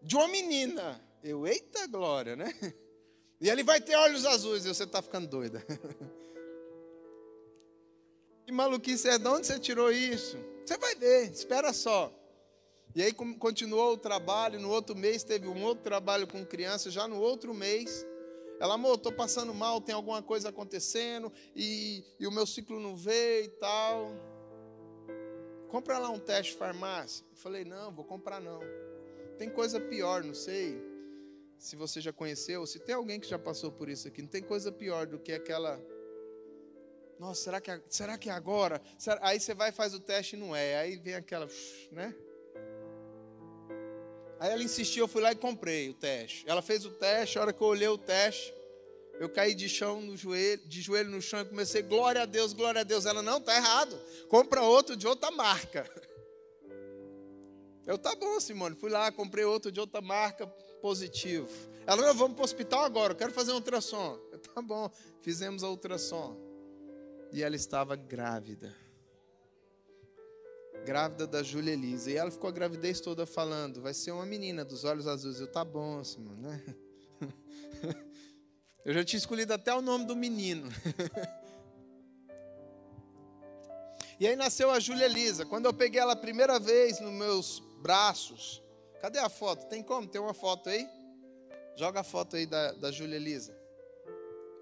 De 0.00 0.14
uma 0.14 0.28
menina. 0.28 1.09
Eu, 1.22 1.46
eita 1.46 1.86
glória, 1.86 2.34
né? 2.34 2.52
E 3.40 3.48
ele 3.48 3.62
vai 3.62 3.80
ter 3.80 3.96
olhos 3.96 4.26
azuis, 4.26 4.64
e 4.64 4.68
você 4.68 4.84
está 4.84 5.00
ficando 5.00 5.26
doida. 5.26 5.64
Que 8.44 8.52
maluquice 8.52 9.08
é, 9.08 9.16
de 9.16 9.28
onde 9.28 9.46
você 9.46 9.60
tirou 9.60 9.92
isso? 9.92 10.36
Você 10.66 10.76
vai 10.76 10.96
ver, 10.96 11.30
espera 11.30 11.72
só. 11.72 12.12
E 12.96 13.00
aí 13.00 13.12
continuou 13.12 13.92
o 13.92 13.96
trabalho, 13.96 14.58
no 14.58 14.68
outro 14.70 14.96
mês 14.96 15.22
teve 15.22 15.46
um 15.46 15.62
outro 15.62 15.84
trabalho 15.84 16.26
com 16.26 16.44
criança, 16.44 16.90
já 16.90 17.06
no 17.06 17.20
outro 17.20 17.54
mês. 17.54 18.04
Ela, 18.58 18.74
amor, 18.74 18.96
estou 18.96 19.12
passando 19.12 19.54
mal, 19.54 19.80
tem 19.80 19.94
alguma 19.94 20.20
coisa 20.20 20.48
acontecendo, 20.48 21.32
e, 21.54 22.02
e 22.18 22.26
o 22.26 22.32
meu 22.32 22.44
ciclo 22.44 22.80
não 22.80 22.96
veio 22.96 23.44
e 23.44 23.48
tal. 23.50 24.10
Compra 25.68 25.98
lá 25.98 26.10
um 26.10 26.18
teste 26.18 26.50
de 26.50 26.58
farmácia. 26.58 27.24
Eu 27.30 27.36
falei, 27.36 27.64
não, 27.64 27.92
vou 27.92 28.04
comprar 28.04 28.40
não. 28.40 28.58
Tem 29.38 29.48
coisa 29.48 29.78
pior, 29.78 30.24
não 30.24 30.34
sei 30.34 30.89
se 31.60 31.76
você 31.76 32.00
já 32.00 32.10
conheceu, 32.10 32.66
se 32.66 32.78
tem 32.78 32.94
alguém 32.94 33.20
que 33.20 33.28
já 33.28 33.38
passou 33.38 33.70
por 33.70 33.90
isso 33.90 34.08
aqui, 34.08 34.22
não 34.22 34.28
tem 34.28 34.42
coisa 34.42 34.72
pior 34.72 35.06
do 35.06 35.18
que 35.18 35.30
aquela. 35.30 35.78
Nossa, 37.18 37.42
será 37.42 37.60
que, 37.60 37.82
será 37.90 38.16
que 38.16 38.30
é 38.30 38.32
agora? 38.32 38.80
Aí 39.20 39.38
você 39.38 39.52
vai 39.52 39.70
faz 39.70 39.92
o 39.92 40.00
teste 40.00 40.36
e 40.36 40.38
não 40.38 40.56
é. 40.56 40.78
Aí 40.78 40.96
vem 40.96 41.14
aquela, 41.14 41.46
né? 41.92 42.14
Aí 44.38 44.50
ela 44.50 44.62
insistiu, 44.62 45.04
eu 45.04 45.08
fui 45.08 45.20
lá 45.20 45.32
e 45.32 45.34
comprei 45.34 45.90
o 45.90 45.94
teste. 45.94 46.44
Ela 46.48 46.62
fez 46.62 46.86
o 46.86 46.90
teste, 46.92 47.38
a 47.38 47.42
hora 47.42 47.52
que 47.52 47.60
eu 47.60 47.66
olhei 47.66 47.88
o 47.88 47.98
teste, 47.98 48.54
eu 49.18 49.28
caí 49.28 49.54
de 49.54 49.68
chão 49.68 50.00
no 50.00 50.16
joelho, 50.16 50.66
de 50.66 50.80
joelho 50.80 51.10
no 51.10 51.20
chão 51.20 51.42
e 51.42 51.44
comecei, 51.44 51.82
glória 51.82 52.22
a 52.22 52.26
Deus, 52.26 52.54
glória 52.54 52.80
a 52.80 52.84
Deus. 52.84 53.04
Ela, 53.04 53.20
não, 53.20 53.38
tá 53.38 53.54
errado. 53.54 54.00
Compra 54.30 54.62
outro 54.62 54.96
de 54.96 55.06
outra 55.06 55.30
marca. 55.30 55.86
Eu, 57.86 57.98
tá 57.98 58.14
bom, 58.14 58.40
Simone. 58.40 58.76
Fui 58.76 58.88
lá, 58.88 59.12
comprei 59.12 59.44
outro 59.44 59.70
de 59.70 59.78
outra 59.78 60.00
marca, 60.00 60.50
positivo. 60.80 61.48
Ela, 61.86 62.02
não, 62.02 62.14
vamos 62.14 62.34
para 62.34 62.42
o 62.42 62.44
hospital 62.44 62.84
agora, 62.84 63.12
eu 63.12 63.16
quero 63.16 63.32
fazer 63.32 63.52
um 63.52 63.56
ultrassom. 63.56 64.18
Eu, 64.32 64.38
tá 64.54 64.62
bom, 64.62 64.90
fizemos 65.20 65.62
a 65.62 65.70
ultrassom. 65.70 66.36
E 67.32 67.42
ela 67.42 67.56
estava 67.56 67.94
grávida. 67.96 68.74
Grávida 70.84 71.26
da 71.26 71.42
Júlia 71.42 71.72
Elisa. 71.72 72.10
E 72.10 72.16
ela 72.16 72.30
ficou 72.30 72.48
a 72.48 72.52
gravidez 72.52 73.00
toda 73.00 73.26
falando: 73.26 73.80
vai 73.80 73.94
ser 73.94 74.10
uma 74.10 74.26
menina 74.26 74.64
dos 74.64 74.84
olhos 74.84 75.06
azuis. 75.06 75.40
Eu, 75.40 75.46
tá 75.46 75.64
bom, 75.64 76.02
Simone, 76.02 76.40
né? 76.40 76.64
Eu 78.84 78.94
já 78.94 79.04
tinha 79.04 79.18
escolhido 79.18 79.52
até 79.52 79.74
o 79.74 79.82
nome 79.82 80.06
do 80.06 80.16
menino. 80.16 80.68
E 84.20 84.28
aí 84.28 84.36
nasceu 84.36 84.70
a 84.70 84.78
Júlia 84.78 85.06
Elisa. 85.06 85.46
Quando 85.46 85.64
eu 85.64 85.72
peguei 85.72 85.98
ela 85.98 86.12
a 86.12 86.16
primeira 86.16 86.60
vez 86.60 87.00
nos 87.00 87.10
meus 87.10 87.62
braços, 87.80 88.62
Cadê 89.00 89.18
a 89.18 89.28
foto? 89.28 89.66
Tem 89.66 89.82
como? 89.82 90.06
Tem 90.06 90.20
uma 90.20 90.34
foto 90.34 90.68
aí? 90.68 90.88
Joga 91.76 92.00
a 92.00 92.04
foto 92.04 92.36
aí 92.36 92.46
da, 92.46 92.72
da 92.72 92.90
Júlia 92.90 93.16
Elisa. 93.16 93.56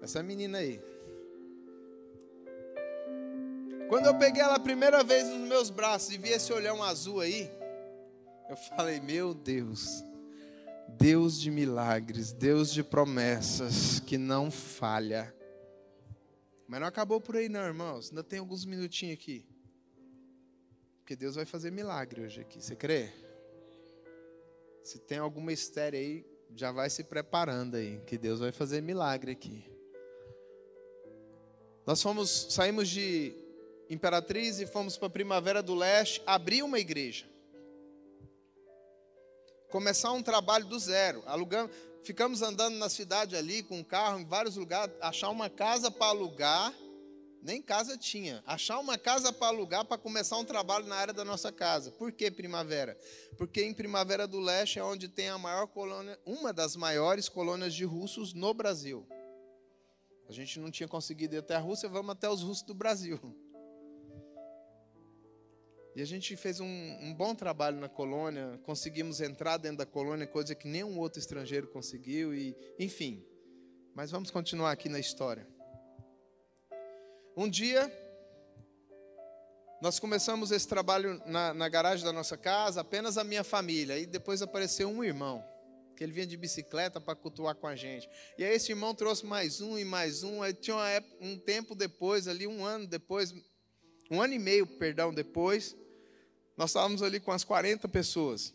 Essa 0.01 0.23
menina 0.23 0.59
aí. 0.59 0.81
Quando 3.89 4.05
eu 4.05 4.17
peguei 4.17 4.41
ela 4.41 4.55
a 4.55 4.59
primeira 4.59 5.03
vez 5.03 5.27
nos 5.27 5.47
meus 5.47 5.69
braços 5.69 6.13
e 6.13 6.17
vi 6.17 6.29
esse 6.29 6.53
olhão 6.53 6.81
azul 6.81 7.19
aí, 7.19 7.51
eu 8.49 8.55
falei: 8.55 9.01
Meu 9.01 9.33
Deus, 9.33 10.05
Deus 10.87 11.39
de 11.39 11.51
milagres, 11.51 12.31
Deus 12.31 12.71
de 12.71 12.83
promessas 12.83 13.99
que 13.99 14.17
não 14.17 14.49
falha. 14.49 15.35
Mas 16.67 16.79
não 16.79 16.87
acabou 16.87 17.19
por 17.19 17.35
aí, 17.35 17.49
não, 17.49 17.65
irmãos. 17.65 18.09
Ainda 18.09 18.23
tem 18.23 18.39
alguns 18.39 18.63
minutinhos 18.63 19.15
aqui. 19.15 19.43
Porque 20.99 21.15
Deus 21.15 21.35
vai 21.35 21.43
fazer 21.43 21.71
milagre 21.71 22.21
hoje 22.21 22.41
aqui. 22.41 22.61
Você 22.61 22.75
crê? 22.75 23.11
Se 24.83 24.99
tem 24.99 25.17
alguma 25.17 25.51
estéreo 25.51 25.99
aí, 25.99 26.25
já 26.55 26.71
vai 26.71 26.89
se 26.89 27.03
preparando 27.03 27.75
aí, 27.75 27.99
que 28.05 28.17
Deus 28.17 28.39
vai 28.39 28.51
fazer 28.51 28.81
milagre 28.81 29.31
aqui. 29.31 29.69
Nós 31.85 32.01
fomos, 32.01 32.47
saímos 32.49 32.89
de 32.89 33.33
Imperatriz 33.89 34.59
e 34.59 34.67
fomos 34.67 34.97
para 34.97 35.09
Primavera 35.09 35.63
do 35.63 35.73
Leste, 35.73 36.21
abrir 36.25 36.61
uma 36.61 36.79
igreja. 36.79 37.25
Começar 39.71 40.11
um 40.11 40.21
trabalho 40.21 40.65
do 40.65 40.77
zero. 40.79 41.23
Alugamos, 41.25 41.75
ficamos 42.03 42.41
andando 42.41 42.75
na 42.77 42.89
cidade 42.89 43.35
ali 43.35 43.63
com 43.63 43.79
um 43.79 43.83
carro 43.83 44.19
em 44.19 44.25
vários 44.25 44.55
lugares, 44.55 44.93
achar 45.01 45.29
uma 45.29 45.49
casa 45.49 45.89
para 45.89 46.07
alugar 46.07 46.73
nem 47.41 47.61
casa 47.61 47.97
tinha. 47.97 48.43
Achar 48.45 48.79
uma 48.79 48.97
casa 48.97 49.31
para 49.31 49.47
alugar 49.47 49.85
para 49.85 49.97
começar 49.97 50.37
um 50.37 50.45
trabalho 50.45 50.85
na 50.85 50.95
área 50.95 51.13
da 51.13 51.23
nossa 51.23 51.51
casa. 51.51 51.91
Por 51.91 52.11
que 52.11 52.29
Primavera? 52.29 52.97
Porque 53.37 53.63
em 53.63 53.73
Primavera 53.73 54.27
do 54.27 54.39
Leste 54.39 54.79
é 54.79 54.83
onde 54.83 55.07
tem 55.07 55.29
a 55.29 55.37
maior 55.37 55.67
colônia, 55.67 56.19
uma 56.25 56.51
das 56.51 56.75
maiores 56.75 57.29
colônias 57.29 57.73
de 57.73 57.85
russos 57.85 58.33
no 58.33 58.53
Brasil. 58.53 59.07
A 60.27 60.31
gente 60.31 60.59
não 60.59 60.69
tinha 60.69 60.87
conseguido 60.87 61.35
ir 61.35 61.39
até 61.39 61.55
a 61.55 61.59
Rússia, 61.59 61.89
vamos 61.89 62.11
até 62.11 62.29
os 62.29 62.43
russos 62.43 62.63
do 62.63 62.73
Brasil. 62.73 63.19
E 65.95 66.01
a 66.01 66.05
gente 66.05 66.35
fez 66.37 66.59
um, 66.59 66.65
um, 66.65 67.13
bom 67.13 67.33
trabalho 67.33 67.79
na 67.79 67.89
colônia, 67.89 68.59
conseguimos 68.63 69.21
entrar 69.21 69.57
dentro 69.57 69.79
da 69.79 69.85
colônia, 69.85 70.27
coisa 70.27 70.53
que 70.53 70.67
nenhum 70.67 70.99
outro 70.99 71.19
estrangeiro 71.19 71.67
conseguiu, 71.67 72.33
e 72.33 72.55
enfim. 72.77 73.25
Mas 73.95 74.11
vamos 74.11 74.29
continuar 74.29 74.71
aqui 74.71 74.87
na 74.87 74.99
história. 74.99 75.47
Um 77.39 77.49
dia, 77.49 77.89
nós 79.81 79.97
começamos 79.97 80.51
esse 80.51 80.67
trabalho 80.67 81.21
na, 81.25 81.53
na, 81.53 81.69
garagem 81.69 82.03
da 82.03 82.11
nossa 82.11 82.35
casa, 82.35 82.81
apenas 82.81 83.17
a 83.17 83.23
minha 83.23 83.45
família. 83.45 83.97
E 83.97 84.05
depois 84.05 84.41
apareceu 84.41 84.89
um 84.89 85.01
irmão, 85.01 85.41
que 85.95 86.03
ele 86.03 86.11
vinha 86.11 86.27
de 86.27 86.35
bicicleta 86.35 86.99
para 86.99 87.15
cultuar 87.15 87.55
com 87.55 87.65
a 87.65 87.77
gente. 87.77 88.09
E 88.37 88.43
aí 88.43 88.53
esse 88.53 88.73
irmão 88.73 88.93
trouxe 88.93 89.25
mais 89.25 89.61
um 89.61 89.79
e 89.79 89.85
mais 89.85 90.21
um. 90.21 90.43
Aí 90.43 90.53
tinha 90.53 90.85
época, 90.89 91.15
um 91.21 91.39
tempo 91.39 91.75
depois, 91.75 92.27
ali 92.27 92.45
um 92.45 92.65
ano 92.65 92.85
depois, 92.85 93.33
um 94.11 94.21
ano 94.21 94.33
e 94.33 94.39
meio, 94.39 94.67
perdão, 94.67 95.13
depois, 95.13 95.77
nós 96.57 96.71
estávamos 96.71 97.01
ali 97.01 97.21
com 97.21 97.31
as 97.31 97.45
40 97.45 97.87
pessoas, 97.87 98.53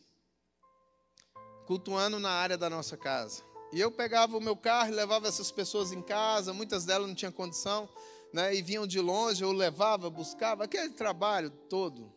cultuando 1.66 2.20
na 2.20 2.32
área 2.32 2.58
da 2.58 2.68
nossa 2.68 2.98
casa. 2.98 3.42
E 3.72 3.80
eu 3.80 3.90
pegava 3.90 4.36
o 4.36 4.42
meu 4.42 4.54
carro 4.54 4.90
e 4.90 4.94
levava 4.94 5.26
essas 5.26 5.50
pessoas 5.50 5.90
em 5.90 6.02
casa, 6.02 6.52
muitas 6.52 6.84
delas 6.84 7.08
não 7.08 7.14
tinham 7.14 7.32
condição 7.32 7.88
né, 8.34 8.52
e 8.52 8.60
vinham 8.60 8.84
de 8.84 8.98
longe, 8.98 9.44
eu 9.44 9.52
levava, 9.52 10.10
buscava, 10.10 10.64
aquele 10.64 10.90
trabalho 10.90 11.50
todo, 11.50 12.12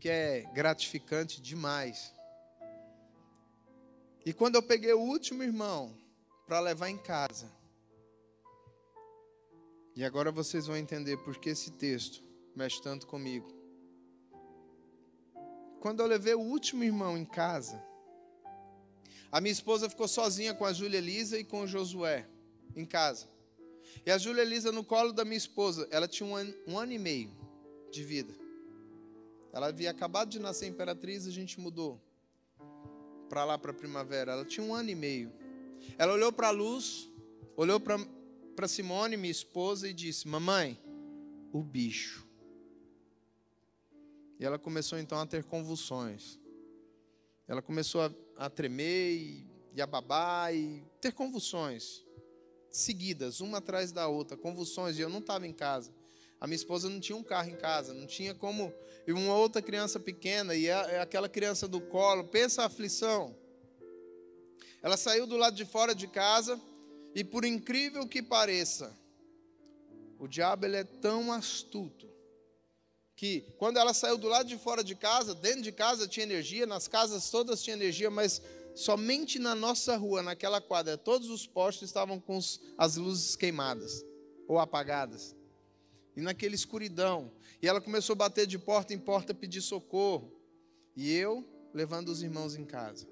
que 0.00 0.08
é 0.08 0.42
gratificante 0.52 1.40
demais. 1.40 2.12
E 4.26 4.32
quando 4.32 4.56
eu 4.56 4.62
peguei 4.62 4.92
o 4.92 4.98
último 4.98 5.44
irmão 5.44 5.96
para 6.48 6.58
levar 6.58 6.88
em 6.88 6.98
casa, 6.98 7.48
e 9.94 10.04
agora 10.04 10.32
vocês 10.32 10.66
vão 10.66 10.76
entender 10.76 11.16
por 11.18 11.38
que 11.38 11.50
esse 11.50 11.70
texto 11.70 12.24
mexe 12.56 12.82
tanto 12.82 13.06
comigo. 13.06 13.54
Quando 15.78 16.00
eu 16.00 16.08
levei 16.08 16.34
o 16.34 16.40
último 16.40 16.82
irmão 16.82 17.16
em 17.16 17.24
casa, 17.24 17.80
a 19.30 19.40
minha 19.40 19.52
esposa 19.52 19.88
ficou 19.88 20.08
sozinha 20.08 20.54
com 20.54 20.64
a 20.64 20.72
Júlia 20.72 20.98
Elisa 20.98 21.38
e 21.38 21.44
com 21.44 21.60
o 21.60 21.68
Josué 21.68 22.28
em 22.74 22.84
casa. 22.84 23.29
E 24.04 24.10
a 24.10 24.18
Júlia 24.18 24.42
Elisa 24.42 24.72
no 24.72 24.84
colo 24.84 25.12
da 25.12 25.24
minha 25.24 25.36
esposa, 25.36 25.86
ela 25.90 26.08
tinha 26.08 26.28
um 26.28 26.34
ano, 26.34 26.54
um 26.66 26.78
ano 26.78 26.92
e 26.92 26.98
meio 26.98 27.30
de 27.90 28.02
vida. 28.02 28.34
Ela 29.52 29.68
havia 29.68 29.90
acabado 29.90 30.30
de 30.30 30.38
nascer 30.38 30.68
imperatriz, 30.68 31.26
a 31.26 31.30
gente 31.30 31.58
mudou 31.58 32.00
para 33.28 33.44
lá 33.44 33.58
para 33.58 33.72
primavera. 33.72 34.32
Ela 34.32 34.44
tinha 34.44 34.64
um 34.64 34.74
ano 34.74 34.90
e 34.90 34.94
meio. 34.94 35.32
Ela 35.98 36.12
olhou 36.12 36.32
para 36.32 36.48
a 36.48 36.50
luz, 36.50 37.08
olhou 37.56 37.80
para 37.80 38.68
Simone, 38.68 39.16
minha 39.16 39.30
esposa, 39.30 39.88
e 39.88 39.92
disse: 39.92 40.28
Mamãe, 40.28 40.78
o 41.52 41.62
bicho. 41.62 42.26
E 44.38 44.44
ela 44.44 44.58
começou 44.58 44.98
então 44.98 45.18
a 45.18 45.26
ter 45.26 45.44
convulsões. 45.44 46.38
Ela 47.46 47.60
começou 47.60 48.02
a, 48.02 48.10
a 48.36 48.48
tremer 48.48 49.12
e, 49.12 49.46
e 49.74 49.82
a 49.82 49.86
babar 49.86 50.54
e 50.54 50.82
ter 51.00 51.12
convulsões 51.12 52.04
seguidas, 52.70 53.40
uma 53.40 53.58
atrás 53.58 53.92
da 53.92 54.08
outra, 54.08 54.36
convulsões, 54.36 54.98
e 54.98 55.00
eu 55.00 55.08
não 55.08 55.18
estava 55.18 55.46
em 55.46 55.52
casa. 55.52 55.92
A 56.40 56.46
minha 56.46 56.56
esposa 56.56 56.88
não 56.88 57.00
tinha 57.00 57.16
um 57.16 57.22
carro 57.22 57.50
em 57.50 57.56
casa, 57.56 57.92
não 57.92 58.06
tinha 58.06 58.34
como. 58.34 58.72
E 59.06 59.12
uma 59.12 59.34
outra 59.34 59.60
criança 59.60 60.00
pequena, 60.00 60.54
e 60.54 60.70
aquela 60.70 61.28
criança 61.28 61.68
do 61.68 61.80
colo, 61.80 62.24
pensa 62.24 62.62
a 62.62 62.66
aflição. 62.66 63.36
Ela 64.82 64.96
saiu 64.96 65.26
do 65.26 65.36
lado 65.36 65.54
de 65.54 65.64
fora 65.64 65.94
de 65.94 66.06
casa, 66.06 66.58
e 67.14 67.22
por 67.22 67.44
incrível 67.44 68.06
que 68.06 68.22
pareça, 68.22 68.96
o 70.18 70.26
diabo 70.28 70.64
ele 70.64 70.76
é 70.76 70.84
tão 70.84 71.32
astuto 71.32 72.08
que 73.16 73.42
quando 73.58 73.76
ela 73.76 73.92
saiu 73.92 74.16
do 74.16 74.28
lado 74.28 74.48
de 74.48 74.56
fora 74.56 74.82
de 74.82 74.94
casa, 74.94 75.34
dentro 75.34 75.60
de 75.60 75.72
casa 75.72 76.08
tinha 76.08 76.24
energia, 76.24 76.66
nas 76.66 76.88
casas 76.88 77.30
todas 77.30 77.62
tinha 77.62 77.76
energia, 77.76 78.10
mas 78.10 78.40
somente 78.74 79.38
na 79.38 79.54
nossa 79.54 79.96
rua, 79.96 80.22
naquela 80.22 80.60
quadra, 80.60 80.96
todos 80.96 81.28
os 81.28 81.46
postes 81.46 81.88
estavam 81.88 82.20
com 82.20 82.38
as 82.78 82.96
luzes 82.96 83.36
queimadas 83.36 84.04
ou 84.46 84.58
apagadas. 84.58 85.36
E 86.16 86.20
naquela 86.20 86.54
escuridão, 86.54 87.32
e 87.62 87.68
ela 87.68 87.80
começou 87.80 88.14
a 88.14 88.16
bater 88.16 88.46
de 88.46 88.58
porta 88.58 88.92
em 88.92 88.98
porta 88.98 89.32
pedir 89.32 89.62
socorro. 89.62 90.32
E 90.96 91.12
eu 91.12 91.46
levando 91.72 92.08
os 92.08 92.22
irmãos 92.22 92.56
em 92.56 92.64
casa. 92.64 93.06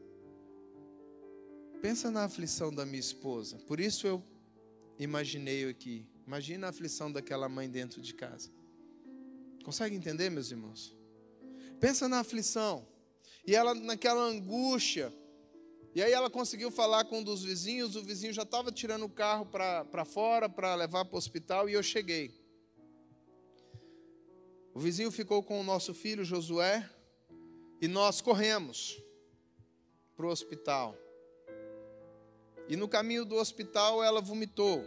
Pensa 1.81 2.11
na 2.11 2.25
aflição 2.25 2.75
da 2.75 2.85
minha 2.85 2.99
esposa. 2.99 3.57
Por 3.67 3.79
isso 3.79 4.07
eu 4.07 4.23
imaginei 4.99 5.69
aqui. 5.69 6.07
Imagina 6.27 6.67
a 6.67 6.71
aflição 6.71 7.11
daquela 7.11 7.49
mãe 7.49 7.71
dentro 7.71 8.01
de 8.01 8.13
casa. 8.15 8.51
Consegue 9.65 9.95
entender, 9.95 10.29
meus 10.29 10.51
irmãos? 10.51 10.97
Pensa 11.79 12.09
na 12.09 12.21
aflição. 12.21 12.87
E 13.47 13.55
ela 13.55 13.75
naquela 13.75 14.23
angústia. 14.23 15.13
E 15.99 16.03
aí 16.05 16.13
ela 16.13 16.31
conseguiu 16.31 16.71
falar 16.71 17.07
com 17.07 17.19
um 17.19 17.25
dos 17.25 17.43
vizinhos, 17.43 17.97
o 17.97 18.05
vizinho 18.05 18.33
já 18.33 18.45
estava 18.45 18.71
tirando 18.71 19.05
o 19.05 19.09
carro 19.09 19.45
para 19.45 20.05
fora 20.05 20.49
para 20.49 20.73
levar 20.77 21.05
para 21.05 21.17
o 21.17 21.19
hospital 21.19 21.69
e 21.69 21.73
eu 21.73 21.83
cheguei. 21.83 22.33
O 24.73 24.79
vizinho 24.79 25.11
ficou 25.11 25.43
com 25.43 25.61
o 25.61 25.65
nosso 25.65 25.93
filho 25.93 26.25
Josué 26.25 26.89
e 27.81 27.89
nós 27.89 28.21
corremos 28.21 29.03
para 30.17 30.25
o 30.25 30.29
hospital. 30.29 30.97
E 32.69 32.77
no 32.77 32.87
caminho 32.87 33.25
do 33.25 33.35
hospital 33.35 34.01
ela 34.01 34.21
vomitou. 34.21 34.85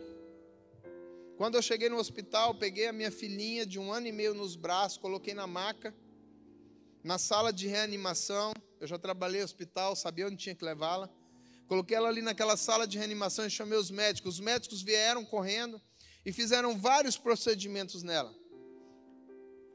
Quando 1.35 1.55
eu 1.55 1.61
cheguei 1.61 1.89
no 1.89 1.97
hospital, 1.97 2.55
peguei 2.55 2.87
a 2.87 2.93
minha 2.93 3.11
filhinha 3.11 3.65
de 3.65 3.77
um 3.77 3.91
ano 3.91 4.07
e 4.07 4.13
meio 4.13 4.33
nos 4.33 4.55
braços, 4.55 4.97
coloquei 4.97 5.33
na 5.33 5.45
maca, 5.45 5.93
na 7.03 7.17
sala 7.17 7.51
de 7.51 7.67
reanimação. 7.67 8.53
Eu 8.81 8.87
já 8.87 8.97
trabalhei 8.97 9.41
no 9.41 9.45
hospital, 9.45 9.95
sabia 9.95 10.25
onde 10.25 10.37
tinha 10.37 10.55
que 10.55 10.65
levá-la. 10.65 11.07
Coloquei 11.67 11.95
ela 11.95 12.09
ali 12.09 12.19
naquela 12.19 12.57
sala 12.57 12.87
de 12.87 12.97
reanimação 12.97 13.45
e 13.45 13.49
chamei 13.49 13.77
os 13.77 13.91
médicos. 13.91 14.33
Os 14.33 14.39
médicos 14.39 14.81
vieram 14.81 15.23
correndo 15.23 15.79
e 16.25 16.33
fizeram 16.33 16.75
vários 16.75 17.15
procedimentos 17.15 18.01
nela. 18.01 18.33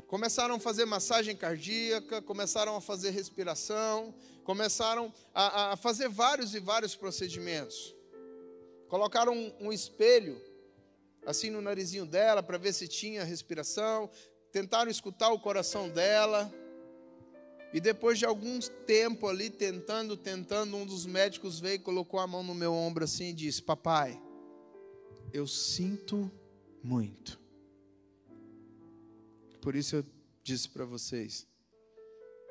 Começaram 0.09 0.57
a 0.57 0.59
fazer 0.59 0.85
massagem 0.87 1.37
cardíaca, 1.37 2.21
começaram 2.21 2.75
a 2.75 2.81
fazer 2.81 3.11
respiração, 3.11 4.13
começaram 4.43 5.15
a, 5.33 5.75
a 5.75 5.77
fazer 5.77 6.09
vários 6.09 6.53
e 6.53 6.59
vários 6.59 6.97
procedimentos. 6.97 7.95
Colocaram 8.89 9.33
um, 9.33 9.69
um 9.69 9.73
espelho 9.73 10.43
assim 11.25 11.49
no 11.49 11.63
narizinho 11.63 12.07
dela 12.07 12.43
para 12.43 12.59
ver 12.59 12.73
se 12.73 12.89
tinha 12.89 13.23
respiração, 13.23 14.11
tentaram 14.51 14.91
escutar 14.91 15.31
o 15.31 15.39
coração 15.39 15.89
dela. 15.89 16.53
E 17.77 17.81
depois 17.81 18.19
de 18.19 18.25
algum 18.25 18.59
tempo 18.87 19.29
ali 19.29 19.51
tentando, 19.51 20.17
tentando, 20.17 20.79
um 20.79 20.87
dos 20.87 21.05
médicos 21.05 21.61
veio 21.61 21.75
e 21.75 21.79
colocou 21.79 22.19
a 22.19 22.27
mão 22.27 22.43
no 22.43 22.55
meu 22.55 22.73
ombro 22.73 23.05
assim 23.05 23.27
e 23.27 23.33
disse: 23.35 23.63
Papai, 23.63 24.19
eu 25.31 25.47
sinto 25.47 26.31
muito. 26.83 27.39
Por 29.61 29.77
isso 29.77 29.97
eu 29.97 30.05
disse 30.43 30.71
para 30.71 30.87
vocês 30.87 31.47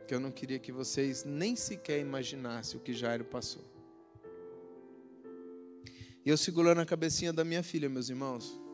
que 0.08 0.14
eu 0.14 0.20
não 0.20 0.30
queria 0.30 0.60
que 0.60 0.72
vocês 0.72 1.24
nem 1.24 1.56
sequer 1.56 2.00
imaginassem 2.00 2.80
o 2.80 2.84
que 2.84 2.94
Jairo 2.94 3.26
passou. 3.26 3.64
E 6.24 6.30
eu 6.30 6.38
segurando 6.38 6.82
a 6.82 6.86
cabecinha 6.86 7.34
da 7.34 7.44
minha 7.44 7.64
filha, 7.64 7.90
meus 7.90 8.10
irmãos. 8.10 8.65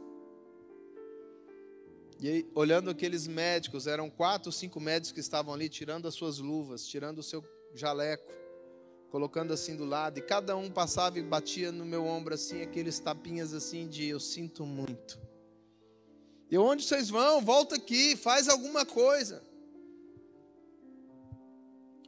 E 2.22 2.30
aí, 2.30 2.52
olhando 2.54 2.92
aqueles 2.92 3.26
médicos, 3.26 3.88
eram 3.88 4.08
quatro, 4.08 4.52
cinco 4.52 4.80
médicos 4.80 5.12
que 5.12 5.20
estavam 5.20 5.56
ali 5.56 5.68
tirando 5.68 6.08
as 6.08 6.14
suas 6.14 6.38
luvas, 6.38 6.86
tirando 6.86 7.18
o 7.18 7.24
seu 7.24 7.44
jaleco, 7.74 8.32
colocando 9.10 9.52
assim 9.52 9.76
do 9.76 9.86
lado, 9.86 10.20
e 10.20 10.22
cada 10.22 10.56
um 10.56 10.70
passava 10.70 11.18
e 11.18 11.24
batia 11.24 11.72
no 11.72 11.84
meu 11.84 12.06
ombro 12.06 12.36
assim, 12.36 12.62
aqueles 12.62 13.00
tapinhas 13.00 13.56
assim 13.56 13.88
de 13.88 14.06
eu 14.06 14.20
sinto 14.20 14.68
muito. 14.68 15.20
E 16.52 16.56
onde 16.60 16.84
vocês 16.84 17.10
vão? 17.10 17.42
Volta 17.42 17.78
aqui, 17.78 18.16
faz 18.16 18.48
alguma 18.48 18.86
coisa. 18.86 19.42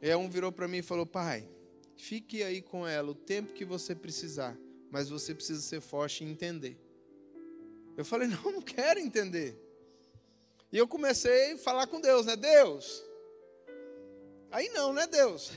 E 0.00 0.14
um 0.14 0.30
virou 0.30 0.52
para 0.52 0.68
mim 0.68 0.78
e 0.78 0.82
falou: 0.82 1.06
Pai, 1.06 1.48
fique 1.96 2.40
aí 2.44 2.62
com 2.62 2.86
ela 2.86 3.10
o 3.10 3.16
tempo 3.16 3.52
que 3.52 3.64
você 3.64 3.96
precisar, 3.96 4.56
mas 4.92 5.08
você 5.08 5.34
precisa 5.34 5.60
ser 5.60 5.80
forte 5.80 6.22
e 6.22 6.28
entender. 6.28 6.78
Eu 7.96 8.04
falei: 8.04 8.28
Não, 8.28 8.52
não 8.52 8.62
quero 8.62 9.00
entender. 9.00 9.63
E 10.74 10.76
eu 10.76 10.88
comecei 10.88 11.52
a 11.52 11.58
falar 11.58 11.86
com 11.86 12.00
Deus, 12.00 12.26
né? 12.26 12.34
Deus. 12.34 13.00
Aí 14.50 14.68
não, 14.70 14.92
né, 14.92 15.06
Deus? 15.06 15.52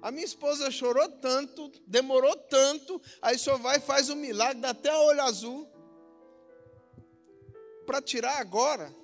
A 0.00 0.12
minha 0.12 0.24
esposa 0.24 0.70
chorou 0.70 1.08
tanto, 1.08 1.68
demorou 1.84 2.36
tanto, 2.36 3.02
aí 3.20 3.36
só 3.36 3.56
vai 3.56 3.78
e 3.78 3.80
faz 3.80 4.08
um 4.08 4.14
milagre, 4.14 4.62
dá 4.62 4.70
até 4.70 4.96
olho 4.96 5.20
azul. 5.22 5.68
Para 7.84 8.00
tirar 8.00 8.38
agora. 8.38 8.94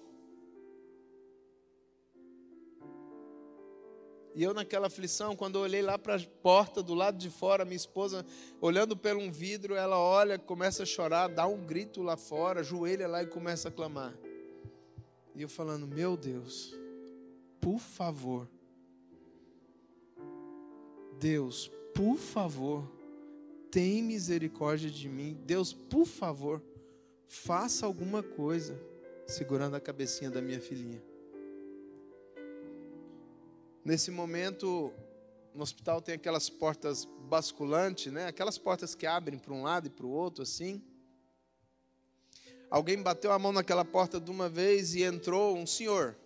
E 4.32 4.44
eu 4.44 4.54
naquela 4.54 4.86
aflição, 4.86 5.34
quando 5.34 5.58
eu 5.58 5.62
olhei 5.62 5.82
lá 5.82 5.98
para 5.98 6.14
a 6.14 6.20
porta 6.40 6.84
do 6.84 6.94
lado 6.94 7.18
de 7.18 7.30
fora, 7.30 7.64
minha 7.64 7.74
esposa 7.74 8.24
olhando 8.60 8.96
pelo 8.96 9.18
um 9.18 9.32
vidro, 9.32 9.74
ela 9.74 9.98
olha, 9.98 10.38
começa 10.38 10.84
a 10.84 10.86
chorar, 10.86 11.26
dá 11.26 11.48
um 11.48 11.66
grito 11.66 12.00
lá 12.00 12.16
fora, 12.16 12.62
joelha 12.62 13.08
lá 13.08 13.24
e 13.24 13.26
começa 13.26 13.66
a 13.66 13.72
clamar. 13.72 14.16
E 15.36 15.42
eu 15.42 15.48
falando, 15.50 15.86
meu 15.86 16.16
Deus, 16.16 16.74
por 17.60 17.78
favor, 17.78 18.48
Deus, 21.20 21.70
por 21.94 22.16
favor, 22.16 22.90
tem 23.70 24.02
misericórdia 24.02 24.90
de 24.90 25.10
mim. 25.10 25.38
Deus, 25.44 25.74
por 25.74 26.06
favor, 26.06 26.62
faça 27.28 27.84
alguma 27.84 28.22
coisa. 28.22 28.80
Segurando 29.26 29.74
a 29.74 29.80
cabecinha 29.80 30.30
da 30.30 30.40
minha 30.40 30.60
filhinha. 30.60 31.02
Nesse 33.84 34.10
momento, 34.10 34.92
no 35.52 35.62
hospital 35.62 36.00
tem 36.00 36.14
aquelas 36.14 36.48
portas 36.48 37.04
basculantes, 37.28 38.12
né? 38.12 38.26
Aquelas 38.26 38.56
portas 38.56 38.94
que 38.94 39.06
abrem 39.06 39.38
para 39.38 39.52
um 39.52 39.64
lado 39.64 39.88
e 39.88 39.90
para 39.90 40.06
o 40.06 40.10
outro, 40.10 40.42
assim. 40.42 40.82
Alguém 42.70 43.00
bateu 43.00 43.30
a 43.30 43.38
mão 43.38 43.52
naquela 43.52 43.84
porta 43.84 44.20
de 44.20 44.30
uma 44.30 44.48
vez 44.48 44.94
e 44.94 45.02
entrou 45.02 45.56
um 45.56 45.66
senhor, 45.66 46.16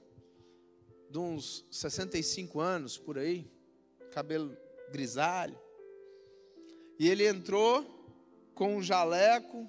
de 1.11 1.19
uns 1.19 1.67
65 1.71 2.61
anos 2.61 2.97
por 2.97 3.19
aí, 3.19 3.47
cabelo 4.13 4.57
grisalho. 4.91 5.59
E 6.99 7.09
ele 7.09 7.27
entrou 7.27 7.85
com 8.55 8.77
um 8.77 8.83
jaleco. 8.83 9.69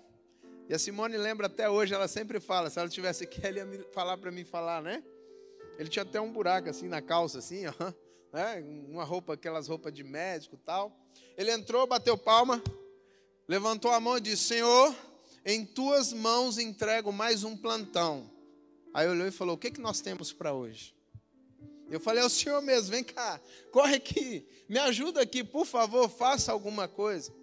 E 0.69 0.73
a 0.73 0.79
Simone 0.79 1.17
lembra 1.17 1.47
até 1.47 1.69
hoje, 1.69 1.93
ela 1.93 2.07
sempre 2.07 2.39
fala, 2.39 2.69
se 2.69 2.79
ela 2.79 2.87
tivesse 2.87 3.25
aqui, 3.25 3.45
ela 3.45 3.59
ia 3.59 3.85
falar 3.91 4.17
para 4.17 4.31
mim 4.31 4.45
falar, 4.45 4.81
né? 4.81 5.03
Ele 5.77 5.89
tinha 5.89 6.03
até 6.03 6.21
um 6.21 6.31
buraco 6.31 6.69
assim 6.69 6.87
na 6.87 7.01
calça, 7.01 7.39
assim, 7.39 7.65
ó, 7.67 7.73
né? 8.31 8.63
uma 8.87 9.03
roupa, 9.03 9.33
aquelas 9.33 9.67
roupas 9.67 9.93
de 9.93 10.03
médico 10.03 10.55
tal. 10.57 10.95
Ele 11.37 11.51
entrou, 11.51 11.85
bateu 11.87 12.17
palma, 12.17 12.61
levantou 13.47 13.91
a 13.91 13.99
mão 13.99 14.17
e 14.17 14.21
disse: 14.21 14.43
Senhor, 14.43 14.95
em 15.45 15.65
tuas 15.65 16.13
mãos 16.13 16.57
entrego 16.57 17.11
mais 17.11 17.43
um 17.43 17.55
plantão. 17.57 18.29
Aí 18.93 19.07
olhou 19.07 19.27
e 19.27 19.31
falou: 19.31 19.55
O 19.55 19.57
que, 19.57 19.71
que 19.71 19.81
nós 19.81 20.01
temos 20.01 20.31
para 20.31 20.53
hoje? 20.53 20.95
Eu 21.89 21.99
falei: 21.99 22.23
É 22.23 22.25
o 22.25 22.29
senhor 22.29 22.61
mesmo, 22.61 22.91
vem 22.91 23.03
cá, 23.03 23.41
corre 23.71 23.95
aqui, 23.95 24.45
me 24.67 24.77
ajuda 24.79 25.21
aqui, 25.21 25.43
por 25.43 25.65
favor, 25.65 26.09
faça 26.09 26.51
alguma 26.51 26.87
coisa. 26.87 27.33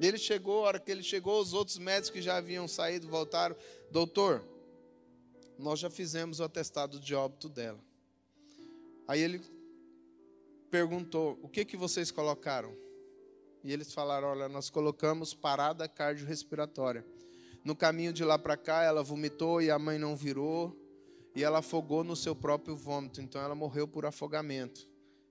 E 0.00 0.06
ele 0.06 0.18
chegou, 0.18 0.64
a 0.64 0.68
hora 0.68 0.80
que 0.80 0.90
ele 0.90 1.02
chegou, 1.02 1.40
os 1.40 1.52
outros 1.52 1.78
médicos 1.78 2.10
que 2.10 2.22
já 2.22 2.36
haviam 2.36 2.66
saído 2.66 3.08
voltaram: 3.08 3.56
Doutor, 3.90 4.44
nós 5.58 5.78
já 5.78 5.90
fizemos 5.90 6.40
o 6.40 6.44
atestado 6.44 6.98
de 6.98 7.14
óbito 7.14 7.48
dela. 7.48 7.80
Aí 9.06 9.20
ele 9.20 9.40
perguntou: 10.70 11.38
O 11.42 11.48
que, 11.48 11.64
que 11.64 11.76
vocês 11.76 12.10
colocaram? 12.10 12.83
E 13.64 13.72
eles 13.72 13.92
falaram: 13.92 14.28
olha, 14.28 14.48
nós 14.48 14.68
colocamos 14.68 15.32
parada 15.32 15.88
cardiorrespiratória. 15.88 17.04
No 17.64 17.74
caminho 17.74 18.12
de 18.12 18.22
lá 18.22 18.38
para 18.38 18.58
cá, 18.58 18.82
ela 18.82 19.02
vomitou 19.02 19.62
e 19.62 19.70
a 19.70 19.78
mãe 19.78 19.98
não 19.98 20.14
virou, 20.14 20.78
e 21.34 21.42
ela 21.42 21.60
afogou 21.60 22.04
no 22.04 22.14
seu 22.14 22.36
próprio 22.36 22.76
vômito, 22.76 23.22
então 23.22 23.40
ela 23.40 23.54
morreu 23.54 23.88
por 23.88 24.04
afogamento. 24.04 24.86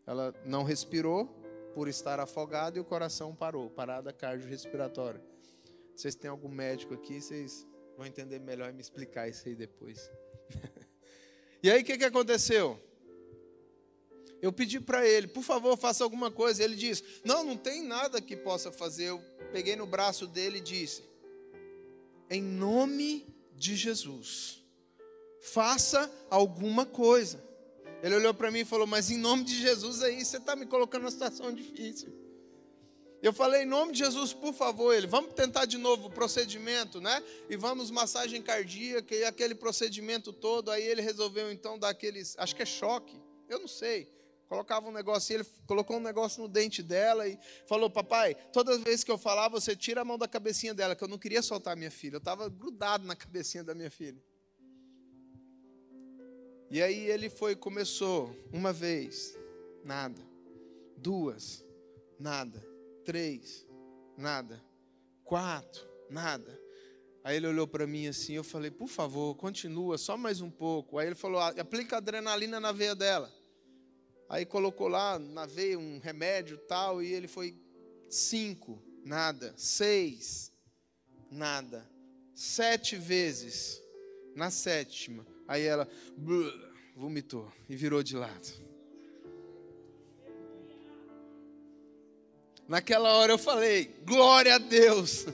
Ela 0.06 0.34
não 0.44 0.64
respirou 0.64 1.28
por 1.76 1.88
estar 1.88 2.20
afogada 2.20 2.78
e 2.78 2.82
o 2.82 2.84
coração 2.84 3.36
parou, 3.36 3.70
parada 3.70 4.12
cardiorrespiratória. 4.12 5.22
Vocês 5.96 6.16
têm 6.16 6.30
algum 6.30 6.50
médico 6.50 6.96
aqui, 6.96 7.22
vocês 7.22 7.68
vão 7.96 8.06
entender 8.06 8.40
melhor 8.40 8.70
e 8.72 8.74
me 8.74 8.82
explicar 8.82 9.30
isso 9.30 9.48
aí 9.48 9.56
depois. 9.56 10.10
e 11.62 11.70
aí 11.70 11.84
o 11.84 11.86
que, 11.86 11.98
que 11.98 12.04
aconteceu? 12.04 12.80
Eu 14.44 14.52
pedi 14.52 14.78
para 14.78 15.08
ele, 15.08 15.26
por 15.26 15.42
favor, 15.42 15.78
faça 15.78 16.04
alguma 16.04 16.30
coisa. 16.30 16.62
Ele 16.62 16.76
disse: 16.76 17.02
Não, 17.24 17.46
não 17.46 17.56
tem 17.56 17.82
nada 17.82 18.20
que 18.20 18.36
possa 18.36 18.74
fazer. 18.74 19.06
Eu 19.06 19.24
peguei 19.54 19.78
no 19.78 19.86
braço 19.86 20.28
dele 20.28 20.58
e 20.58 20.62
disse: 20.62 21.02
Em 22.30 22.42
nome 22.44 23.26
de 23.56 23.78
Jesus, 23.78 24.62
faça 25.40 26.12
alguma 26.30 26.86
coisa. 26.86 27.42
Ele 28.04 28.16
olhou 28.16 28.34
para 28.34 28.52
mim 28.52 28.60
e 28.60 28.66
falou: 28.66 28.86
Mas 28.86 29.10
em 29.10 29.18
nome 29.18 29.46
de 29.46 29.58
Jesus 29.62 30.04
aí, 30.04 30.26
você 30.26 30.36
está 30.36 30.58
me 30.58 30.66
colocando 30.66 31.04
numa 31.04 31.12
situação 31.12 31.54
difícil. 31.54 32.12
Eu 33.22 33.32
falei, 33.32 33.64
em 33.64 33.66
nome 33.66 33.94
de 33.94 34.00
Jesus, 34.00 34.34
por 34.34 34.54
favor, 34.54 34.94
ele, 34.94 35.08
vamos 35.08 35.34
tentar 35.34 35.64
de 35.64 35.78
novo 35.78 36.08
o 36.08 36.12
procedimento, 36.12 37.00
né? 37.00 37.24
E 37.50 37.56
vamos 37.56 37.90
massagem 37.90 38.42
cardíaca 38.42 39.16
e 39.16 39.24
aquele 39.24 39.56
procedimento 39.56 40.34
todo. 40.34 40.70
Aí 40.70 40.84
ele 40.84 41.02
resolveu 41.02 41.50
então 41.50 41.80
dar 41.80 41.88
aqueles, 41.88 42.36
acho 42.38 42.54
que 42.54 42.64
é 42.64 42.66
choque, 42.66 43.18
eu 43.48 43.60
não 43.60 43.70
sei 43.70 44.12
colocava 44.48 44.88
um 44.88 44.92
negócio, 44.92 45.34
ele 45.34 45.46
colocou 45.66 45.98
um 45.98 46.02
negócio 46.02 46.42
no 46.42 46.48
dente 46.48 46.84
dela 46.84 47.28
e 47.28 47.38
falou: 47.68 47.90
Papai, 47.90 48.36
todas 48.52 48.78
as 48.78 48.84
vezes 48.84 49.04
que 49.04 49.12
eu 49.12 49.18
falar, 49.18 49.50
você 49.50 49.76
tira 49.76 50.02
a 50.02 50.06
mão 50.06 50.18
da 50.18 50.28
cabecinha 50.28 50.74
dela, 50.74 50.96
que 50.96 51.04
eu 51.04 51.08
não 51.08 51.18
queria 51.18 51.42
soltar 51.42 51.76
minha 51.76 51.92
filha, 51.92 52.16
eu 52.16 52.20
estava 52.20 52.50
grudado 52.50 53.06
na 53.06 53.16
cabecinha 53.16 53.64
da 53.64 53.74
minha 53.74 53.92
filha. 53.92 54.22
E 56.70 56.82
aí 56.82 57.06
ele 57.10 57.30
foi, 57.30 57.56
começou, 57.56 58.36
uma 58.52 58.74
vez, 58.74 59.38
nada, 59.84 60.20
duas, 60.98 61.64
nada, 62.20 62.66
três, 63.06 63.68
nada, 64.18 64.60
quatro, 65.24 65.88
nada. 66.10 66.60
Aí 67.24 67.38
ele 67.38 67.48
olhou 67.48 67.68
para 67.68 67.88
mim 67.88 68.08
assim, 68.08 68.34
eu 68.34 68.44
falei, 68.44 68.70
por 68.72 68.88
favor, 68.88 69.36
continua, 69.36 69.98
só 69.98 70.18
mais 70.18 70.42
um 70.42 70.50
pouco. 70.50 70.98
Aí 70.98 71.08
ele 71.08 71.16
falou, 71.16 71.40
aplica 71.40 71.98
adrenalina 71.98 72.60
na 72.60 72.72
veia 72.72 72.96
dela. 72.96 73.32
Aí 74.30 74.46
colocou 74.46 74.88
lá 74.88 75.20
na 75.20 75.46
veia 75.46 75.78
um 75.78 76.00
remédio 76.00 76.58
tal, 76.58 77.02
e 77.02 77.14
ele 77.14 77.28
foi 77.28 77.56
cinco, 78.10 78.82
nada. 79.04 79.54
Seis, 79.58 80.52
nada. 81.30 81.88
Sete 82.34 82.96
vezes. 82.96 83.82
Na 84.36 84.50
sétima, 84.50 85.24
aí 85.48 85.62
ela 85.62 85.88
vomitou 86.96 87.52
e 87.70 87.76
virou 87.76 88.02
de 88.02 88.18
lado. 88.18 88.64
Naquela 92.68 93.14
hora 93.14 93.34
eu 93.34 93.38
falei, 93.38 93.94
glória 94.04 94.56
a 94.56 94.58
Deus. 94.58 95.28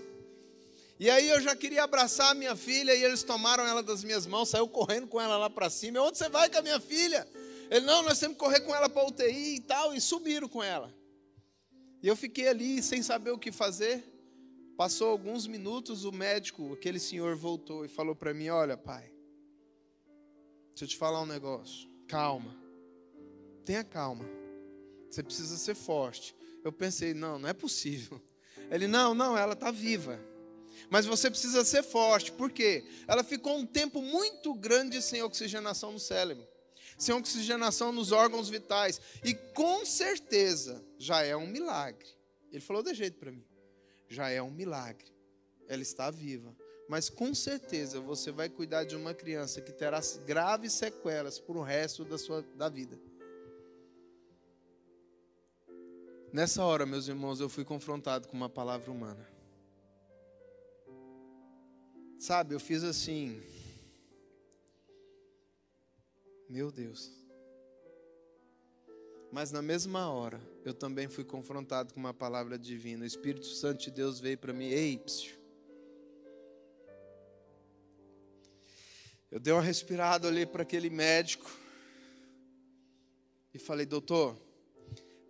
E 0.99 1.09
aí 1.09 1.29
eu 1.29 1.39
já 1.39 1.55
queria 1.55 1.83
abraçar 1.83 2.31
a 2.31 2.33
minha 2.33 2.57
filha 2.57 2.93
e 2.93 3.01
eles 3.01 3.23
tomaram 3.23 3.65
ela 3.65 3.81
das 3.81 4.03
minhas 4.03 4.25
mãos, 4.25 4.49
saiu 4.49 4.67
correndo 4.67 5.07
com 5.07 5.21
ela 5.21 5.37
lá 5.37 5.49
para 5.49 5.69
cima. 5.69 6.01
Onde 6.01 6.17
você 6.17 6.27
vai 6.27 6.49
com 6.49 6.57
a 6.57 6.61
minha 6.61 6.79
filha? 6.81 7.25
Ele, 7.69 7.85
não, 7.85 8.01
nós 8.01 8.19
temos 8.19 8.35
que 8.35 8.43
correr 8.43 8.61
com 8.61 8.75
ela 8.75 8.89
para 8.89 9.05
UTI 9.07 9.57
e 9.57 9.59
tal, 9.59 9.93
e 9.93 10.01
subiram 10.01 10.49
com 10.49 10.63
ela. 10.63 10.91
E 12.01 12.07
eu 12.07 12.15
fiquei 12.15 12.47
ali 12.47 12.81
sem 12.81 13.03
saber 13.03 13.29
o 13.29 13.37
que 13.37 13.51
fazer. 13.51 14.03
Passou 14.75 15.09
alguns 15.09 15.45
minutos, 15.45 16.03
o 16.03 16.11
médico, 16.11 16.73
aquele 16.73 16.99
senhor, 16.99 17.35
voltou 17.35 17.85
e 17.85 17.87
falou 17.87 18.15
para 18.15 18.33
mim: 18.33 18.49
Olha, 18.49 18.75
pai, 18.75 19.13
deixa 20.69 20.85
eu 20.85 20.87
te 20.87 20.97
falar 20.97 21.21
um 21.21 21.27
negócio. 21.27 21.87
Calma, 22.07 22.57
tenha 23.63 23.83
calma. 23.83 24.25
Você 25.09 25.21
precisa 25.21 25.55
ser 25.57 25.75
forte. 25.75 26.35
Eu 26.63 26.71
pensei: 26.71 27.13
Não, 27.13 27.37
não 27.37 27.49
é 27.49 27.53
possível. 27.53 28.19
Ele: 28.71 28.87
Não, 28.87 29.13
não, 29.13 29.37
ela 29.37 29.53
está 29.53 29.69
viva. 29.69 30.19
Mas 30.89 31.05
você 31.05 31.29
precisa 31.29 31.63
ser 31.65 31.83
forte, 31.83 32.31
por 32.31 32.49
quê? 32.49 32.83
Ela 33.05 33.23
ficou 33.23 33.57
um 33.57 33.65
tempo 33.65 34.01
muito 34.01 34.53
grande 34.55 35.01
sem 35.01 35.21
oxigenação 35.21 35.91
no 35.91 35.99
cérebro 35.99 36.47
sem 36.99 37.15
oxigenação 37.15 37.93
nos 37.93 38.11
órgãos 38.11 38.49
vitais. 38.49 38.99
E 39.23 39.33
com 39.33 39.85
certeza 39.85 40.85
já 40.97 41.23
é 41.23 41.35
um 41.35 41.47
milagre. 41.47 42.05
Ele 42.51 42.61
falou 42.61 42.83
de 42.83 42.93
jeito 42.93 43.17
para 43.17 43.31
mim. 43.31 43.45
Já 44.09 44.29
é 44.29 44.41
um 44.41 44.51
milagre. 44.51 45.11
Ela 45.67 45.81
está 45.81 46.11
viva. 46.11 46.53
Mas 46.89 47.09
com 47.09 47.33
certeza 47.33 48.01
você 48.01 48.31
vai 48.31 48.49
cuidar 48.49 48.83
de 48.83 48.95
uma 48.95 49.13
criança 49.13 49.61
que 49.61 49.71
terá 49.71 50.01
graves 50.25 50.73
sequelas 50.73 51.39
para 51.39 51.57
o 51.57 51.61
resto 51.61 52.03
da 52.03 52.17
sua 52.17 52.41
da 52.55 52.67
vida. 52.67 52.99
Nessa 56.33 56.63
hora, 56.63 56.85
meus 56.85 57.07
irmãos, 57.07 57.39
eu 57.39 57.49
fui 57.49 57.63
confrontado 57.63 58.27
com 58.27 58.35
uma 58.35 58.49
palavra 58.49 58.91
humana. 58.91 59.27
Sabe, 62.19 62.53
eu 62.53 62.59
fiz 62.59 62.83
assim, 62.83 63.41
meu 66.49 66.71
Deus. 66.71 67.11
Mas 69.31 69.51
na 69.51 69.61
mesma 69.61 70.11
hora, 70.11 70.41
eu 70.65 70.73
também 70.73 71.07
fui 71.07 71.23
confrontado 71.23 71.93
com 71.93 71.99
uma 71.99 72.13
palavra 72.13 72.57
divina. 72.57 73.03
O 73.03 73.07
Espírito 73.07 73.45
Santo 73.45 73.83
de 73.83 73.91
Deus 73.91 74.19
veio 74.19 74.37
para 74.37 74.51
mim, 74.51 74.69
ei, 74.69 74.97
psiu. 74.97 75.37
Eu 79.31 79.39
dei 79.39 79.53
uma 79.53 79.61
respirada, 79.61 80.27
olhei 80.27 80.47
para 80.47 80.63
aquele 80.63 80.89
médico 80.89 81.49
e 83.53 83.59
falei, 83.59 83.85
doutor, 83.85 84.35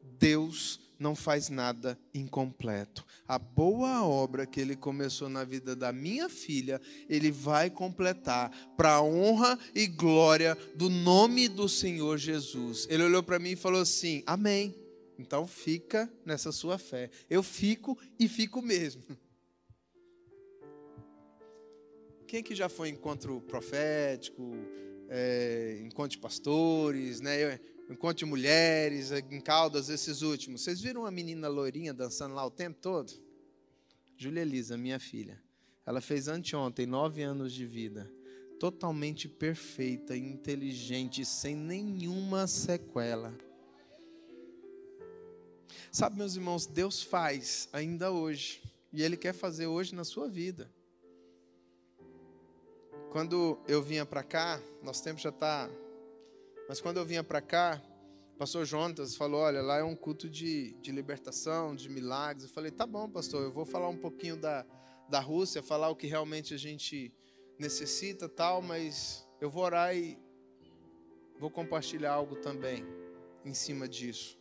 Deus 0.01 0.79
não 0.99 1.15
faz 1.15 1.49
nada 1.49 1.97
incompleto. 2.13 3.05
A 3.27 3.39
boa 3.39 4.05
obra 4.05 4.45
que 4.45 4.59
ele 4.59 4.75
começou 4.75 5.29
na 5.29 5.43
vida 5.45 5.75
da 5.75 5.93
minha 5.93 6.27
filha, 6.27 6.81
ele 7.07 7.31
vai 7.31 7.69
completar 7.69 8.51
para 8.75 8.95
a 8.95 9.01
honra 9.01 9.57
e 9.73 9.87
glória 9.87 10.57
do 10.75 10.89
nome 10.89 11.47
do 11.47 11.69
Senhor 11.69 12.17
Jesus. 12.17 12.85
Ele 12.89 13.03
olhou 13.03 13.23
para 13.23 13.39
mim 13.39 13.51
e 13.51 13.55
falou 13.55 13.81
assim: 13.81 14.21
Amém. 14.25 14.75
Então 15.17 15.47
fica 15.47 16.11
nessa 16.25 16.51
sua 16.51 16.77
fé. 16.77 17.09
Eu 17.29 17.41
fico 17.41 17.97
e 18.19 18.27
fico 18.27 18.61
mesmo. 18.61 19.03
Quem 22.27 22.43
que 22.43 22.53
já 22.53 22.69
foi 22.69 22.89
em 22.89 22.93
encontro 22.93 23.41
profético, 23.41 24.53
é, 25.09 25.81
encontro 25.83 26.11
de 26.11 26.19
pastores, 26.19 27.19
né? 27.19 27.53
encontro 27.53 27.78
de 28.15 28.25
mulheres 28.25 29.11
em 29.11 29.41
Caldas, 29.41 29.89
esses 29.89 30.21
últimos. 30.21 30.61
Vocês 30.61 30.79
viram 30.79 31.01
uma 31.01 31.11
menina 31.11 31.47
loirinha 31.47 31.93
dançando 31.93 32.35
lá 32.35 32.45
o 32.45 32.51
tempo 32.51 32.79
todo? 32.79 33.11
Júlia 34.15 34.41
Elisa, 34.41 34.77
minha 34.77 34.99
filha. 34.99 35.41
Ela 35.85 36.01
fez 36.01 36.27
anteontem 36.27 36.85
nove 36.85 37.23
anos 37.23 37.51
de 37.51 37.65
vida. 37.65 38.11
Totalmente 38.59 39.27
perfeita, 39.27 40.15
inteligente, 40.15 41.25
sem 41.25 41.55
nenhuma 41.55 42.45
sequela. 42.45 43.33
Sabe, 45.91 46.17
meus 46.17 46.35
irmãos, 46.35 46.67
Deus 46.67 47.01
faz 47.01 47.67
ainda 47.73 48.11
hoje. 48.11 48.61
E 48.93 49.01
Ele 49.01 49.17
quer 49.17 49.33
fazer 49.33 49.65
hoje 49.65 49.95
na 49.95 50.03
sua 50.03 50.27
vida. 50.27 50.69
Quando 53.11 53.59
eu 53.67 53.81
vinha 53.81 54.05
para 54.05 54.21
cá, 54.21 54.61
nosso 54.83 55.03
tempo 55.03 55.19
já 55.19 55.29
está 55.29 55.67
mas 56.69 56.79
quando 56.79 56.97
eu 56.97 57.05
vinha 57.05 57.23
para 57.23 57.41
cá, 57.41 57.81
o 58.35 58.37
pastor 58.37 58.63
Jonas 58.63 59.15
falou: 59.15 59.41
Olha, 59.41 59.59
lá 59.59 59.79
é 59.79 59.83
um 59.83 59.95
culto 59.95 60.29
de, 60.29 60.73
de 60.73 60.91
libertação, 60.91 61.75
de 61.75 61.89
milagres. 61.89 62.43
Eu 62.43 62.51
falei: 62.51 62.69
Tá 62.69 62.85
bom, 62.85 63.09
pastor, 63.09 63.41
eu 63.41 63.51
vou 63.51 63.65
falar 63.65 63.89
um 63.89 63.97
pouquinho 63.97 64.37
da, 64.37 64.63
da 65.09 65.19
Rússia, 65.19 65.63
falar 65.63 65.89
o 65.89 65.95
que 65.95 66.05
realmente 66.05 66.53
a 66.53 66.57
gente 66.57 67.11
necessita, 67.57 68.29
tal, 68.29 68.61
mas 68.61 69.27
eu 69.41 69.49
vou 69.49 69.63
orar 69.63 69.97
e 69.97 70.19
vou 71.39 71.49
compartilhar 71.49 72.13
algo 72.13 72.35
também 72.35 72.85
em 73.43 73.55
cima 73.55 73.87
disso. 73.87 74.37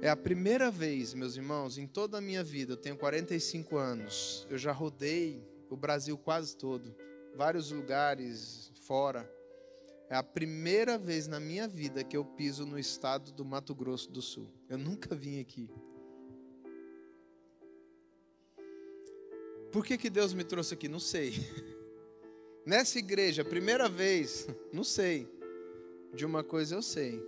É 0.00 0.08
a 0.08 0.16
primeira 0.16 0.70
vez, 0.70 1.14
meus 1.14 1.34
irmãos, 1.34 1.78
em 1.78 1.86
toda 1.88 2.18
a 2.18 2.20
minha 2.20 2.44
vida, 2.44 2.74
eu 2.74 2.76
tenho 2.76 2.96
45 2.96 3.76
anos, 3.76 4.46
eu 4.48 4.56
já 4.56 4.70
rodei 4.70 5.44
o 5.68 5.76
Brasil 5.76 6.16
quase 6.16 6.56
todo, 6.56 6.94
vários 7.34 7.72
lugares 7.72 8.70
fora. 8.82 9.35
É 10.08 10.14
a 10.14 10.22
primeira 10.22 10.96
vez 10.96 11.26
na 11.26 11.40
minha 11.40 11.66
vida 11.66 12.04
que 12.04 12.16
eu 12.16 12.24
piso 12.24 12.64
no 12.64 12.78
estado 12.78 13.32
do 13.32 13.44
Mato 13.44 13.74
Grosso 13.74 14.10
do 14.10 14.22
Sul. 14.22 14.46
Eu 14.68 14.78
nunca 14.78 15.14
vim 15.14 15.40
aqui. 15.40 15.68
Por 19.72 19.84
que, 19.84 19.98
que 19.98 20.08
Deus 20.08 20.32
me 20.32 20.44
trouxe 20.44 20.74
aqui? 20.74 20.88
Não 20.88 21.00
sei. 21.00 21.34
Nessa 22.64 22.98
igreja, 22.98 23.44
primeira 23.44 23.88
vez, 23.88 24.46
não 24.72 24.84
sei. 24.84 25.28
De 26.14 26.24
uma 26.24 26.44
coisa 26.44 26.76
eu 26.76 26.82
sei. 26.82 27.20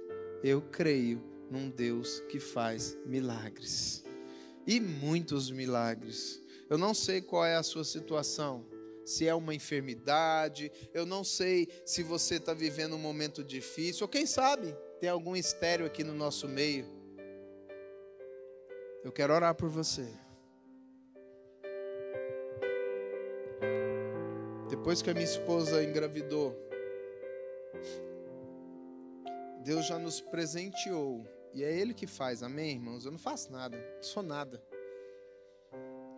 Eu 0.43 0.63
creio 0.63 1.21
num 1.51 1.69
Deus 1.69 2.21
que 2.29 2.39
faz 2.39 2.97
milagres. 3.05 4.05
E 4.65 4.79
muitos 4.79 5.51
milagres. 5.51 6.41
Eu 6.71 6.79
não 6.79 6.95
sei 6.95 7.21
qual 7.21 7.45
é 7.45 7.57
a 7.57 7.63
sua 7.63 7.85
situação, 7.85 8.65
se 9.09 9.27
é 9.27 9.35
uma 9.35 9.55
enfermidade, 9.55 10.71
eu 10.93 11.07
não 11.07 11.25
sei 11.25 11.67
se 11.85 12.03
você 12.03 12.35
está 12.35 12.53
vivendo 12.53 12.95
um 12.95 12.99
momento 12.99 13.43
difícil, 13.43 14.05
ou 14.05 14.09
quem 14.09 14.27
sabe 14.27 14.77
tem 15.01 15.09
algum 15.09 15.35
estéreo 15.35 15.87
aqui 15.87 16.05
no 16.05 16.13
nosso 16.13 16.47
meio. 16.47 16.85
Eu 19.03 19.11
quero 19.11 19.33
orar 19.33 19.55
por 19.55 19.71
você. 19.71 20.07
Depois 24.69 25.01
que 25.01 25.09
a 25.09 25.15
minha 25.15 25.25
esposa 25.25 25.83
engravidou, 25.83 26.55
Deus 29.65 29.87
já 29.87 29.99
nos 29.99 30.21
presenteou. 30.21 31.27
E 31.55 31.65
é 31.65 31.73
Ele 31.73 31.95
que 31.95 32.07
faz, 32.07 32.43
amém, 32.43 32.73
irmãos? 32.73 33.07
Eu 33.07 33.11
não 33.11 33.19
faço 33.19 33.51
nada, 33.51 33.79
sou 34.03 34.23
nada. 34.23 34.63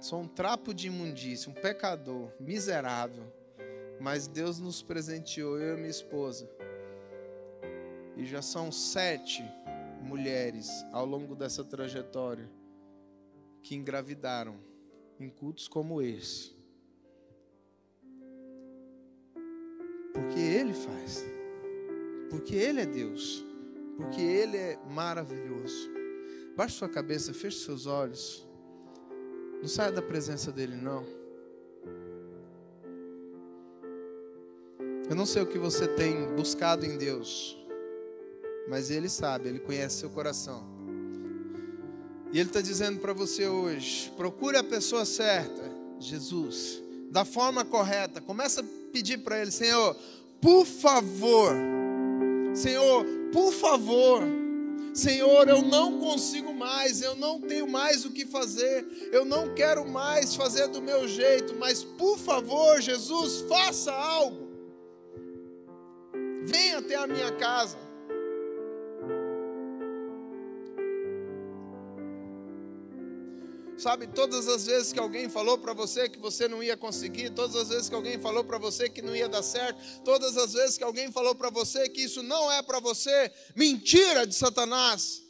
Sou 0.00 0.20
um 0.20 0.26
trapo 0.26 0.72
de 0.72 0.86
imundícia, 0.86 1.50
um 1.50 1.54
pecador, 1.54 2.32
miserável. 2.40 3.30
Mas 4.00 4.26
Deus 4.26 4.58
nos 4.58 4.80
presenteou, 4.80 5.58
eu 5.58 5.74
e 5.74 5.76
minha 5.76 5.90
esposa. 5.90 6.50
E 8.16 8.24
já 8.24 8.40
são 8.40 8.72
sete 8.72 9.44
mulheres 10.00 10.70
ao 10.90 11.04
longo 11.04 11.36
dessa 11.36 11.62
trajetória 11.62 12.50
que 13.62 13.74
engravidaram 13.74 14.56
em 15.18 15.28
cultos 15.28 15.68
como 15.68 16.00
esse. 16.00 16.56
Porque 20.14 20.40
Ele 20.40 20.72
faz. 20.72 21.22
Porque 22.30 22.54
Ele 22.54 22.80
é 22.80 22.86
Deus. 22.86 23.44
Porque 23.98 24.22
Ele 24.22 24.56
é 24.56 24.78
maravilhoso. 24.88 25.90
Baixe 26.56 26.76
sua 26.76 26.88
cabeça, 26.88 27.34
feche 27.34 27.58
seus 27.58 27.84
olhos. 27.84 28.48
Não 29.60 29.68
saia 29.68 29.92
da 29.92 30.00
presença 30.00 30.50
dEle, 30.50 30.74
não. 30.74 31.04
Eu 35.08 35.14
não 35.14 35.26
sei 35.26 35.42
o 35.42 35.46
que 35.46 35.58
você 35.58 35.88
tem 35.88 36.34
buscado 36.34 36.86
em 36.86 36.96
Deus, 36.96 37.58
mas 38.68 38.90
Ele 38.90 39.08
sabe, 39.08 39.48
Ele 39.48 39.58
conhece 39.58 39.98
seu 39.98 40.08
coração. 40.08 40.64
E 42.32 42.38
Ele 42.38 42.48
está 42.48 42.60
dizendo 42.60 43.00
para 43.00 43.12
você 43.12 43.48
hoje: 43.48 44.10
procure 44.16 44.56
a 44.56 44.64
pessoa 44.64 45.04
certa, 45.04 45.62
Jesus, 45.98 46.80
da 47.10 47.24
forma 47.24 47.64
correta. 47.64 48.20
Começa 48.20 48.60
a 48.60 48.64
pedir 48.92 49.18
para 49.18 49.42
Ele, 49.42 49.50
Senhor, 49.50 49.96
por 50.40 50.64
favor, 50.64 51.52
Senhor, 52.54 53.04
por 53.32 53.52
favor, 53.52 54.22
Senhor, 54.92 55.48
eu 55.48 55.62
não 55.62 55.98
consigo 55.98 56.52
mais, 56.52 57.00
eu 57.00 57.14
não 57.14 57.40
tenho 57.40 57.68
mais 57.68 58.04
o 58.04 58.10
que 58.10 58.26
fazer, 58.26 58.86
eu 59.12 59.24
não 59.24 59.54
quero 59.54 59.86
mais 59.86 60.34
fazer 60.34 60.68
do 60.68 60.82
meu 60.82 61.06
jeito, 61.06 61.54
mas 61.56 61.84
por 61.84 62.18
favor, 62.18 62.80
Jesus, 62.80 63.44
faça 63.48 63.92
algo. 63.92 64.48
Venha 66.42 66.78
até 66.78 66.96
a 66.96 67.06
minha 67.06 67.30
casa. 67.32 67.89
Sabe, 73.80 74.06
todas 74.08 74.46
as 74.46 74.66
vezes 74.66 74.92
que 74.92 75.00
alguém 75.00 75.30
falou 75.30 75.56
para 75.56 75.72
você 75.72 76.06
que 76.06 76.18
você 76.18 76.46
não 76.46 76.62
ia 76.62 76.76
conseguir, 76.76 77.30
todas 77.30 77.56
as 77.56 77.70
vezes 77.70 77.88
que 77.88 77.94
alguém 77.94 78.20
falou 78.20 78.44
para 78.44 78.58
você 78.58 78.90
que 78.90 79.00
não 79.00 79.16
ia 79.16 79.26
dar 79.26 79.42
certo, 79.42 79.80
todas 80.04 80.36
as 80.36 80.52
vezes 80.52 80.76
que 80.76 80.84
alguém 80.84 81.10
falou 81.10 81.34
para 81.34 81.48
você 81.48 81.88
que 81.88 82.02
isso 82.02 82.22
não 82.22 82.52
é 82.52 82.60
para 82.62 82.78
você, 82.78 83.32
mentira 83.56 84.26
de 84.26 84.34
Satanás. 84.34 85.22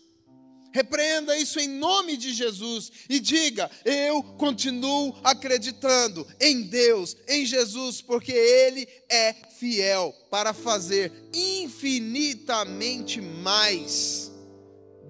Repreenda 0.73 1.39
isso 1.39 1.61
em 1.61 1.69
nome 1.69 2.17
de 2.17 2.33
Jesus 2.33 2.91
e 3.09 3.21
diga: 3.21 3.71
Eu 3.85 4.21
continuo 4.23 5.17
acreditando 5.23 6.27
em 6.41 6.63
Deus, 6.63 7.17
em 7.29 7.47
Jesus, 7.47 8.03
porque 8.03 8.33
Ele 8.33 8.89
é 9.09 9.33
fiel 9.33 10.13
para 10.29 10.53
fazer 10.53 11.13
infinitamente 11.33 13.21
mais 13.21 14.30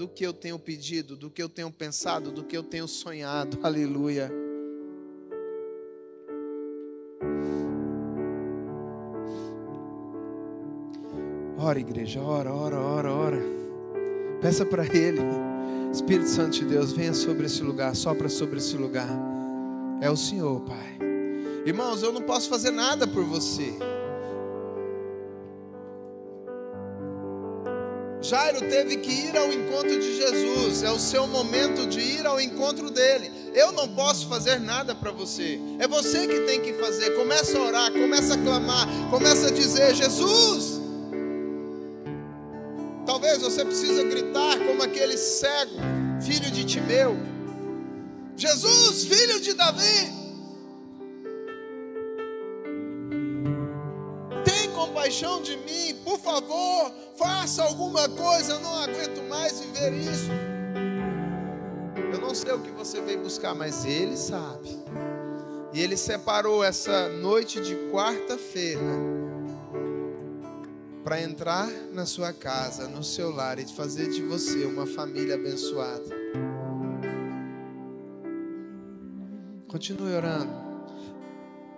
do 0.01 0.09
que 0.09 0.25
eu 0.25 0.33
tenho 0.33 0.59
pedido, 0.59 1.15
do 1.15 1.29
que 1.29 1.43
eu 1.43 1.49
tenho 1.49 1.71
pensado, 1.71 2.33
do 2.33 2.43
que 2.43 2.57
eu 2.57 2.63
tenho 2.63 2.89
sonhado. 2.89 3.59
Aleluia. 3.63 4.33
Ora, 11.59 11.79
igreja, 11.79 12.23
ora, 12.23 12.51
ora, 12.51 12.81
ora, 12.81 13.13
ora. 13.13 13.43
Peça 14.41 14.65
para 14.65 14.87
Ele, 14.87 15.21
Espírito 15.93 16.31
Santo 16.31 16.61
de 16.61 16.65
Deus, 16.65 16.93
venha 16.93 17.13
sobre 17.13 17.45
esse 17.45 17.63
lugar, 17.63 17.95
sopra 17.95 18.31
sobre 18.31 18.57
esse 18.57 18.79
lugar. 18.79 19.11
É 20.01 20.09
o 20.09 20.17
Senhor, 20.17 20.63
Pai. 20.63 20.99
Irmãos, 21.67 22.03
eu 22.03 22.11
não 22.11 22.23
posso 22.23 22.49
fazer 22.49 22.71
nada 22.71 23.07
por 23.07 23.23
você. 23.23 23.71
Jairo 28.23 28.61
teve 28.69 28.99
que 28.99 29.11
ir 29.11 29.37
ao 29.37 29.51
encontro 29.51 29.99
de 29.99 30.17
Jesus, 30.17 30.83
é 30.83 30.91
o 30.91 30.99
seu 30.99 31.27
momento 31.27 31.87
de 31.87 32.01
ir 32.01 32.27
ao 32.27 32.39
encontro 32.41 32.91
dele. 32.91 33.31
Eu 33.55 33.73
não 33.73 33.89
posso 33.89 34.29
fazer 34.29 34.61
nada 34.61 34.95
para 34.95 35.11
você, 35.11 35.59
é 35.79 35.89
você 35.89 36.27
que 36.27 36.41
tem 36.41 36.61
que 36.61 36.75
fazer. 36.75 37.11
Começa 37.17 37.59
a 37.59 37.63
orar, 37.63 37.91
começa 37.91 38.35
a 38.35 38.39
clamar, 38.39 38.87
começa 39.11 39.49
a 39.49 39.51
dizer: 39.51 39.95
Jesus. 39.95 40.81
Talvez 43.07 43.39
você 43.39 43.65
precisa 43.65 44.05
gritar 44.05 44.59
como 44.67 44.83
aquele 44.83 45.17
cego, 45.17 45.77
filho 46.21 46.51
de 46.51 46.65
Timeu: 46.65 47.17
Jesus, 48.37 49.05
filho 49.05 49.41
de 49.41 49.55
Davi. 49.55 50.20
Compaixão 55.11 55.43
de 55.43 55.57
mim, 55.57 55.95
por 56.05 56.21
favor, 56.21 56.93
faça 57.17 57.65
alguma 57.65 58.09
coisa, 58.09 58.53
eu 58.53 58.61
não 58.61 58.81
aguento 58.81 59.21
mais 59.29 59.59
viver 59.59 59.93
isso. 59.93 60.31
Eu 62.13 62.21
não 62.21 62.33
sei 62.33 62.53
o 62.53 62.61
que 62.61 62.71
você 62.71 63.01
veio 63.01 63.21
buscar, 63.21 63.53
mas 63.53 63.85
Ele 63.85 64.17
sabe. 64.17 64.69
E 65.73 65.81
Ele 65.81 65.97
separou 65.97 66.63
essa 66.63 67.09
noite 67.09 67.61
de 67.61 67.75
quarta-feira 67.91 68.81
para 71.03 71.21
entrar 71.21 71.69
na 71.93 72.07
sua 72.07 72.33
casa, 72.33 72.87
no 72.87 73.03
seu 73.03 73.33
lar 73.33 73.59
e 73.59 73.67
fazer 73.67 74.11
de 74.11 74.23
você 74.23 74.65
uma 74.65 74.87
família 74.87 75.35
abençoada. 75.35 76.09
Continue 79.67 80.15
orando. 80.15 80.70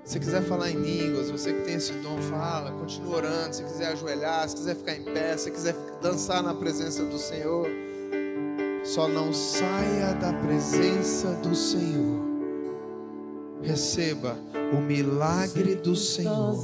Se 0.05 0.19
quiser 0.19 0.43
falar 0.43 0.71
em 0.71 0.77
línguas, 0.77 1.31
você 1.31 1.53
que 1.53 1.63
tem 1.63 1.75
esse 1.75 1.93
dom, 1.95 2.21
fala, 2.23 2.73
continua 2.73 3.17
orando. 3.19 3.55
Se 3.55 3.63
quiser 3.63 3.93
ajoelhar, 3.93 4.49
se 4.49 4.57
quiser 4.57 4.75
ficar 4.77 4.97
em 4.97 5.05
pé, 5.05 5.37
se 5.37 5.51
quiser 5.51 5.77
dançar 6.03 6.43
na 6.43 6.53
presença 6.53 7.05
do 7.05 7.19
Senhor, 7.19 7.69
só 8.85 9.07
não 9.07 9.33
saia 9.33 10.13
da 10.15 10.33
presença 10.33 11.35
do 11.35 11.55
Senhor. 11.55 12.21
Receba 13.63 14.37
o 14.73 14.81
milagre 14.81 15.77
do 15.77 15.95
Senhor. 15.95 16.57